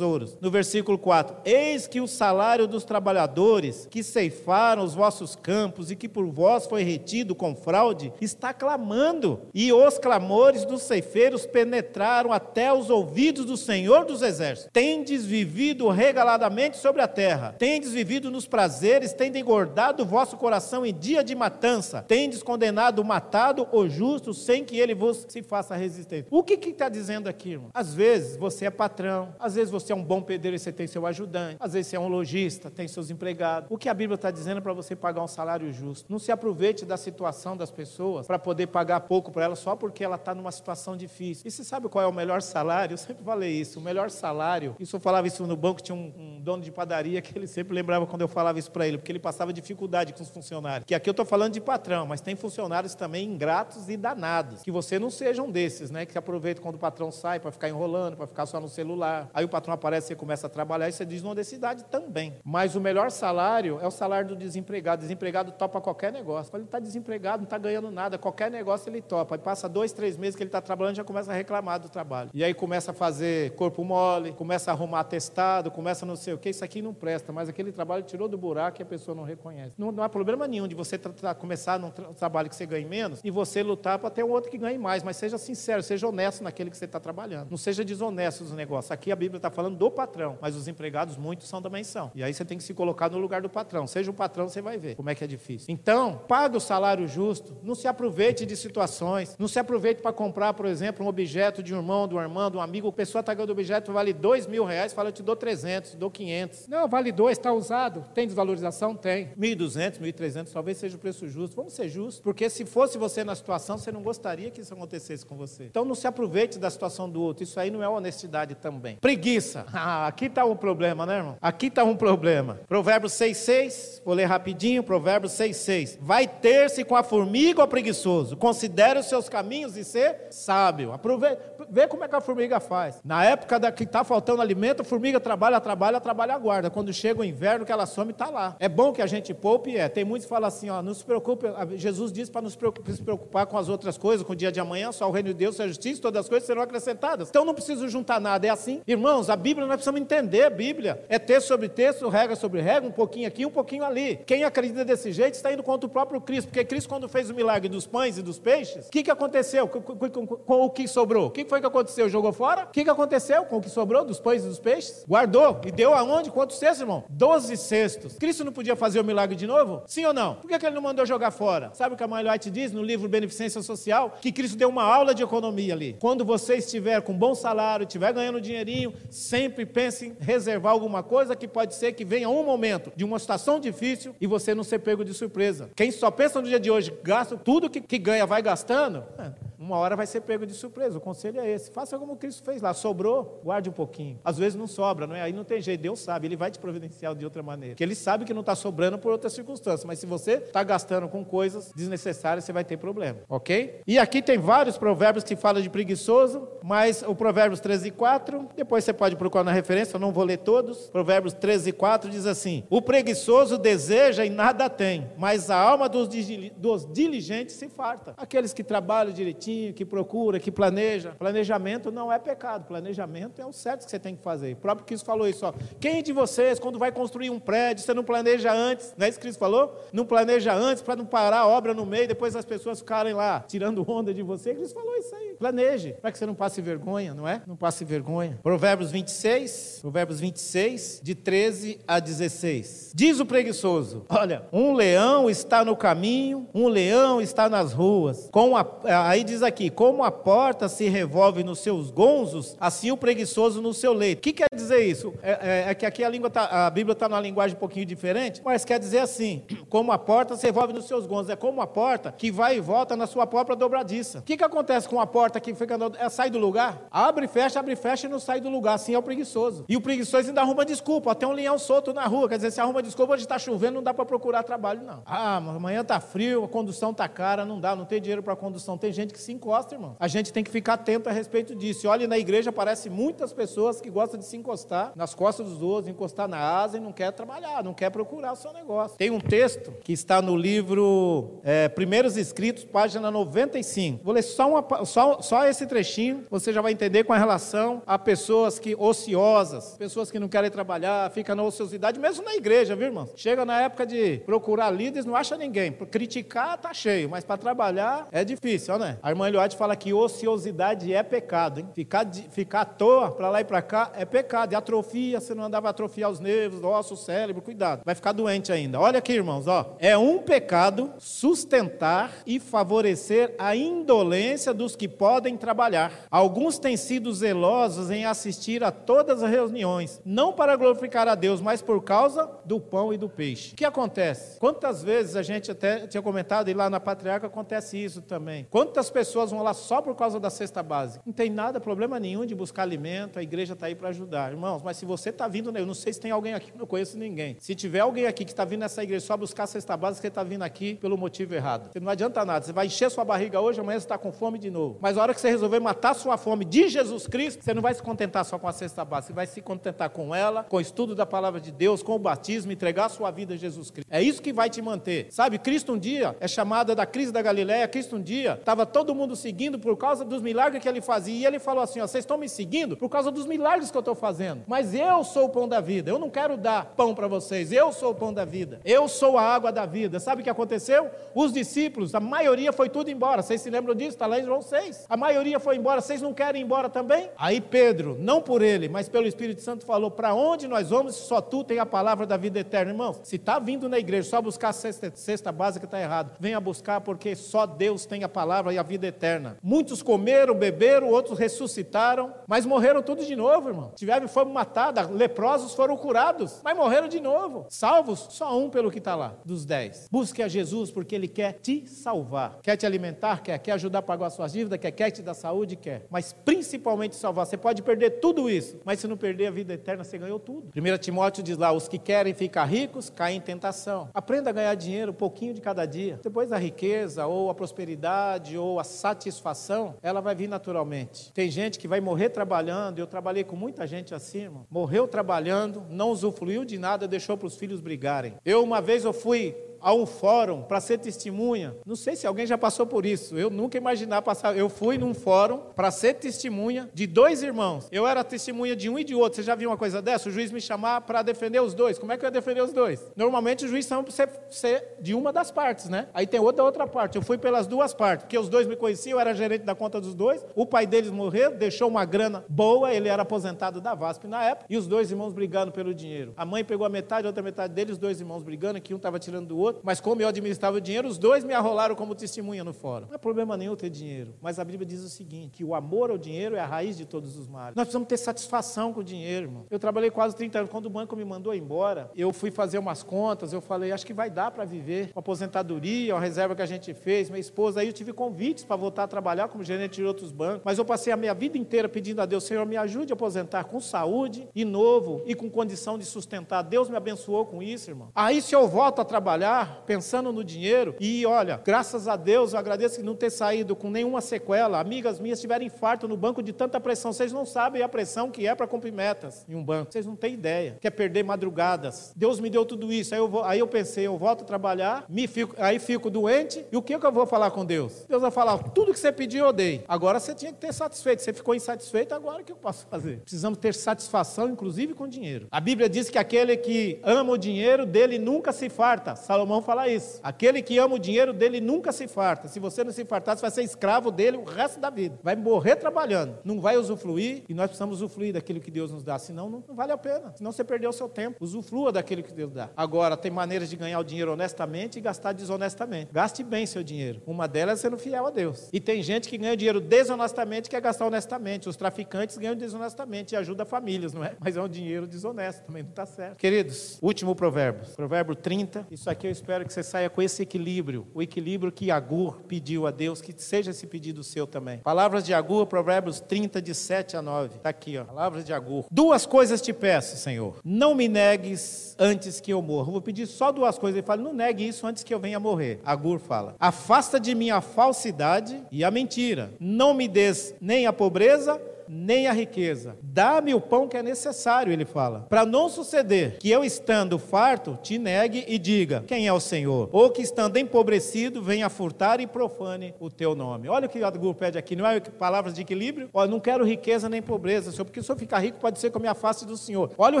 No 0.40 0.50
versículo 0.50 0.98
4: 0.98 1.36
Eis 1.44 1.86
que 1.86 2.00
o 2.00 2.06
salário 2.06 2.66
dos 2.66 2.84
trabalhadores 2.84 3.86
que 3.90 4.02
ceifaram 4.02 4.84
os 4.84 4.94
vossos 4.94 5.36
campos 5.36 5.90
e 5.90 5.96
que 5.96 6.08
por 6.08 6.26
vós 6.26 6.66
foi 6.66 6.82
retido 6.82 7.34
com 7.34 7.54
fraude, 7.54 8.12
está 8.20 8.52
clamando, 8.52 9.40
e 9.54 9.72
os 9.72 9.98
clamores 9.98 10.64
dos 10.64 10.82
ceifeiros 10.82 11.46
penetraram 11.46 12.32
até 12.32 12.72
os 12.72 12.90
ouvidos 12.90 13.44
do 13.44 13.56
Senhor 13.56 14.04
dos 14.04 14.22
Exércitos. 14.22 14.70
Tendes 14.72 15.24
vivido 15.24 15.88
regaladamente 15.88 16.76
sobre 16.76 17.02
a 17.02 17.08
terra, 17.08 17.54
tendes 17.58 17.92
vivido 17.92 18.30
nos 18.30 18.46
prazeres, 18.46 19.12
tendes 19.12 19.40
engordado 19.40 20.02
o 20.02 20.06
vosso 20.06 20.36
coração 20.36 20.84
em 20.84 20.94
dia 20.94 21.24
de 21.24 21.34
matança, 21.34 22.04
tendes 22.06 22.42
condenado, 22.42 23.04
matado 23.04 23.66
o 23.72 23.88
justo, 23.88 24.32
sem 24.34 24.64
que 24.64 24.78
ele 24.78 24.94
vos 24.94 25.26
se 25.28 25.42
faça 25.42 25.74
resistente. 25.74 26.28
O 26.30 26.42
que 26.42 26.54
está 26.68 26.88
dizendo 26.88 27.28
aqui, 27.28 27.52
irmão? 27.52 27.70
Às 27.72 27.94
vezes 27.94 28.36
você 28.36 28.66
é 28.66 28.70
patrão, 28.70 29.34
às 29.38 29.54
vezes 29.54 29.70
você 29.70 29.79
é 29.88 29.94
um 29.94 30.02
bom 30.02 30.22
pedreiro 30.22 30.58
você 30.58 30.72
tem 30.72 30.86
seu 30.86 31.06
ajudante, 31.06 31.56
às 31.60 31.72
vezes 31.72 31.88
você 31.88 31.96
é 31.96 32.00
um 32.00 32.08
lojista, 32.08 32.70
tem 32.70 32.86
seus 32.86 33.10
empregados. 33.10 33.68
O 33.70 33.78
que 33.78 33.88
a 33.88 33.94
Bíblia 33.94 34.14
está 34.14 34.30
dizendo 34.30 34.58
é 34.58 34.60
para 34.60 34.72
você 34.72 34.94
pagar 34.94 35.22
um 35.22 35.28
salário 35.28 35.72
justo. 35.72 36.10
Não 36.10 36.18
se 36.18 36.30
aproveite 36.32 36.84
da 36.84 36.96
situação 36.96 37.56
das 37.56 37.70
pessoas 37.70 38.26
para 38.26 38.38
poder 38.38 38.66
pagar 38.68 39.00
pouco 39.00 39.30
para 39.30 39.44
ela 39.44 39.56
só 39.56 39.74
porque 39.74 40.04
ela 40.04 40.16
está 40.16 40.34
numa 40.34 40.52
situação 40.52 40.96
difícil. 40.96 41.46
E 41.46 41.50
você 41.50 41.64
sabe 41.64 41.88
qual 41.88 42.04
é 42.04 42.06
o 42.06 42.12
melhor 42.12 42.42
salário? 42.42 42.94
Eu 42.94 42.98
sempre 42.98 43.24
falei 43.24 43.52
isso. 43.52 43.78
O 43.78 43.82
melhor 43.82 44.10
salário, 44.10 44.76
isso 44.78 44.96
eu 44.96 45.00
falava 45.00 45.26
isso 45.26 45.46
no 45.46 45.56
banco, 45.56 45.80
tinha 45.80 45.94
um, 45.94 46.12
um 46.18 46.40
dono 46.40 46.62
de 46.62 46.70
padaria 46.70 47.20
que 47.22 47.36
ele 47.36 47.46
sempre 47.46 47.74
lembrava 47.74 48.06
quando 48.06 48.22
eu 48.22 48.28
falava 48.28 48.58
isso 48.58 48.70
para 48.70 48.86
ele, 48.86 48.98
porque 48.98 49.12
ele 49.12 49.18
passava 49.18 49.52
dificuldade 49.52 50.12
com 50.12 50.22
os 50.22 50.28
funcionários. 50.28 50.84
Que 50.86 50.94
aqui 50.94 51.08
eu 51.08 51.12
estou 51.12 51.24
falando 51.24 51.52
de 51.52 51.60
patrão, 51.60 52.06
mas 52.06 52.20
tem 52.20 52.34
funcionários 52.34 52.94
também 52.94 53.26
ingratos 53.26 53.88
e 53.88 53.96
danados. 53.96 54.62
Que 54.62 54.70
você 54.70 54.98
não 54.98 55.10
seja 55.10 55.42
um 55.42 55.50
desses, 55.50 55.90
né? 55.90 56.04
Que 56.04 56.18
aproveita 56.18 56.60
quando 56.60 56.76
o 56.76 56.78
patrão 56.78 57.10
sai 57.10 57.38
para 57.40 57.50
ficar 57.50 57.68
enrolando, 57.68 58.16
para 58.16 58.26
ficar 58.26 58.46
só 58.46 58.60
no 58.60 58.68
celular. 58.68 59.30
Aí 59.32 59.44
o 59.44 59.48
patrão 59.48 59.69
aparece, 59.74 60.08
você 60.08 60.16
começa 60.16 60.46
a 60.46 60.50
trabalhar, 60.50 60.88
isso 60.88 61.02
é 61.02 61.06
desonestidade 61.06 61.84
também. 61.84 62.36
Mas 62.44 62.74
o 62.74 62.80
melhor 62.80 63.10
salário 63.10 63.78
é 63.80 63.86
o 63.86 63.90
salário 63.90 64.28
do 64.28 64.36
desempregado. 64.36 65.02
Desempregado 65.02 65.52
topa 65.52 65.80
qualquer 65.80 66.12
negócio. 66.12 66.54
Ele 66.56 66.64
está 66.64 66.78
desempregado, 66.78 67.38
não 67.38 67.44
está 67.44 67.58
ganhando 67.58 67.90
nada, 67.90 68.18
qualquer 68.18 68.50
negócio 68.50 68.88
ele 68.90 69.00
topa. 69.00 69.34
Aí 69.34 69.38
passa 69.38 69.68
dois, 69.68 69.92
três 69.92 70.16
meses 70.16 70.36
que 70.36 70.42
ele 70.42 70.48
está 70.48 70.60
trabalhando, 70.60 70.96
já 70.96 71.04
começa 71.04 71.30
a 71.30 71.34
reclamar 71.34 71.80
do 71.80 71.88
trabalho. 71.88 72.30
E 72.32 72.42
aí 72.42 72.54
começa 72.54 72.90
a 72.90 72.94
fazer 72.94 73.52
corpo 73.52 73.84
mole, 73.84 74.32
começa 74.32 74.70
a 74.70 74.74
arrumar 74.74 75.00
atestado, 75.00 75.70
começa 75.70 76.06
não 76.06 76.16
sei 76.16 76.34
o 76.34 76.38
que, 76.38 76.48
isso 76.48 76.64
aqui 76.64 76.82
não 76.82 76.94
presta, 76.94 77.32
mas 77.32 77.48
aquele 77.48 77.72
trabalho 77.72 78.02
tirou 78.02 78.28
do 78.28 78.36
buraco 78.36 78.80
e 78.80 78.82
a 78.82 78.86
pessoa 78.86 79.14
não 79.14 79.22
reconhece. 79.22 79.72
Não, 79.76 79.92
não 79.92 80.02
há 80.02 80.08
problema 80.08 80.46
nenhum 80.46 80.66
de 80.66 80.74
você 80.74 80.98
começar 81.38 81.78
num 81.78 81.90
tra 81.90 82.06
trabalho 82.14 82.48
que 82.48 82.56
você 82.56 82.66
ganhe 82.66 82.84
menos 82.84 83.20
e 83.22 83.30
você 83.30 83.62
lutar 83.62 83.98
para 83.98 84.10
ter 84.10 84.24
um 84.24 84.30
outro 84.30 84.50
que 84.50 84.58
ganhe 84.58 84.78
mais, 84.78 85.02
mas 85.02 85.16
seja 85.16 85.38
sincero, 85.38 85.82
seja 85.82 86.06
honesto 86.06 86.42
naquele 86.42 86.70
que 86.70 86.76
você 86.76 86.84
está 86.84 86.98
trabalhando. 86.98 87.50
Não 87.50 87.56
seja 87.56 87.84
desonesto 87.84 88.44
nos 88.44 88.52
negócios. 88.52 88.90
Aqui 88.90 89.12
a 89.12 89.16
Bíblia 89.16 89.38
está 89.38 89.50
falando 89.50 89.59
do 89.68 89.90
patrão, 89.90 90.38
mas 90.40 90.56
os 90.56 90.68
empregados 90.68 91.16
muitos 91.16 91.48
são 91.48 91.60
também 91.60 91.84
são. 91.84 92.10
E 92.14 92.22
aí 92.22 92.32
você 92.32 92.44
tem 92.44 92.56
que 92.56 92.64
se 92.64 92.72
colocar 92.72 93.10
no 93.10 93.18
lugar 93.18 93.42
do 93.42 93.50
patrão. 93.50 93.86
Seja 93.86 94.10
o 94.10 94.14
patrão, 94.14 94.48
você 94.48 94.62
vai 94.62 94.78
ver 94.78 94.94
como 94.94 95.10
é 95.10 95.14
que 95.14 95.24
é 95.24 95.26
difícil. 95.26 95.66
Então, 95.72 96.22
pague 96.28 96.56
o 96.56 96.60
salário 96.60 97.06
justo, 97.06 97.56
não 97.62 97.74
se 97.74 97.88
aproveite 97.88 98.46
de 98.46 98.56
situações, 98.56 99.36
não 99.38 99.48
se 99.48 99.58
aproveite 99.58 100.00
para 100.00 100.12
comprar, 100.12 100.54
por 100.54 100.66
exemplo, 100.66 101.04
um 101.04 101.08
objeto 101.08 101.62
de 101.62 101.74
um 101.74 101.78
irmão, 101.78 102.06
de 102.06 102.14
uma 102.14 102.22
irmã, 102.22 102.50
de 102.50 102.56
um 102.56 102.60
amigo, 102.60 102.88
a 102.88 102.92
pessoa 102.92 103.20
está 103.20 103.34
ganhando 103.34 103.50
objeto, 103.50 103.92
vale 103.92 104.12
dois 104.12 104.46
mil 104.46 104.64
reais, 104.64 104.92
fala, 104.92 105.08
eu 105.08 105.12
te 105.12 105.22
dou 105.22 105.36
300, 105.36 105.96
dou 105.96 106.10
500. 106.10 106.68
Não, 106.68 106.88
vale 106.88 107.10
dois, 107.10 107.36
está 107.36 107.52
usado. 107.52 108.04
Tem 108.14 108.26
desvalorização? 108.26 108.94
Tem. 108.94 109.32
1.200, 109.38 110.00
1.300, 110.00 110.52
talvez 110.52 110.78
seja 110.78 110.96
o 110.96 110.98
preço 110.98 111.28
justo. 111.28 111.56
Vamos 111.56 111.72
ser 111.72 111.88
justos, 111.88 112.20
porque 112.20 112.48
se 112.48 112.64
fosse 112.64 112.96
você 112.96 113.24
na 113.24 113.34
situação, 113.34 113.76
você 113.76 113.90
não 113.90 114.02
gostaria 114.02 114.50
que 114.50 114.60
isso 114.60 114.72
acontecesse 114.72 115.26
com 115.26 115.36
você. 115.36 115.64
Então 115.64 115.84
não 115.84 115.94
se 115.94 116.06
aproveite 116.06 116.58
da 116.58 116.70
situação 116.70 117.08
do 117.08 117.20
outro. 117.20 117.42
Isso 117.42 117.58
aí 117.58 117.70
não 117.70 117.82
é 117.82 117.88
honestidade 117.88 118.54
também. 118.54 118.96
Preguiça. 118.96 119.49
Ah, 119.72 120.06
aqui 120.06 120.26
está 120.26 120.44
um 120.44 120.56
problema, 120.56 121.06
né, 121.06 121.16
irmão? 121.18 121.36
Aqui 121.40 121.66
está 121.66 121.84
um 121.84 121.96
problema. 121.96 122.60
Provérbios 122.68 123.12
6,6. 123.12 124.02
Vou 124.04 124.14
ler 124.14 124.24
rapidinho. 124.24 124.82
Provérbios 124.82 125.32
6,6. 125.32 125.98
Vai 126.00 126.26
ter-se 126.26 126.84
com 126.84 126.96
a 126.96 127.02
formiga 127.02 127.62
ou 127.62 127.68
preguiçoso. 127.68 128.36
Considere 128.36 128.98
os 128.98 129.06
seus 129.06 129.28
caminhos 129.28 129.76
e 129.76 129.84
ser 129.84 130.28
sábio. 130.30 130.92
Aproveite. 130.92 131.40
Vê 131.68 131.86
como 131.86 132.04
é 132.04 132.08
que 132.08 132.16
a 132.16 132.20
formiga 132.20 132.60
faz. 132.60 133.00
Na 133.04 133.24
época 133.24 133.58
da 133.58 133.70
que 133.70 133.84
está 133.84 134.04
faltando 134.04 134.42
alimento, 134.42 134.82
a 134.82 134.84
formiga 134.84 135.20
trabalha, 135.20 135.60
trabalha, 135.60 136.00
trabalha, 136.00 136.36
guarda. 136.38 136.70
Quando 136.70 136.92
chega 136.92 137.20
o 137.20 137.24
inverno, 137.24 137.64
que 137.64 137.72
ela 137.72 137.86
some, 137.86 138.12
está 138.12 138.28
lá. 138.28 138.56
É 138.58 138.68
bom 138.68 138.92
que 138.92 139.02
a 139.02 139.06
gente 139.06 139.32
poupe, 139.32 139.76
é. 139.76 139.88
Tem 139.88 140.04
muitos 140.04 140.26
que 140.26 140.30
falam 140.30 140.48
assim, 140.48 140.70
ó, 140.70 140.82
não 140.82 140.94
se 140.94 141.04
preocupe. 141.04 141.46
Jesus 141.76 142.12
disse 142.12 142.30
para 142.30 142.42
nos 142.42 142.52
se 142.52 143.02
preocupar 143.02 143.46
com 143.46 143.56
as 143.56 143.68
outras 143.68 143.96
coisas, 143.96 144.26
com 144.26 144.32
o 144.32 144.36
dia 144.36 144.50
de 144.50 144.60
amanhã, 144.60 144.92
só 144.92 145.08
o 145.08 145.12
reino 145.12 145.28
de 145.28 145.34
Deus, 145.34 145.58
a 145.60 145.66
justiça, 145.66 146.00
todas 146.02 146.20
as 146.20 146.28
coisas 146.28 146.46
serão 146.46 146.62
acrescentadas. 146.62 147.28
Então 147.28 147.44
não 147.44 147.54
preciso 147.54 147.88
juntar 147.88 148.20
nada, 148.20 148.46
é 148.46 148.50
assim. 148.50 148.80
Irmãos, 148.86 149.30
a 149.30 149.36
Bíblia 149.40 149.66
nós 149.66 149.76
precisamos 149.76 150.00
entender 150.00 150.42
a 150.44 150.50
Bíblia. 150.50 151.02
É 151.08 151.18
texto 151.18 151.48
sobre 151.48 151.68
texto, 151.68 152.08
regra 152.08 152.36
sobre 152.36 152.60
regra, 152.60 152.88
um 152.88 152.92
pouquinho 152.92 153.26
aqui, 153.26 153.44
um 153.46 153.50
pouquinho 153.50 153.84
ali. 153.84 154.20
Quem 154.26 154.44
acredita 154.44 154.84
desse 154.84 155.10
jeito 155.12 155.34
está 155.34 155.52
indo 155.52 155.62
contra 155.62 155.86
o 155.86 155.90
próprio 155.90 156.20
Cristo, 156.20 156.48
porque 156.48 156.64
Cristo, 156.64 156.88
quando 156.88 157.08
fez 157.08 157.30
o 157.30 157.34
milagre 157.34 157.68
dos 157.68 157.86
pães 157.86 158.18
e 158.18 158.22
dos 158.22 158.38
peixes, 158.38 158.86
o 158.86 158.90
que, 158.90 159.02
que 159.02 159.10
aconteceu 159.10 159.66
com, 159.66 160.64
o 160.64 160.70
que 160.70 160.86
sobrou? 160.86 161.26
O 161.26 161.30
que 161.30 161.44
foi 161.44 161.60
que 161.60 161.66
aconteceu? 161.66 162.08
Jogou 162.08 162.32
fora? 162.32 162.64
O 162.64 162.66
que, 162.68 162.84
que 162.84 162.90
aconteceu 162.90 163.44
com 163.44 163.56
o 163.56 163.60
que 163.60 163.70
sobrou 163.70 164.04
dos 164.04 164.20
pães 164.20 164.44
e 164.44 164.48
dos 164.48 164.58
peixes? 164.58 165.04
Guardou. 165.08 165.60
E 165.64 165.70
deu 165.70 165.94
aonde? 165.94 166.30
Quantos 166.30 166.58
cestos, 166.58 166.82
irmão? 166.82 167.04
Doze 167.08 167.56
cestos. 167.56 168.16
Cristo 168.18 168.44
não 168.44 168.52
podia 168.52 168.76
fazer 168.76 169.00
o 169.00 169.04
milagre 169.04 169.34
de 169.36 169.46
novo? 169.46 169.82
Sim 169.86 170.04
ou 170.04 170.12
não? 170.12 170.34
Por 170.34 170.48
que, 170.48 170.58
que 170.58 170.66
ele 170.66 170.74
não 170.74 170.82
mandou 170.82 171.06
jogar 171.06 171.30
fora? 171.30 171.70
Sabe 171.72 171.94
o 171.94 171.98
que 171.98 172.04
a 172.04 172.08
mãe 172.08 172.28
White 172.28 172.50
diz 172.50 172.72
no 172.72 172.82
livro 172.82 173.08
Beneficência 173.08 173.62
Social? 173.62 174.18
Que 174.20 174.30
Cristo 174.30 174.56
deu 174.56 174.68
uma 174.68 174.84
aula 174.84 175.14
de 175.14 175.22
economia 175.22 175.74
ali. 175.74 175.96
Quando 175.98 176.24
você 176.24 176.56
estiver 176.56 177.00
com 177.02 177.14
bom 177.14 177.34
salário, 177.34 177.84
estiver 177.84 178.12
ganhando 178.12 178.40
dinheirinho, 178.40 178.92
Sempre 179.30 179.64
pense 179.64 180.06
em 180.08 180.16
reservar 180.18 180.72
alguma 180.72 181.04
coisa 181.04 181.36
que 181.36 181.46
pode 181.46 181.76
ser 181.76 181.92
que 181.92 182.04
venha 182.04 182.28
um 182.28 182.44
momento 182.44 182.90
de 182.96 183.04
uma 183.04 183.16
situação 183.16 183.60
difícil 183.60 184.12
e 184.20 184.26
você 184.26 184.56
não 184.56 184.64
ser 184.64 184.80
pego 184.80 185.04
de 185.04 185.14
surpresa. 185.14 185.70
Quem 185.76 185.92
só 185.92 186.10
pensa 186.10 186.40
no 186.40 186.48
dia 186.48 186.58
de 186.58 186.68
hoje, 186.68 186.92
gasta 187.04 187.36
tudo 187.36 187.70
que, 187.70 187.80
que 187.80 187.96
ganha, 187.96 188.26
vai 188.26 188.42
gastando, 188.42 189.04
é, 189.16 189.30
uma 189.60 189.76
hora 189.76 189.94
vai 189.94 190.06
ser 190.06 190.22
pego 190.22 190.46
de 190.46 190.54
surpresa. 190.54 190.96
O 190.96 191.00
conselho 191.02 191.38
é 191.38 191.48
esse. 191.48 191.70
Faça 191.70 191.98
como 191.98 192.16
Cristo 192.16 192.42
fez 192.42 192.62
lá. 192.62 192.72
Sobrou, 192.72 193.42
guarde 193.44 193.68
um 193.68 193.72
pouquinho. 193.72 194.18
Às 194.24 194.38
vezes 194.38 194.58
não 194.58 194.66
sobra, 194.66 195.06
não 195.06 195.14
é? 195.14 195.20
Aí 195.20 195.34
não 195.34 195.44
tem 195.44 195.60
jeito. 195.60 195.82
Deus 195.82 196.00
sabe, 196.00 196.26
Ele 196.26 196.34
vai 196.34 196.50
te 196.50 196.58
providenciar 196.58 197.14
de 197.14 197.26
outra 197.26 197.42
maneira. 197.42 197.74
Porque 197.74 197.84
Ele 197.84 197.94
sabe 197.94 198.24
que 198.24 198.32
não 198.32 198.40
está 198.40 198.54
sobrando 198.54 198.98
por 198.98 199.12
outras 199.12 199.34
circunstâncias. 199.34 199.84
Mas 199.84 199.98
se 199.98 200.06
você 200.06 200.32
está 200.32 200.64
gastando 200.64 201.08
com 201.08 201.22
coisas 201.22 201.72
desnecessárias, 201.76 202.44
você 202.44 202.54
vai 202.54 202.64
ter 202.64 202.78
problema. 202.78 203.18
Ok? 203.28 203.82
E 203.86 203.98
aqui 203.98 204.22
tem 204.22 204.38
vários 204.38 204.78
provérbios 204.78 205.24
que 205.24 205.36
falam 205.36 205.60
de 205.60 205.68
preguiçoso, 205.68 206.48
mas 206.64 207.02
o 207.06 207.14
Provérbios 207.14 207.60
13 207.60 207.88
e 207.88 207.90
4, 207.90 208.48
depois 208.56 208.82
você 208.82 208.94
pode 208.94 209.09
procurar 209.16 209.44
na 209.44 209.52
referência, 209.52 209.96
eu 209.96 210.00
não 210.00 210.12
vou 210.12 210.24
ler 210.24 210.38
todos. 210.38 210.88
Provérbios 210.90 211.32
13 211.34 211.70
e 211.70 211.72
4 211.72 212.10
diz 212.10 212.26
assim: 212.26 212.64
O 212.68 212.82
preguiçoso 212.82 213.58
deseja 213.58 214.24
e 214.24 214.30
nada 214.30 214.68
tem, 214.68 215.10
mas 215.16 215.50
a 215.50 215.56
alma 215.56 215.88
dos, 215.88 216.08
dos 216.56 216.86
diligentes 216.92 217.56
se 217.56 217.68
farta. 217.68 218.14
Aqueles 218.16 218.52
que 218.52 218.62
trabalham 218.62 219.12
direitinho, 219.12 219.72
que 219.72 219.84
procuram, 219.84 220.38
que 220.38 220.50
planejam. 220.50 221.12
Planejamento 221.18 221.90
não 221.90 222.12
é 222.12 222.18
pecado, 222.18 222.66
planejamento 222.66 223.40
é 223.40 223.46
o 223.46 223.52
certo 223.52 223.84
que 223.84 223.90
você 223.90 223.98
tem 223.98 224.16
que 224.16 224.22
fazer. 224.22 224.52
O 224.54 224.56
próprio 224.56 224.86
Cristo 224.86 225.04
falou 225.04 225.28
isso. 225.28 225.46
Ó. 225.46 225.52
Quem 225.78 226.02
de 226.02 226.12
vocês, 226.12 226.58
quando 226.58 226.78
vai 226.78 226.92
construir 226.92 227.30
um 227.30 227.38
prédio, 227.38 227.84
você 227.84 227.94
não 227.94 228.04
planeja 228.04 228.52
antes? 228.52 228.94
Não 228.96 229.06
é 229.06 229.08
isso 229.08 229.18
que 229.18 229.22
Cristo 229.22 229.38
falou? 229.38 229.74
Não 229.92 230.04
planeja 230.04 230.54
antes 230.54 230.82
para 230.82 230.96
não 230.96 231.06
parar 231.06 231.40
a 231.40 231.46
obra 231.46 231.74
no 231.74 231.86
meio, 231.86 232.08
depois 232.08 232.36
as 232.36 232.44
pessoas 232.44 232.80
ficarem 232.80 233.12
lá 233.12 233.44
tirando 233.46 233.84
onda 233.90 234.12
de 234.12 234.22
você. 234.22 234.54
Cristo 234.54 234.74
falou 234.74 234.96
isso 234.96 235.14
aí. 235.14 235.36
Planeje, 235.38 235.94
para 236.00 236.12
que 236.12 236.18
você 236.18 236.26
não 236.26 236.34
passe 236.34 236.60
vergonha, 236.60 237.14
não 237.14 237.26
é? 237.26 237.42
Não 237.46 237.56
passe 237.56 237.84
vergonha. 237.84 238.38
Provérbios 238.42 238.92
26, 239.00 239.78
Provérbios 239.80 240.20
26, 240.20 241.00
de 241.02 241.14
13 241.14 241.80
a 241.88 241.98
16. 241.98 242.92
Diz 242.94 243.18
o 243.18 243.24
preguiçoso: 243.26 244.04
Olha, 244.08 244.46
um 244.52 244.74
leão 244.74 245.30
está 245.30 245.64
no 245.64 245.74
caminho, 245.74 246.46
um 246.54 246.68
leão 246.68 247.20
está 247.20 247.48
nas 247.48 247.72
ruas. 247.72 248.28
Com 248.30 248.56
a, 248.56 248.66
aí 249.08 249.24
diz 249.24 249.42
aqui: 249.42 249.70
Como 249.70 250.04
a 250.04 250.10
porta 250.10 250.68
se 250.68 250.88
revolve 250.88 251.42
nos 251.42 251.60
seus 251.60 251.90
gonzos, 251.90 252.56
assim 252.60 252.90
o 252.90 252.96
preguiçoso 252.96 253.62
no 253.62 253.72
seu 253.72 253.92
leito. 253.94 254.18
O 254.18 254.22
que 254.22 254.32
quer 254.34 254.48
dizer 254.54 254.84
isso? 254.84 255.14
É, 255.22 255.30
é, 255.30 255.70
é 255.70 255.74
que 255.74 255.86
aqui 255.86 256.04
a, 256.04 256.08
língua 256.08 256.28
tá, 256.28 256.66
a 256.66 256.70
Bíblia 256.70 256.92
está 256.92 257.08
numa 257.08 257.20
linguagem 257.20 257.56
um 257.56 257.60
pouquinho 257.60 257.86
diferente, 257.86 258.42
mas 258.44 258.64
quer 258.64 258.78
dizer 258.78 258.98
assim: 258.98 259.42
Como 259.68 259.92
a 259.92 259.98
porta 259.98 260.36
se 260.36 260.44
revolve 260.44 260.74
nos 260.74 260.86
seus 260.86 261.06
gonzos. 261.06 261.30
É 261.30 261.36
como 261.36 261.62
a 261.62 261.66
porta 261.66 262.12
que 262.12 262.30
vai 262.30 262.56
e 262.56 262.60
volta 262.60 262.96
na 262.96 263.06
sua 263.06 263.26
própria 263.26 263.56
dobradiça. 263.56 264.18
O 264.18 264.22
que, 264.22 264.36
que 264.36 264.44
acontece 264.44 264.88
com 264.88 265.00
a 265.00 265.06
porta 265.06 265.40
que 265.40 265.54
fica 265.54 265.78
é, 265.98 266.08
sai 266.10 266.28
do 266.28 266.38
lugar? 266.38 266.82
Abre 266.90 267.24
e 267.24 267.28
fecha, 267.28 267.58
abre 267.58 267.72
e 267.72 267.76
fecha 267.76 268.06
e 268.06 268.10
não 268.10 268.18
sai 268.18 268.40
do 268.40 268.50
lugar. 268.50 268.74
Assim 268.74 268.89
é 268.94 268.98
o 268.98 269.02
preguiçoso. 269.02 269.64
E 269.68 269.76
o 269.76 269.80
preguiçoso 269.80 270.28
ainda 270.28 270.40
arruma 270.40 270.64
desculpa. 270.64 271.14
Tem 271.14 271.28
um 271.28 271.32
leão 271.32 271.58
solto 271.58 271.92
na 271.92 272.06
rua. 272.06 272.28
Quer 272.28 272.36
dizer, 272.36 272.50
se 272.50 272.60
arruma 272.60 272.82
desculpa, 272.82 273.14
hoje 273.14 273.24
está 273.24 273.38
chovendo, 273.38 273.74
não 273.74 273.82
dá 273.82 273.94
para 273.94 274.04
procurar 274.04 274.42
trabalho, 274.42 274.82
não. 274.82 275.02
Ah, 275.04 275.36
amanhã 275.36 275.80
está 275.80 276.00
frio, 276.00 276.44
a 276.44 276.48
condução 276.48 276.90
está 276.90 277.08
cara, 277.08 277.44
não 277.44 277.60
dá, 277.60 277.74
não 277.74 277.84
tem 277.84 278.00
dinheiro 278.00 278.22
para 278.22 278.34
condução. 278.36 278.76
Tem 278.76 278.92
gente 278.92 279.12
que 279.12 279.20
se 279.20 279.32
encosta, 279.32 279.74
irmão. 279.74 279.96
A 279.98 280.08
gente 280.08 280.32
tem 280.32 280.42
que 280.42 280.50
ficar 280.50 280.74
atento 280.74 281.08
a 281.08 281.12
respeito 281.12 281.54
disso. 281.54 281.86
E 281.86 281.88
olha, 281.88 282.06
na 282.06 282.18
igreja 282.18 282.50
aparece 282.50 282.88
muitas 282.88 283.32
pessoas 283.32 283.80
que 283.80 283.90
gostam 283.90 284.18
de 284.18 284.26
se 284.26 284.36
encostar 284.36 284.92
nas 284.94 285.14
costas 285.14 285.48
dos 285.48 285.62
outros, 285.62 285.88
encostar 285.88 286.28
na 286.28 286.38
asa 286.38 286.76
e 286.76 286.80
não 286.80 286.92
quer 286.92 287.12
trabalhar, 287.12 287.62
não 287.62 287.74
quer 287.74 287.90
procurar 287.90 288.32
o 288.32 288.36
seu 288.36 288.52
negócio. 288.52 288.96
Tem 288.96 289.10
um 289.10 289.20
texto 289.20 289.72
que 289.82 289.92
está 289.92 290.20
no 290.22 290.36
livro 290.36 291.40
é, 291.42 291.68
Primeiros 291.68 292.16
Escritos, 292.16 292.64
página 292.64 293.10
95. 293.10 294.04
Vou 294.04 294.14
ler 294.14 294.22
só, 294.22 294.48
uma, 294.48 294.84
só, 294.84 295.20
só 295.20 295.46
esse 295.46 295.66
trechinho, 295.66 296.24
você 296.30 296.52
já 296.52 296.60
vai 296.60 296.72
entender 296.72 297.04
com 297.04 297.12
relação 297.12 297.82
a 297.86 297.98
pessoas 297.98 298.58
que 298.58 298.74
ociosas, 298.80 299.76
pessoas 299.76 300.10
que 300.10 300.18
não 300.18 300.26
querem 300.26 300.50
trabalhar, 300.50 301.10
ficam 301.10 301.36
na 301.36 301.42
ociosidade, 301.42 302.00
mesmo 302.00 302.24
na 302.24 302.34
igreja, 302.34 302.74
viu, 302.74 302.86
irmão? 302.86 303.06
Chega 303.14 303.44
na 303.44 303.60
época 303.60 303.84
de 303.84 304.22
procurar 304.24 304.70
líderes, 304.70 305.04
não 305.04 305.14
acha 305.14 305.36
ninguém. 305.36 305.70
Para 305.70 305.86
criticar, 305.86 306.56
tá 306.56 306.72
cheio, 306.72 307.10
mas 307.10 307.22
para 307.22 307.36
trabalhar 307.36 308.08
é 308.10 308.24
difícil, 308.24 308.78
né? 308.78 308.98
A 309.02 309.10
irmã 309.10 309.28
Eliade 309.28 309.56
fala 309.56 309.76
que 309.76 309.92
ociosidade 309.92 310.92
é 310.94 311.02
pecado, 311.02 311.60
hein? 311.60 311.68
Ficar, 311.74 312.04
de, 312.04 312.22
ficar 312.30 312.62
à 312.62 312.64
toa, 312.64 313.10
para 313.10 313.28
lá 313.28 313.40
e 313.42 313.44
para 313.44 313.60
cá, 313.60 313.92
é 313.94 314.06
pecado. 314.06 314.52
E 314.52 314.56
atrofia, 314.56 315.20
você 315.20 315.34
não 315.34 315.44
andava 315.44 315.68
a 315.68 315.70
atrofiar 315.70 316.10
os 316.10 316.18
nervos, 316.18 316.64
osso, 316.64 316.96
cérebro, 316.96 317.42
cuidado. 317.42 317.82
Vai 317.84 317.94
ficar 317.94 318.12
doente 318.12 318.50
ainda. 318.50 318.80
Olha 318.80 318.98
aqui, 318.98 319.12
irmãos, 319.12 319.46
ó. 319.46 319.76
É 319.78 319.98
um 319.98 320.18
pecado 320.18 320.90
sustentar 320.98 322.12
e 322.24 322.40
favorecer 322.40 323.34
a 323.38 323.54
indolência 323.54 324.54
dos 324.54 324.74
que 324.74 324.88
podem 324.88 325.36
trabalhar. 325.36 325.92
Alguns 326.10 326.58
têm 326.58 326.76
sido 326.76 327.12
zelosos 327.12 327.90
em 327.90 328.06
assistir 328.06 328.64
a 328.64 328.69
todas 328.70 329.22
as 329.22 329.30
reuniões, 329.30 330.00
não 330.04 330.32
para 330.32 330.56
glorificar 330.56 331.08
a 331.08 331.14
Deus, 331.14 331.40
mas 331.40 331.62
por 331.62 331.82
causa 331.82 332.30
do 332.44 332.60
pão 332.60 332.92
e 332.92 332.96
do 332.96 333.08
peixe. 333.08 333.52
O 333.52 333.56
que 333.56 333.64
acontece? 333.64 334.38
Quantas 334.38 334.82
vezes 334.82 335.16
a 335.16 335.22
gente 335.22 335.50
até 335.50 335.86
tinha 335.86 336.02
comentado, 336.02 336.48
e 336.48 336.54
lá 336.54 336.70
na 336.70 336.80
Patriarca 336.80 337.26
acontece 337.26 337.82
isso 337.82 338.02
também. 338.02 338.46
Quantas 338.50 338.90
pessoas 338.90 339.30
vão 339.30 339.42
lá 339.42 339.54
só 339.54 339.80
por 339.80 339.94
causa 339.94 340.18
da 340.18 340.30
cesta 340.30 340.62
básica? 340.62 341.02
Não 341.06 341.12
tem 341.12 341.30
nada, 341.30 341.60
problema 341.60 341.98
nenhum 341.98 342.24
de 342.24 342.34
buscar 342.34 342.62
alimento, 342.62 343.18
a 343.18 343.22
igreja 343.22 343.54
está 343.54 343.66
aí 343.66 343.74
para 343.74 343.88
ajudar. 343.88 344.30
Irmãos, 344.32 344.62
mas 344.62 344.76
se 344.76 344.84
você 344.84 345.10
está 345.10 345.28
vindo, 345.28 345.56
eu 345.56 345.66
não 345.66 345.74
sei 345.74 345.92
se 345.92 346.00
tem 346.00 346.10
alguém 346.10 346.34
aqui, 346.34 346.52
não 346.56 346.66
conheço 346.66 346.98
ninguém. 346.98 347.36
Se 347.40 347.54
tiver 347.54 347.80
alguém 347.80 348.06
aqui 348.06 348.24
que 348.24 348.32
está 348.32 348.44
vindo 348.44 348.60
nessa 348.60 348.82
igreja 348.82 349.04
só 349.06 349.16
buscar 349.16 349.44
a 349.44 349.46
cesta 349.46 349.76
básica, 349.76 350.02
você 350.02 350.08
está 350.08 350.22
vindo 350.22 350.42
aqui 350.42 350.74
pelo 350.76 350.96
motivo 350.96 351.34
errado. 351.34 351.70
Você 351.72 351.80
não 351.80 351.90
adianta 351.90 352.24
nada, 352.24 352.44
você 352.44 352.52
vai 352.52 352.66
encher 352.66 352.90
sua 352.90 353.04
barriga 353.04 353.40
hoje, 353.40 353.60
amanhã 353.60 353.78
você 353.78 353.84
está 353.84 353.98
com 353.98 354.12
fome 354.12 354.38
de 354.38 354.50
novo. 354.50 354.78
Mas 354.80 354.96
a 354.96 355.02
hora 355.02 355.14
que 355.14 355.20
você 355.20 355.30
resolver 355.30 355.60
matar 355.60 355.94
sua 355.94 356.16
fome 356.16 356.44
de 356.44 356.68
Jesus 356.68 357.06
Cristo, 357.06 357.44
você 357.44 357.54
não 357.54 357.62
vai 357.62 357.74
se 357.74 357.82
contentar 357.82 358.24
só 358.24 358.38
com 358.38 358.48
a 358.48 358.52
cesta 358.60 358.84
básica, 358.84 359.14
vai 359.14 359.26
se 359.26 359.40
contentar 359.40 359.88
com 359.90 360.14
ela, 360.14 360.44
com 360.44 360.58
o 360.58 360.60
estudo 360.60 360.94
da 360.94 361.06
palavra 361.06 361.40
de 361.40 361.50
Deus, 361.50 361.82
com 361.82 361.94
o 361.94 361.98
batismo, 361.98 362.52
entregar 362.52 362.86
a 362.86 362.88
sua 362.90 363.10
vida 363.10 363.34
a 363.34 363.36
Jesus 363.36 363.70
Cristo. 363.70 363.88
É 363.90 364.02
isso 364.02 364.20
que 364.20 364.32
vai 364.32 364.50
te 364.50 364.60
manter. 364.60 365.06
Sabe, 365.10 365.38
Cristo 365.38 365.72
um 365.72 365.78
dia 365.78 366.14
é 366.20 366.28
chamada 366.28 366.74
da 366.74 366.84
crise 366.84 367.10
da 367.10 367.22
Galiléia. 367.22 367.66
Cristo 367.66 367.96
um 367.96 368.02
dia 368.02 368.34
estava 368.34 368.66
todo 368.66 368.94
mundo 368.94 369.16
seguindo 369.16 369.58
por 369.58 369.76
causa 369.76 370.04
dos 370.04 370.20
milagres 370.20 370.62
que 370.62 370.68
ele 370.68 370.80
fazia. 370.80 371.14
E 371.14 371.24
ele 371.24 371.38
falou 371.38 371.62
assim: 371.62 371.80
ó, 371.80 371.86
vocês 371.86 372.02
estão 372.02 372.18
me 372.18 372.28
seguindo 372.28 372.76
por 372.76 372.88
causa 372.88 373.10
dos 373.10 373.26
milagres 373.26 373.70
que 373.70 373.76
eu 373.76 373.80
estou 373.80 373.94
fazendo. 373.94 374.42
Mas 374.46 374.74
eu 374.74 375.02
sou 375.04 375.26
o 375.26 375.28
pão 375.30 375.48
da 375.48 375.60
vida. 375.60 375.90
Eu 375.90 375.98
não 375.98 376.10
quero 376.10 376.36
dar 376.36 376.66
pão 376.76 376.94
para 376.94 377.08
vocês. 377.08 377.52
Eu 377.52 377.72
sou 377.72 377.92
o 377.92 377.94
pão 377.94 378.12
da 378.12 378.24
vida. 378.24 378.60
Eu 378.64 378.88
sou 378.88 379.16
a 379.16 379.22
água 379.22 379.50
da 379.50 379.64
vida. 379.64 379.98
Sabe 379.98 380.20
o 380.20 380.24
que 380.24 380.30
aconteceu? 380.30 380.90
Os 381.14 381.32
discípulos, 381.32 381.94
a 381.94 382.00
maioria 382.00 382.52
foi 382.52 382.68
tudo 382.68 382.90
embora. 382.90 383.22
Vocês 383.22 383.40
se 383.40 383.48
lembram 383.48 383.74
disso? 383.74 383.90
Está 383.90 384.06
lá 384.06 384.20
em 384.20 384.24
João 384.24 384.42
6. 384.42 384.86
A 384.88 384.96
maioria 384.96 385.40
foi 385.40 385.56
embora. 385.56 385.80
Vocês 385.80 386.02
não 386.02 386.12
querem 386.12 386.42
ir 386.42 386.44
embora 386.44 386.68
também? 386.68 387.08
Aí 387.16 387.40
Pedro, 387.40 387.96
não 387.98 388.20
por 388.20 388.42
ele, 388.42 388.49
mas 388.68 388.88
pelo 388.88 389.06
Espírito 389.06 389.42
Santo, 389.42 389.64
falou: 389.64 389.90
para 389.90 390.14
onde 390.14 390.48
nós 390.48 390.70
vamos 390.70 390.94
se 390.94 391.02
só 391.02 391.20
tu 391.20 391.44
tem 391.44 391.58
a 391.58 391.66
palavra 391.66 392.06
da 392.06 392.16
vida 392.16 392.38
eterna? 392.38 392.72
Irmão, 392.72 392.94
se 393.02 393.16
está 393.16 393.38
vindo 393.38 393.68
na 393.68 393.78
igreja 393.78 394.08
só 394.08 394.22
buscar 394.22 394.48
a 394.48 394.52
cesta, 394.52 394.92
cesta 394.94 395.32
básica, 395.32 395.64
está 395.64 395.80
errado. 395.80 396.16
Venha 396.18 396.40
buscar 396.40 396.80
porque 396.80 397.14
só 397.14 397.46
Deus 397.46 397.86
tem 397.86 398.04
a 398.04 398.08
palavra 398.08 398.52
e 398.52 398.58
a 398.58 398.62
vida 398.62 398.86
eterna. 398.86 399.36
Muitos 399.42 399.82
comeram, 399.82 400.34
beberam, 400.34 400.88
outros 400.88 401.18
ressuscitaram, 401.18 402.12
mas 402.26 402.46
morreram 402.46 402.82
todos 402.82 403.06
de 403.06 403.16
novo, 403.16 403.48
irmão. 403.48 403.72
Tiveram 403.76 404.08
fome 404.08 404.32
matada, 404.32 404.82
leprosos 404.82 405.54
foram 405.54 405.76
curados, 405.76 406.40
mas 406.42 406.56
morreram 406.56 406.88
de 406.88 407.00
novo. 407.00 407.46
Salvos, 407.48 408.06
só 408.10 408.38
um 408.38 408.48
pelo 408.50 408.70
que 408.70 408.78
está 408.78 408.94
lá, 408.94 409.14
dos 409.24 409.44
dez. 409.44 409.88
Busque 409.90 410.22
a 410.22 410.28
Jesus 410.28 410.70
porque 410.70 410.94
Ele 410.94 411.08
quer 411.08 411.34
te 411.34 411.66
salvar. 411.66 412.38
Quer 412.42 412.56
te 412.56 412.66
alimentar? 412.66 413.22
Quer. 413.22 413.38
Quer 413.38 413.52
ajudar 413.52 413.80
a 413.80 413.82
pagar 413.82 414.06
as 414.06 414.14
suas 414.14 414.32
dívidas? 414.32 414.58
Quer. 414.58 414.70
Quer 414.70 414.90
te 414.90 415.02
dar 415.02 415.14
saúde? 415.14 415.56
Quer. 415.56 415.86
Mas 415.90 416.12
principalmente 416.12 416.96
salvar. 416.96 417.26
Você 417.26 417.36
pode 417.36 417.62
perder 417.62 418.00
tudo 418.00 418.30
isso, 418.30 418.39
mas 418.64 418.80
se 418.80 418.86
não 418.86 418.96
perder 418.96 419.26
a 419.26 419.30
vida 419.30 419.54
eterna, 419.54 419.84
você 419.84 419.98
ganhou 419.98 420.18
tudo. 420.18 420.50
1 420.54 420.78
Timóteo 420.78 421.22
diz 421.22 421.36
lá: 421.36 421.52
os 421.52 421.68
que 421.68 421.78
querem 421.78 422.14
ficar 422.14 422.44
ricos 422.44 422.90
caem 422.90 423.18
em 423.18 423.20
tentação. 423.20 423.88
Aprenda 423.94 424.30
a 424.30 424.32
ganhar 424.32 424.54
dinheiro 424.54 424.92
um 424.92 424.94
pouquinho 424.94 425.34
de 425.34 425.40
cada 425.40 425.66
dia. 425.66 426.00
Depois 426.02 426.32
a 426.32 426.38
riqueza, 426.38 427.06
ou 427.06 427.30
a 427.30 427.34
prosperidade, 427.34 428.36
ou 428.36 428.58
a 428.58 428.64
satisfação, 428.64 429.74
ela 429.82 430.00
vai 430.00 430.14
vir 430.14 430.28
naturalmente. 430.28 431.12
Tem 431.12 431.30
gente 431.30 431.58
que 431.58 431.68
vai 431.68 431.80
morrer 431.80 432.10
trabalhando, 432.10 432.78
eu 432.78 432.86
trabalhei 432.86 433.24
com 433.24 433.36
muita 433.36 433.66
gente 433.66 433.94
assim, 433.94 434.22
irmão. 434.22 434.46
Morreu 434.50 434.86
trabalhando, 434.88 435.64
não 435.68 435.90
usufruiu 435.90 436.44
de 436.44 436.58
nada, 436.58 436.88
deixou 436.88 437.16
para 437.16 437.26
os 437.26 437.36
filhos 437.36 437.60
brigarem. 437.60 438.14
Eu, 438.24 438.42
uma 438.42 438.60
vez, 438.60 438.84
eu 438.84 438.92
fui 438.92 439.36
a 439.60 439.72
um 439.72 439.86
fórum 439.86 440.42
para 440.42 440.60
ser 440.60 440.78
testemunha. 440.78 441.56
Não 441.64 441.76
sei 441.76 441.96
se 441.96 442.06
alguém 442.06 442.26
já 442.26 442.38
passou 442.38 442.66
por 442.66 442.84
isso. 442.86 443.16
Eu 443.16 443.30
nunca 443.30 443.56
imaginava 443.56 444.02
passar. 444.02 444.36
Eu 444.36 444.48
fui 444.48 444.78
num 444.78 444.94
fórum 444.94 445.38
para 445.54 445.70
ser 445.70 445.94
testemunha 445.94 446.68
de 446.72 446.86
dois 446.86 447.22
irmãos. 447.22 447.68
Eu 447.70 447.86
era 447.86 448.02
testemunha 448.02 448.56
de 448.56 448.68
um 448.68 448.78
e 448.78 448.84
de 448.84 448.94
outro. 448.94 449.16
Você 449.16 449.22
já 449.22 449.34
viu 449.34 449.50
uma 449.50 449.56
coisa 449.56 449.80
dessa? 449.82 450.08
O 450.08 450.12
juiz 450.12 450.30
me 450.30 450.40
chamar 450.40 450.82
para 450.82 451.02
defender 451.02 451.40
os 451.40 451.54
dois. 451.54 451.78
Como 451.78 451.92
é 451.92 451.96
que 451.96 452.04
eu 452.04 452.06
ia 452.06 452.10
defender 452.10 452.42
os 452.42 452.52
dois? 452.52 452.90
Normalmente 452.96 453.44
o 453.44 453.48
juiz 453.48 453.66
chama 453.66 453.84
para 453.84 454.08
ser 454.30 454.76
de 454.80 454.94
uma 454.94 455.12
das 455.12 455.30
partes, 455.30 455.68
né? 455.68 455.88
Aí 455.92 456.06
tem 456.06 456.20
outra 456.20 456.44
outra 456.44 456.66
parte. 456.66 456.96
Eu 456.96 457.02
fui 457.02 457.18
pelas 457.18 457.46
duas 457.46 457.74
partes, 457.74 458.04
porque 458.04 458.18
os 458.18 458.28
dois 458.28 458.46
me 458.46 458.56
conheciam, 458.56 458.96
eu 458.96 459.00
era 459.00 459.14
gerente 459.14 459.44
da 459.44 459.54
conta 459.54 459.80
dos 459.80 459.94
dois. 459.94 460.24
O 460.34 460.46
pai 460.46 460.66
deles 460.66 460.90
morreu, 460.90 461.36
deixou 461.36 461.68
uma 461.68 461.84
grana 461.84 462.24
boa, 462.28 462.72
ele 462.72 462.88
era 462.88 463.02
aposentado 463.02 463.60
da 463.60 463.74
VASP 463.74 464.06
na 464.06 464.24
época, 464.24 464.46
e 464.48 464.56
os 464.56 464.66
dois 464.66 464.90
irmãos 464.90 465.12
brigando 465.12 465.52
pelo 465.52 465.74
dinheiro. 465.74 466.12
A 466.16 466.24
mãe 466.24 466.44
pegou 466.44 466.66
a 466.66 466.70
metade, 466.70 467.06
a 467.06 467.10
outra 467.10 467.22
metade 467.22 467.52
dele, 467.52 467.72
os 467.72 467.78
dois 467.78 468.00
irmãos 468.00 468.22
brigando, 468.22 468.60
que 468.60 468.72
um 468.72 468.76
estava 468.76 468.98
tirando 468.98 469.28
do 469.28 469.38
outro 469.38 469.49
outro, 469.50 469.62
mas 469.64 469.80
como 469.80 470.00
eu 470.02 470.08
administrava 470.08 470.56
o 470.56 470.60
dinheiro, 470.60 470.88
os 470.88 470.98
dois 470.98 471.24
me 471.24 471.34
arrolaram 471.34 471.74
como 471.74 471.94
testemunha 471.94 472.42
no 472.42 472.52
fórum. 472.52 472.86
Não 472.86 472.94
é 472.94 472.98
problema 472.98 473.36
nenhum 473.36 473.56
ter 473.56 473.70
dinheiro, 473.70 474.14
mas 474.20 474.38
a 474.38 474.44
Bíblia 474.44 474.66
diz 474.66 474.82
o 474.82 474.88
seguinte, 474.88 475.30
que 475.32 475.44
o 475.44 475.54
amor 475.54 475.90
ao 475.90 475.98
dinheiro 475.98 476.36
é 476.36 476.40
a 476.40 476.46
raiz 476.46 476.76
de 476.76 476.84
todos 476.84 477.16
os 477.16 477.28
males. 477.28 477.54
Nós 477.54 477.64
precisamos 477.64 477.88
ter 477.88 477.96
satisfação 477.96 478.72
com 478.72 478.80
o 478.80 478.84
dinheiro, 478.84 479.26
irmão. 479.26 479.46
Eu 479.50 479.58
trabalhei 479.58 479.90
quase 479.90 480.16
30 480.16 480.38
anos, 480.38 480.50
quando 480.50 480.66
o 480.66 480.70
banco 480.70 480.96
me 480.96 481.04
mandou 481.04 481.34
embora, 481.34 481.90
eu 481.94 482.12
fui 482.12 482.30
fazer 482.30 482.58
umas 482.58 482.82
contas, 482.82 483.32
eu 483.32 483.40
falei, 483.40 483.72
acho 483.72 483.86
que 483.86 483.92
vai 483.92 484.10
dar 484.10 484.30
para 484.30 484.44
viver, 484.44 484.92
com 484.92 485.00
aposentadoria, 485.00 485.94
uma 485.94 486.00
reserva 486.00 486.34
que 486.34 486.42
a 486.42 486.46
gente 486.46 486.72
fez, 486.74 487.10
minha 487.10 487.20
esposa, 487.20 487.60
aí 487.60 487.66
eu 487.66 487.72
tive 487.72 487.92
convites 487.92 488.44
para 488.44 488.56
voltar 488.56 488.84
a 488.84 488.88
trabalhar 488.88 489.28
como 489.28 489.44
gerente 489.44 489.76
de 489.76 489.84
outros 489.84 490.12
bancos, 490.12 490.42
mas 490.44 490.58
eu 490.58 490.64
passei 490.64 490.92
a 490.92 490.96
minha 490.96 491.14
vida 491.14 491.36
inteira 491.36 491.68
pedindo 491.68 492.00
a 492.00 492.06
Deus, 492.06 492.24
Senhor, 492.24 492.46
me 492.46 492.56
ajude 492.56 492.92
a 492.92 492.94
aposentar 492.94 493.44
com 493.44 493.60
saúde 493.60 494.28
e 494.34 494.44
novo 494.44 495.02
e 495.06 495.14
com 495.14 495.30
condição 495.30 495.78
de 495.78 495.84
sustentar. 495.84 496.42
Deus 496.42 496.68
me 496.68 496.76
abençoou 496.76 497.26
com 497.26 497.42
isso, 497.42 497.70
irmão. 497.70 497.88
Aí 497.94 498.20
se 498.20 498.34
eu 498.34 498.46
volto 498.46 498.80
a 498.80 498.84
trabalhar, 498.84 499.39
pensando 499.44 500.12
no 500.12 500.24
dinheiro, 500.24 500.74
e 500.80 501.04
olha, 501.06 501.40
graças 501.44 501.88
a 501.88 501.96
Deus, 501.96 502.32
eu 502.32 502.38
agradeço 502.38 502.76
que 502.76 502.82
não 502.82 502.94
ter 502.94 503.10
saído 503.10 503.54
com 503.56 503.70
nenhuma 503.70 504.00
sequela. 504.00 504.60
Amigas 504.60 504.98
minhas 504.98 505.20
tiveram 505.20 505.44
infarto 505.44 505.86
no 505.86 505.96
banco 505.96 506.22
de 506.22 506.32
tanta 506.32 506.60
pressão. 506.60 506.92
Vocês 506.92 507.12
não 507.12 507.24
sabem 507.26 507.62
a 507.62 507.68
pressão 507.68 508.10
que 508.10 508.26
é 508.26 508.34
para 508.34 508.46
cumprir 508.46 508.72
metas 508.72 509.24
em 509.28 509.34
um 509.34 509.44
banco. 509.44 509.72
Vocês 509.72 509.86
não 509.86 509.96
têm 509.96 510.14
ideia. 510.14 510.58
Quer 510.60 510.70
perder 510.70 511.04
madrugadas. 511.04 511.92
Deus 511.94 512.20
me 512.20 512.30
deu 512.30 512.44
tudo 512.44 512.72
isso. 512.72 512.94
Aí 512.94 513.00
eu, 513.00 513.08
vou, 513.08 513.24
aí 513.24 513.38
eu 513.38 513.46
pensei, 513.46 513.86
eu 513.86 513.96
volto 513.96 514.22
a 514.22 514.24
trabalhar, 514.24 514.84
me 514.88 515.06
fico, 515.06 515.34
aí 515.38 515.58
fico 515.58 515.90
doente, 515.90 516.44
e 516.50 516.56
o 516.56 516.62
que, 516.62 516.78
que 516.78 516.86
eu 516.86 516.92
vou 516.92 517.06
falar 517.06 517.30
com 517.30 517.44
Deus? 517.44 517.84
Deus 517.88 518.02
vai 518.02 518.10
falar, 518.10 518.38
tudo 518.38 518.72
que 518.72 518.78
você 518.78 518.92
pediu 518.92 519.26
eu 519.26 519.32
dei. 519.32 519.64
Agora 519.68 520.00
você 520.00 520.14
tinha 520.14 520.32
que 520.32 520.38
ter 520.38 520.52
satisfeito. 520.52 521.02
Você 521.02 521.12
ficou 521.12 521.34
insatisfeito, 521.34 521.94
agora 521.94 522.22
o 522.22 522.24
que 522.24 522.32
eu 522.32 522.36
posso 522.36 522.66
fazer? 522.66 523.00
Precisamos 523.00 523.38
ter 523.38 523.54
satisfação, 523.54 524.28
inclusive 524.28 524.74
com 524.74 524.88
dinheiro. 524.88 525.28
A 525.30 525.40
Bíblia 525.40 525.68
diz 525.68 525.88
que 525.88 525.98
aquele 525.98 526.36
que 526.36 526.80
ama 526.82 527.12
o 527.12 527.18
dinheiro, 527.18 527.66
dele 527.66 527.98
nunca 527.98 528.32
se 528.32 528.48
farta. 528.48 528.96
Salomão 528.96 529.29
fala 529.42 529.68
isso. 529.68 530.00
Aquele 530.02 530.42
que 530.42 530.58
ama 530.58 530.76
o 530.76 530.78
dinheiro, 530.78 531.12
dele 531.12 531.40
nunca 531.40 531.72
se 531.72 531.86
farta. 531.86 532.28
Se 532.28 532.40
você 532.40 532.64
não 532.64 532.72
se 532.72 532.84
fartar, 532.84 533.16
você 533.16 533.22
vai 533.22 533.30
ser 533.30 533.42
escravo 533.42 533.90
dele 533.90 534.16
o 534.16 534.24
resto 534.24 534.58
da 534.58 534.70
vida. 534.70 534.98
Vai 535.02 535.14
morrer 535.16 535.56
trabalhando. 535.56 536.18
Não 536.24 536.40
vai 536.40 536.56
usufruir, 536.56 537.24
e 537.28 537.34
nós 537.34 537.46
precisamos 537.46 537.80
usufruir 537.80 538.12
daquilo 538.12 538.40
que 538.40 538.50
Deus 538.50 538.70
nos 538.70 538.82
dá. 538.82 538.98
Senão, 538.98 539.28
não, 539.28 539.44
não 539.46 539.54
vale 539.54 539.72
a 539.72 539.78
pena. 539.78 540.12
Senão 540.16 540.32
você 540.32 540.42
perdeu 540.42 540.70
o 540.70 540.72
seu 540.72 540.88
tempo. 540.88 541.16
Usufrua 541.20 541.72
daquilo 541.72 542.02
que 542.02 542.12
Deus 542.12 542.32
dá. 542.32 542.50
Agora, 542.56 542.96
tem 542.96 543.10
maneiras 543.10 543.48
de 543.50 543.56
ganhar 543.56 543.78
o 543.78 543.84
dinheiro 543.84 544.12
honestamente 544.12 544.78
e 544.78 544.80
gastar 544.80 545.12
desonestamente. 545.12 545.92
Gaste 545.92 546.22
bem 546.22 546.46
seu 546.46 546.62
dinheiro. 546.62 547.02
Uma 547.06 547.28
delas 547.28 547.60
é 547.60 547.62
sendo 547.62 547.78
fiel 547.78 548.06
a 548.06 548.10
Deus. 548.10 548.48
E 548.52 548.60
tem 548.60 548.82
gente 548.82 549.08
que 549.08 549.18
ganha 549.18 549.36
dinheiro 549.36 549.60
desonestamente 549.60 550.48
e 550.48 550.50
quer 550.50 550.60
gastar 550.60 550.86
honestamente. 550.86 551.48
Os 551.48 551.56
traficantes 551.56 552.16
ganham 552.16 552.34
desonestamente 552.34 553.14
e 553.14 553.16
ajudam 553.16 553.44
famílias, 553.46 553.92
não 553.92 554.04
é? 554.04 554.14
Mas 554.18 554.36
é 554.36 554.42
um 554.42 554.48
dinheiro 554.48 554.86
desonesto, 554.86 555.44
também 555.44 555.62
não 555.62 555.70
está 555.70 555.86
certo. 555.86 556.16
Queridos, 556.16 556.78
último 556.80 557.14
provérbio. 557.14 557.66
Provérbio 557.76 558.14
30. 558.14 558.66
Isso 558.70 558.88
aqui 558.88 559.06
eu 559.06 559.10
espero 559.20 559.44
que 559.44 559.52
você 559.52 559.62
saia 559.62 559.90
com 559.90 560.00
esse 560.00 560.22
equilíbrio. 560.22 560.86
O 560.94 561.02
equilíbrio 561.02 561.52
que 561.52 561.70
Agur 561.70 562.22
pediu 562.26 562.66
a 562.66 562.70
Deus, 562.70 563.00
que 563.00 563.14
seja 563.16 563.50
esse 563.50 563.66
pedido 563.66 564.02
seu 564.02 564.26
também. 564.26 564.58
Palavras 564.58 565.04
de 565.04 565.12
Agur, 565.12 565.46
Provérbios 565.46 566.00
30, 566.00 566.40
de 566.40 566.54
7 566.54 566.96
a 566.96 567.02
9. 567.02 567.36
Está 567.36 567.50
aqui, 567.50 567.76
ó. 567.76 567.84
Palavras 567.84 568.24
de 568.24 568.32
Agur. 568.32 568.64
Duas 568.70 569.06
coisas 569.06 569.40
te 569.40 569.52
peço, 569.52 569.96
Senhor. 569.96 570.38
Não 570.42 570.74
me 570.74 570.88
negues 570.88 571.76
antes 571.78 572.20
que 572.20 572.32
eu 572.32 572.40
morra. 572.40 572.72
Vou 572.72 572.80
pedir 572.80 573.06
só 573.06 573.30
duas 573.30 573.58
coisas. 573.58 573.78
Ele 573.78 573.86
fala, 573.86 574.02
não 574.02 574.14
negue 574.14 574.48
isso 574.48 574.66
antes 574.66 574.82
que 574.82 574.92
eu 574.92 574.98
venha 574.98 575.20
morrer. 575.20 575.60
Agur 575.64 575.98
fala, 575.98 576.34
afasta 576.40 576.98
de 576.98 577.14
mim 577.14 577.30
a 577.30 577.40
falsidade 577.40 578.42
e 578.50 578.64
a 578.64 578.70
mentira. 578.70 579.32
Não 579.38 579.74
me 579.74 579.86
des 579.86 580.34
nem 580.40 580.66
a 580.66 580.72
pobreza, 580.72 581.40
nem 581.70 582.08
a 582.08 582.12
riqueza. 582.12 582.76
Dá-me 582.82 583.32
o 583.32 583.40
pão 583.40 583.68
que 583.68 583.76
é 583.76 583.82
necessário, 583.82 584.52
ele 584.52 584.64
fala. 584.64 585.06
Para 585.08 585.24
não 585.24 585.48
suceder 585.48 586.18
que 586.18 586.30
eu 586.30 586.44
estando 586.44 586.98
farto 586.98 587.58
te 587.62 587.78
negue 587.78 588.24
e 588.26 588.38
diga: 588.38 588.82
Quem 588.86 589.06
é 589.06 589.12
o 589.12 589.20
Senhor? 589.20 589.68
Ou 589.72 589.90
que 589.90 590.02
estando 590.02 590.36
empobrecido 590.36 591.22
venha 591.22 591.48
furtar 591.48 592.00
e 592.00 592.06
profane 592.06 592.74
o 592.80 592.90
teu 592.90 593.14
nome. 593.14 593.48
Olha 593.48 593.66
o 593.66 593.68
que 593.68 593.78
o 593.78 593.86
Agur 593.86 594.14
pede 594.14 594.36
aqui, 594.36 594.56
não 594.56 594.66
é 594.66 594.80
palavras 594.80 595.32
de 595.34 595.42
equilíbrio? 595.42 595.88
Olha, 595.92 596.10
não 596.10 596.18
quero 596.18 596.44
riqueza 596.44 596.88
nem 596.88 597.00
pobreza, 597.00 597.52
Senhor, 597.52 597.64
porque 597.64 597.82
se 597.82 597.90
eu 597.90 597.96
ficar 597.96 598.18
rico 598.18 598.38
pode 598.40 598.58
ser 598.58 598.70
que 598.70 598.76
eu 598.76 598.80
me 598.80 598.88
afaste 598.88 599.24
do 599.24 599.36
Senhor. 599.36 599.70
Olha 599.78 599.96
o 599.96 600.00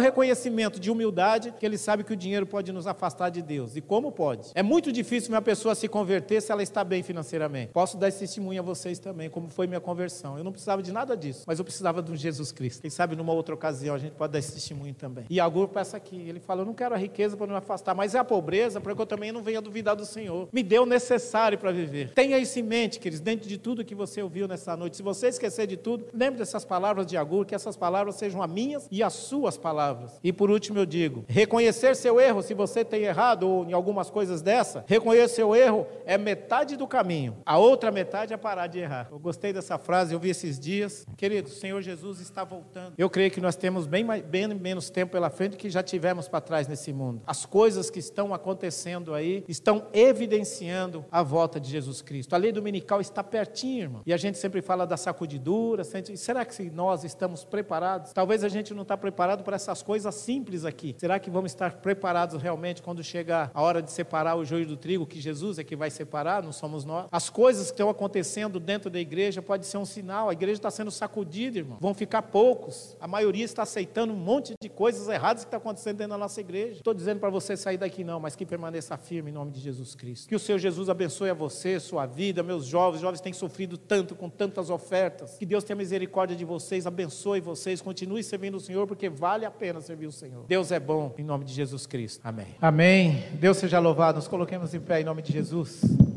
reconhecimento 0.00 0.80
de 0.80 0.90
humildade 0.90 1.54
que 1.58 1.64
ele 1.64 1.78
sabe 1.78 2.02
que 2.02 2.12
o 2.12 2.16
dinheiro 2.16 2.46
pode 2.46 2.72
nos 2.72 2.86
afastar 2.86 3.30
de 3.30 3.42
Deus. 3.42 3.76
E 3.76 3.80
como 3.80 4.10
pode? 4.10 4.50
É 4.54 4.62
muito 4.62 4.90
difícil 4.90 5.32
uma 5.32 5.42
pessoa 5.42 5.74
se 5.74 5.86
converter 5.86 6.42
se 6.42 6.50
ela 6.50 6.62
está 6.62 6.82
bem 6.82 7.02
financeiramente. 7.02 7.72
Posso 7.72 7.96
dar 7.96 8.08
esse 8.08 8.18
testemunho 8.20 8.60
a 8.60 8.64
vocês 8.64 8.98
também, 8.98 9.30
como 9.30 9.48
foi 9.48 9.66
minha 9.66 9.80
conversão. 9.80 10.36
Eu 10.36 10.42
não 10.42 10.52
precisava 10.52 10.82
de 10.82 10.90
nada 10.90 11.16
disso, 11.16 11.44
mas 11.46 11.59
eu 11.60 11.64
precisava 11.64 12.02
de 12.02 12.10
um 12.10 12.16
Jesus 12.16 12.52
Cristo. 12.52 12.80
Quem 12.80 12.90
sabe 12.90 13.14
numa 13.14 13.32
outra 13.32 13.54
ocasião 13.54 13.94
a 13.94 13.98
gente 13.98 14.12
pode 14.12 14.32
dar 14.32 14.38
esse 14.38 14.52
testemunho 14.52 14.94
também. 14.94 15.24
E 15.28 15.38
Agur 15.40 15.68
peça 15.68 15.96
aqui, 15.96 16.16
ele 16.16 16.40
fala: 16.40 16.62
Eu 16.62 16.66
não 16.66 16.74
quero 16.74 16.94
a 16.94 16.98
riqueza 16.98 17.36
para 17.36 17.46
não 17.46 17.54
me 17.54 17.58
afastar, 17.58 17.94
mas 17.94 18.14
é 18.14 18.18
a 18.18 18.24
pobreza 18.24 18.80
para 18.80 18.94
que 18.94 19.00
eu 19.00 19.06
também 19.06 19.32
não 19.32 19.42
venha 19.42 19.60
duvidar 19.60 19.94
do 19.94 20.04
Senhor. 20.04 20.48
Me 20.52 20.62
dê 20.62 20.78
o 20.78 20.86
necessário 20.86 21.58
para 21.58 21.70
viver. 21.72 22.12
Tenha 22.12 22.38
isso 22.38 22.58
em 22.58 22.62
mente, 22.62 22.98
queridos, 22.98 23.20
dentro 23.20 23.48
de 23.48 23.58
tudo 23.58 23.84
que 23.84 23.94
você 23.94 24.22
ouviu 24.22 24.48
nessa 24.48 24.76
noite. 24.76 24.96
Se 24.96 25.02
você 25.02 25.28
esquecer 25.28 25.66
de 25.66 25.76
tudo, 25.76 26.06
lembre 26.12 26.38
dessas 26.38 26.64
palavras 26.64 27.06
de 27.06 27.16
Agur, 27.16 27.44
que 27.44 27.54
essas 27.54 27.76
palavras 27.76 28.16
sejam 28.16 28.42
as 28.42 28.50
minhas 28.50 28.88
e 28.90 29.02
as 29.02 29.12
suas 29.12 29.56
palavras. 29.56 30.18
E 30.22 30.32
por 30.32 30.50
último 30.50 30.78
eu 30.78 30.86
digo: 30.86 31.24
reconhecer 31.28 31.94
seu 31.96 32.20
erro, 32.20 32.42
se 32.42 32.54
você 32.54 32.84
tem 32.84 33.02
errado 33.02 33.48
ou 33.48 33.64
em 33.64 33.72
algumas 33.72 34.10
coisas 34.10 34.42
dessa, 34.42 34.84
reconhecer 34.86 35.20
seu 35.30 35.54
erro 35.54 35.86
é 36.04 36.18
metade 36.18 36.76
do 36.76 36.86
caminho. 36.86 37.36
A 37.46 37.58
outra 37.58 37.90
metade 37.90 38.32
é 38.32 38.36
parar 38.36 38.66
de 38.66 38.78
errar. 38.78 39.08
Eu 39.10 39.18
gostei 39.18 39.52
dessa 39.52 39.78
frase, 39.78 40.12
eu 40.12 40.18
vi 40.18 40.30
esses 40.30 40.58
dias. 40.58 41.06
O 41.50 41.52
Senhor 41.52 41.82
Jesus 41.82 42.20
está 42.20 42.44
voltando. 42.44 42.94
Eu 42.96 43.10
creio 43.10 43.28
que 43.28 43.40
nós 43.40 43.56
temos 43.56 43.84
bem, 43.84 44.04
mais, 44.04 44.22
bem 44.22 44.46
menos 44.54 44.88
tempo 44.88 45.10
pela 45.10 45.28
frente 45.28 45.52
do 45.52 45.56
que 45.56 45.68
já 45.68 45.82
tivemos 45.82 46.28
para 46.28 46.40
trás 46.40 46.68
nesse 46.68 46.92
mundo. 46.92 47.22
As 47.26 47.44
coisas 47.44 47.90
que 47.90 47.98
estão 47.98 48.32
acontecendo 48.32 49.12
aí 49.12 49.44
estão 49.48 49.88
evidenciando 49.92 51.04
a 51.10 51.24
volta 51.24 51.58
de 51.58 51.68
Jesus 51.68 52.02
Cristo. 52.02 52.34
A 52.34 52.38
lei 52.38 52.52
dominical 52.52 53.00
está 53.00 53.24
pertinho, 53.24 53.82
irmão. 53.82 54.02
E 54.06 54.12
a 54.12 54.16
gente 54.16 54.38
sempre 54.38 54.62
fala 54.62 54.86
da 54.86 54.96
sacudidura. 54.96 55.82
Será 56.14 56.44
que 56.44 56.70
nós 56.70 57.02
estamos 57.02 57.42
preparados? 57.44 58.12
Talvez 58.12 58.44
a 58.44 58.48
gente 58.48 58.72
não 58.72 58.82
está 58.82 58.96
preparado 58.96 59.42
para 59.42 59.56
essas 59.56 59.82
coisas 59.82 60.14
simples 60.14 60.64
aqui. 60.64 60.94
Será 61.00 61.18
que 61.18 61.30
vamos 61.30 61.50
estar 61.50 61.78
preparados 61.78 62.40
realmente 62.40 62.80
quando 62.80 63.02
chegar 63.02 63.50
a 63.52 63.60
hora 63.60 63.82
de 63.82 63.90
separar 63.90 64.36
o 64.36 64.44
joio 64.44 64.66
do 64.66 64.76
trigo, 64.76 65.04
que 65.04 65.20
Jesus 65.20 65.58
é 65.58 65.64
que 65.64 65.74
vai 65.74 65.90
separar, 65.90 66.44
não 66.44 66.52
somos 66.52 66.84
nós? 66.84 67.08
As 67.10 67.28
coisas 67.28 67.66
que 67.66 67.74
estão 67.74 67.90
acontecendo 67.90 68.60
dentro 68.60 68.88
da 68.88 69.00
igreja 69.00 69.42
pode 69.42 69.66
ser 69.66 69.78
um 69.78 69.84
sinal. 69.84 70.28
A 70.28 70.32
igreja 70.32 70.60
está 70.60 70.70
sendo 70.70 70.92
sacudida, 70.92 71.39
irmão. 71.46 71.78
Vão 71.80 71.94
ficar 71.94 72.22
poucos. 72.22 72.96
A 73.00 73.08
maioria 73.08 73.44
está 73.44 73.62
aceitando 73.62 74.12
um 74.12 74.16
monte 74.16 74.54
de 74.60 74.68
coisas 74.68 75.08
erradas 75.08 75.44
que 75.44 75.48
está 75.48 75.56
acontecendo 75.56 75.98
dentro 75.98 76.10
da 76.10 76.18
nossa 76.18 76.40
igreja. 76.40 76.78
Estou 76.78 76.94
dizendo 76.94 77.20
para 77.20 77.30
você 77.30 77.56
sair 77.56 77.76
daqui 77.76 78.04
não, 78.04 78.20
mas 78.20 78.36
que 78.36 78.46
permaneça 78.46 78.96
firme 78.96 79.30
em 79.30 79.34
nome 79.34 79.50
de 79.50 79.60
Jesus 79.60 79.94
Cristo. 79.94 80.28
Que 80.28 80.34
o 80.34 80.38
Senhor 80.38 80.58
Jesus 80.58 80.88
abençoe 80.88 81.30
a 81.30 81.34
você, 81.34 81.78
sua 81.80 82.06
vida, 82.06 82.42
meus 82.42 82.66
jovens. 82.66 83.00
Jovens 83.00 83.20
têm 83.20 83.32
sofrido 83.32 83.76
tanto 83.76 84.14
com 84.14 84.28
tantas 84.28 84.70
ofertas. 84.70 85.36
Que 85.38 85.46
Deus 85.46 85.64
tenha 85.64 85.76
misericórdia 85.76 86.36
de 86.36 86.44
vocês, 86.44 86.86
abençoe 86.86 87.40
vocês, 87.40 87.80
continue 87.80 88.22
servindo 88.22 88.56
o 88.56 88.60
Senhor, 88.60 88.86
porque 88.86 89.08
vale 89.08 89.44
a 89.44 89.50
pena 89.50 89.80
servir 89.80 90.06
o 90.06 90.12
Senhor. 90.12 90.44
Deus 90.46 90.70
é 90.72 90.80
bom, 90.80 91.14
em 91.18 91.24
nome 91.24 91.44
de 91.44 91.52
Jesus 91.52 91.86
Cristo. 91.86 92.20
Amém. 92.24 92.54
Amém. 92.60 93.24
Deus 93.34 93.56
seja 93.56 93.78
louvado. 93.78 94.16
Nos 94.16 94.28
coloquemos 94.28 94.74
em 94.74 94.80
pé 94.80 95.00
em 95.00 95.04
nome 95.04 95.22
de 95.22 95.32
Jesus. 95.32 96.09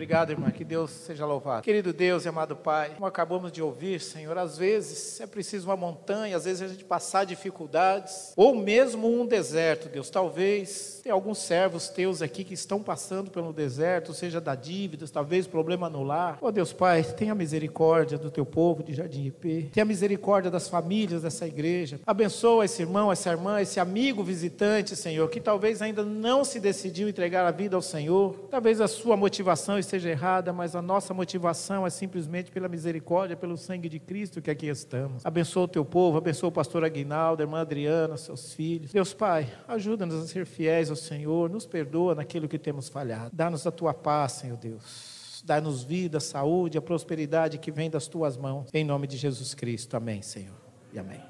Obrigado, 0.00 0.30
irmã. 0.30 0.50
Que 0.50 0.64
Deus 0.64 0.90
seja 0.90 1.26
louvado. 1.26 1.62
Querido 1.62 1.92
Deus 1.92 2.24
e 2.24 2.28
amado 2.30 2.56
Pai, 2.56 2.92
como 2.94 3.04
acabamos 3.04 3.52
de 3.52 3.60
ouvir, 3.60 4.00
Senhor, 4.00 4.38
às 4.38 4.56
vezes 4.56 5.20
é 5.20 5.26
preciso 5.26 5.68
uma 5.68 5.76
montanha, 5.76 6.38
às 6.38 6.46
vezes 6.46 6.62
a 6.62 6.68
gente 6.68 6.84
passar 6.84 7.26
dificuldades, 7.26 8.32
ou 8.34 8.54
mesmo 8.54 9.06
um 9.06 9.26
deserto, 9.26 9.90
Deus. 9.90 10.08
Talvez 10.08 11.02
tem 11.04 11.12
alguns 11.12 11.36
servos 11.36 11.90
teus 11.90 12.22
aqui 12.22 12.44
que 12.44 12.54
estão 12.54 12.82
passando 12.82 13.30
pelo 13.30 13.52
deserto, 13.52 14.14
seja 14.14 14.40
da 14.40 14.54
dívidas, 14.54 15.10
talvez 15.10 15.46
problema 15.46 15.90
no 15.90 16.02
lar. 16.02 16.38
Ó 16.40 16.48
oh, 16.48 16.50
Deus 16.50 16.72
Pai, 16.72 17.02
tenha 17.02 17.34
misericórdia 17.34 18.16
do 18.16 18.30
teu 18.30 18.46
povo 18.46 18.82
de 18.82 18.94
Jardim 18.94 19.26
IP. 19.26 19.68
Tenha 19.70 19.84
misericórdia 19.84 20.50
das 20.50 20.66
famílias 20.66 21.20
dessa 21.20 21.46
igreja. 21.46 22.00
Abençoa 22.06 22.64
esse 22.64 22.80
irmão, 22.80 23.12
essa 23.12 23.28
irmã, 23.28 23.60
esse 23.60 23.78
amigo 23.78 24.24
visitante, 24.24 24.96
Senhor, 24.96 25.28
que 25.28 25.42
talvez 25.42 25.82
ainda 25.82 26.02
não 26.02 26.42
se 26.42 26.58
decidiu 26.58 27.06
entregar 27.06 27.46
a 27.46 27.50
vida 27.50 27.76
ao 27.76 27.82
Senhor. 27.82 28.48
Talvez 28.50 28.80
a 28.80 28.88
sua 28.88 29.14
motivação 29.14 29.78
esteja 29.78 29.89
errada, 29.96 30.52
mas 30.52 30.74
a 30.74 30.82
nossa 30.82 31.12
motivação 31.12 31.86
é 31.86 31.90
simplesmente 31.90 32.50
pela 32.50 32.68
misericórdia, 32.68 33.36
pelo 33.36 33.56
sangue 33.56 33.88
de 33.88 33.98
Cristo 33.98 34.40
que 34.40 34.50
aqui 34.50 34.66
estamos. 34.66 35.24
Abençoa 35.24 35.64
o 35.64 35.68
teu 35.68 35.84
povo, 35.84 36.18
abençoa 36.18 36.48
o 36.48 36.52
pastor 36.52 36.84
Aguinaldo, 36.84 37.42
a 37.42 37.44
irmã 37.44 37.60
Adriana, 37.60 38.16
seus 38.16 38.52
filhos. 38.52 38.92
Deus 38.92 39.12
Pai, 39.12 39.52
ajuda-nos 39.66 40.22
a 40.22 40.26
ser 40.26 40.46
fiéis 40.46 40.90
ao 40.90 40.96
Senhor, 40.96 41.50
nos 41.50 41.66
perdoa 41.66 42.14
naquilo 42.14 42.48
que 42.48 42.58
temos 42.58 42.88
falhado. 42.88 43.30
Dá-nos 43.32 43.66
a 43.66 43.70
tua 43.70 43.94
paz, 43.94 44.32
Senhor 44.32 44.56
Deus. 44.56 45.42
Dá-nos 45.44 45.82
vida, 45.82 46.20
saúde, 46.20 46.76
a 46.76 46.82
prosperidade 46.82 47.58
que 47.58 47.70
vem 47.70 47.88
das 47.90 48.06
tuas 48.06 48.36
mãos. 48.36 48.68
Em 48.72 48.84
nome 48.84 49.06
de 49.06 49.16
Jesus 49.16 49.54
Cristo. 49.54 49.96
Amém, 49.96 50.22
Senhor. 50.22 50.56
E 50.92 50.98
amém. 50.98 51.29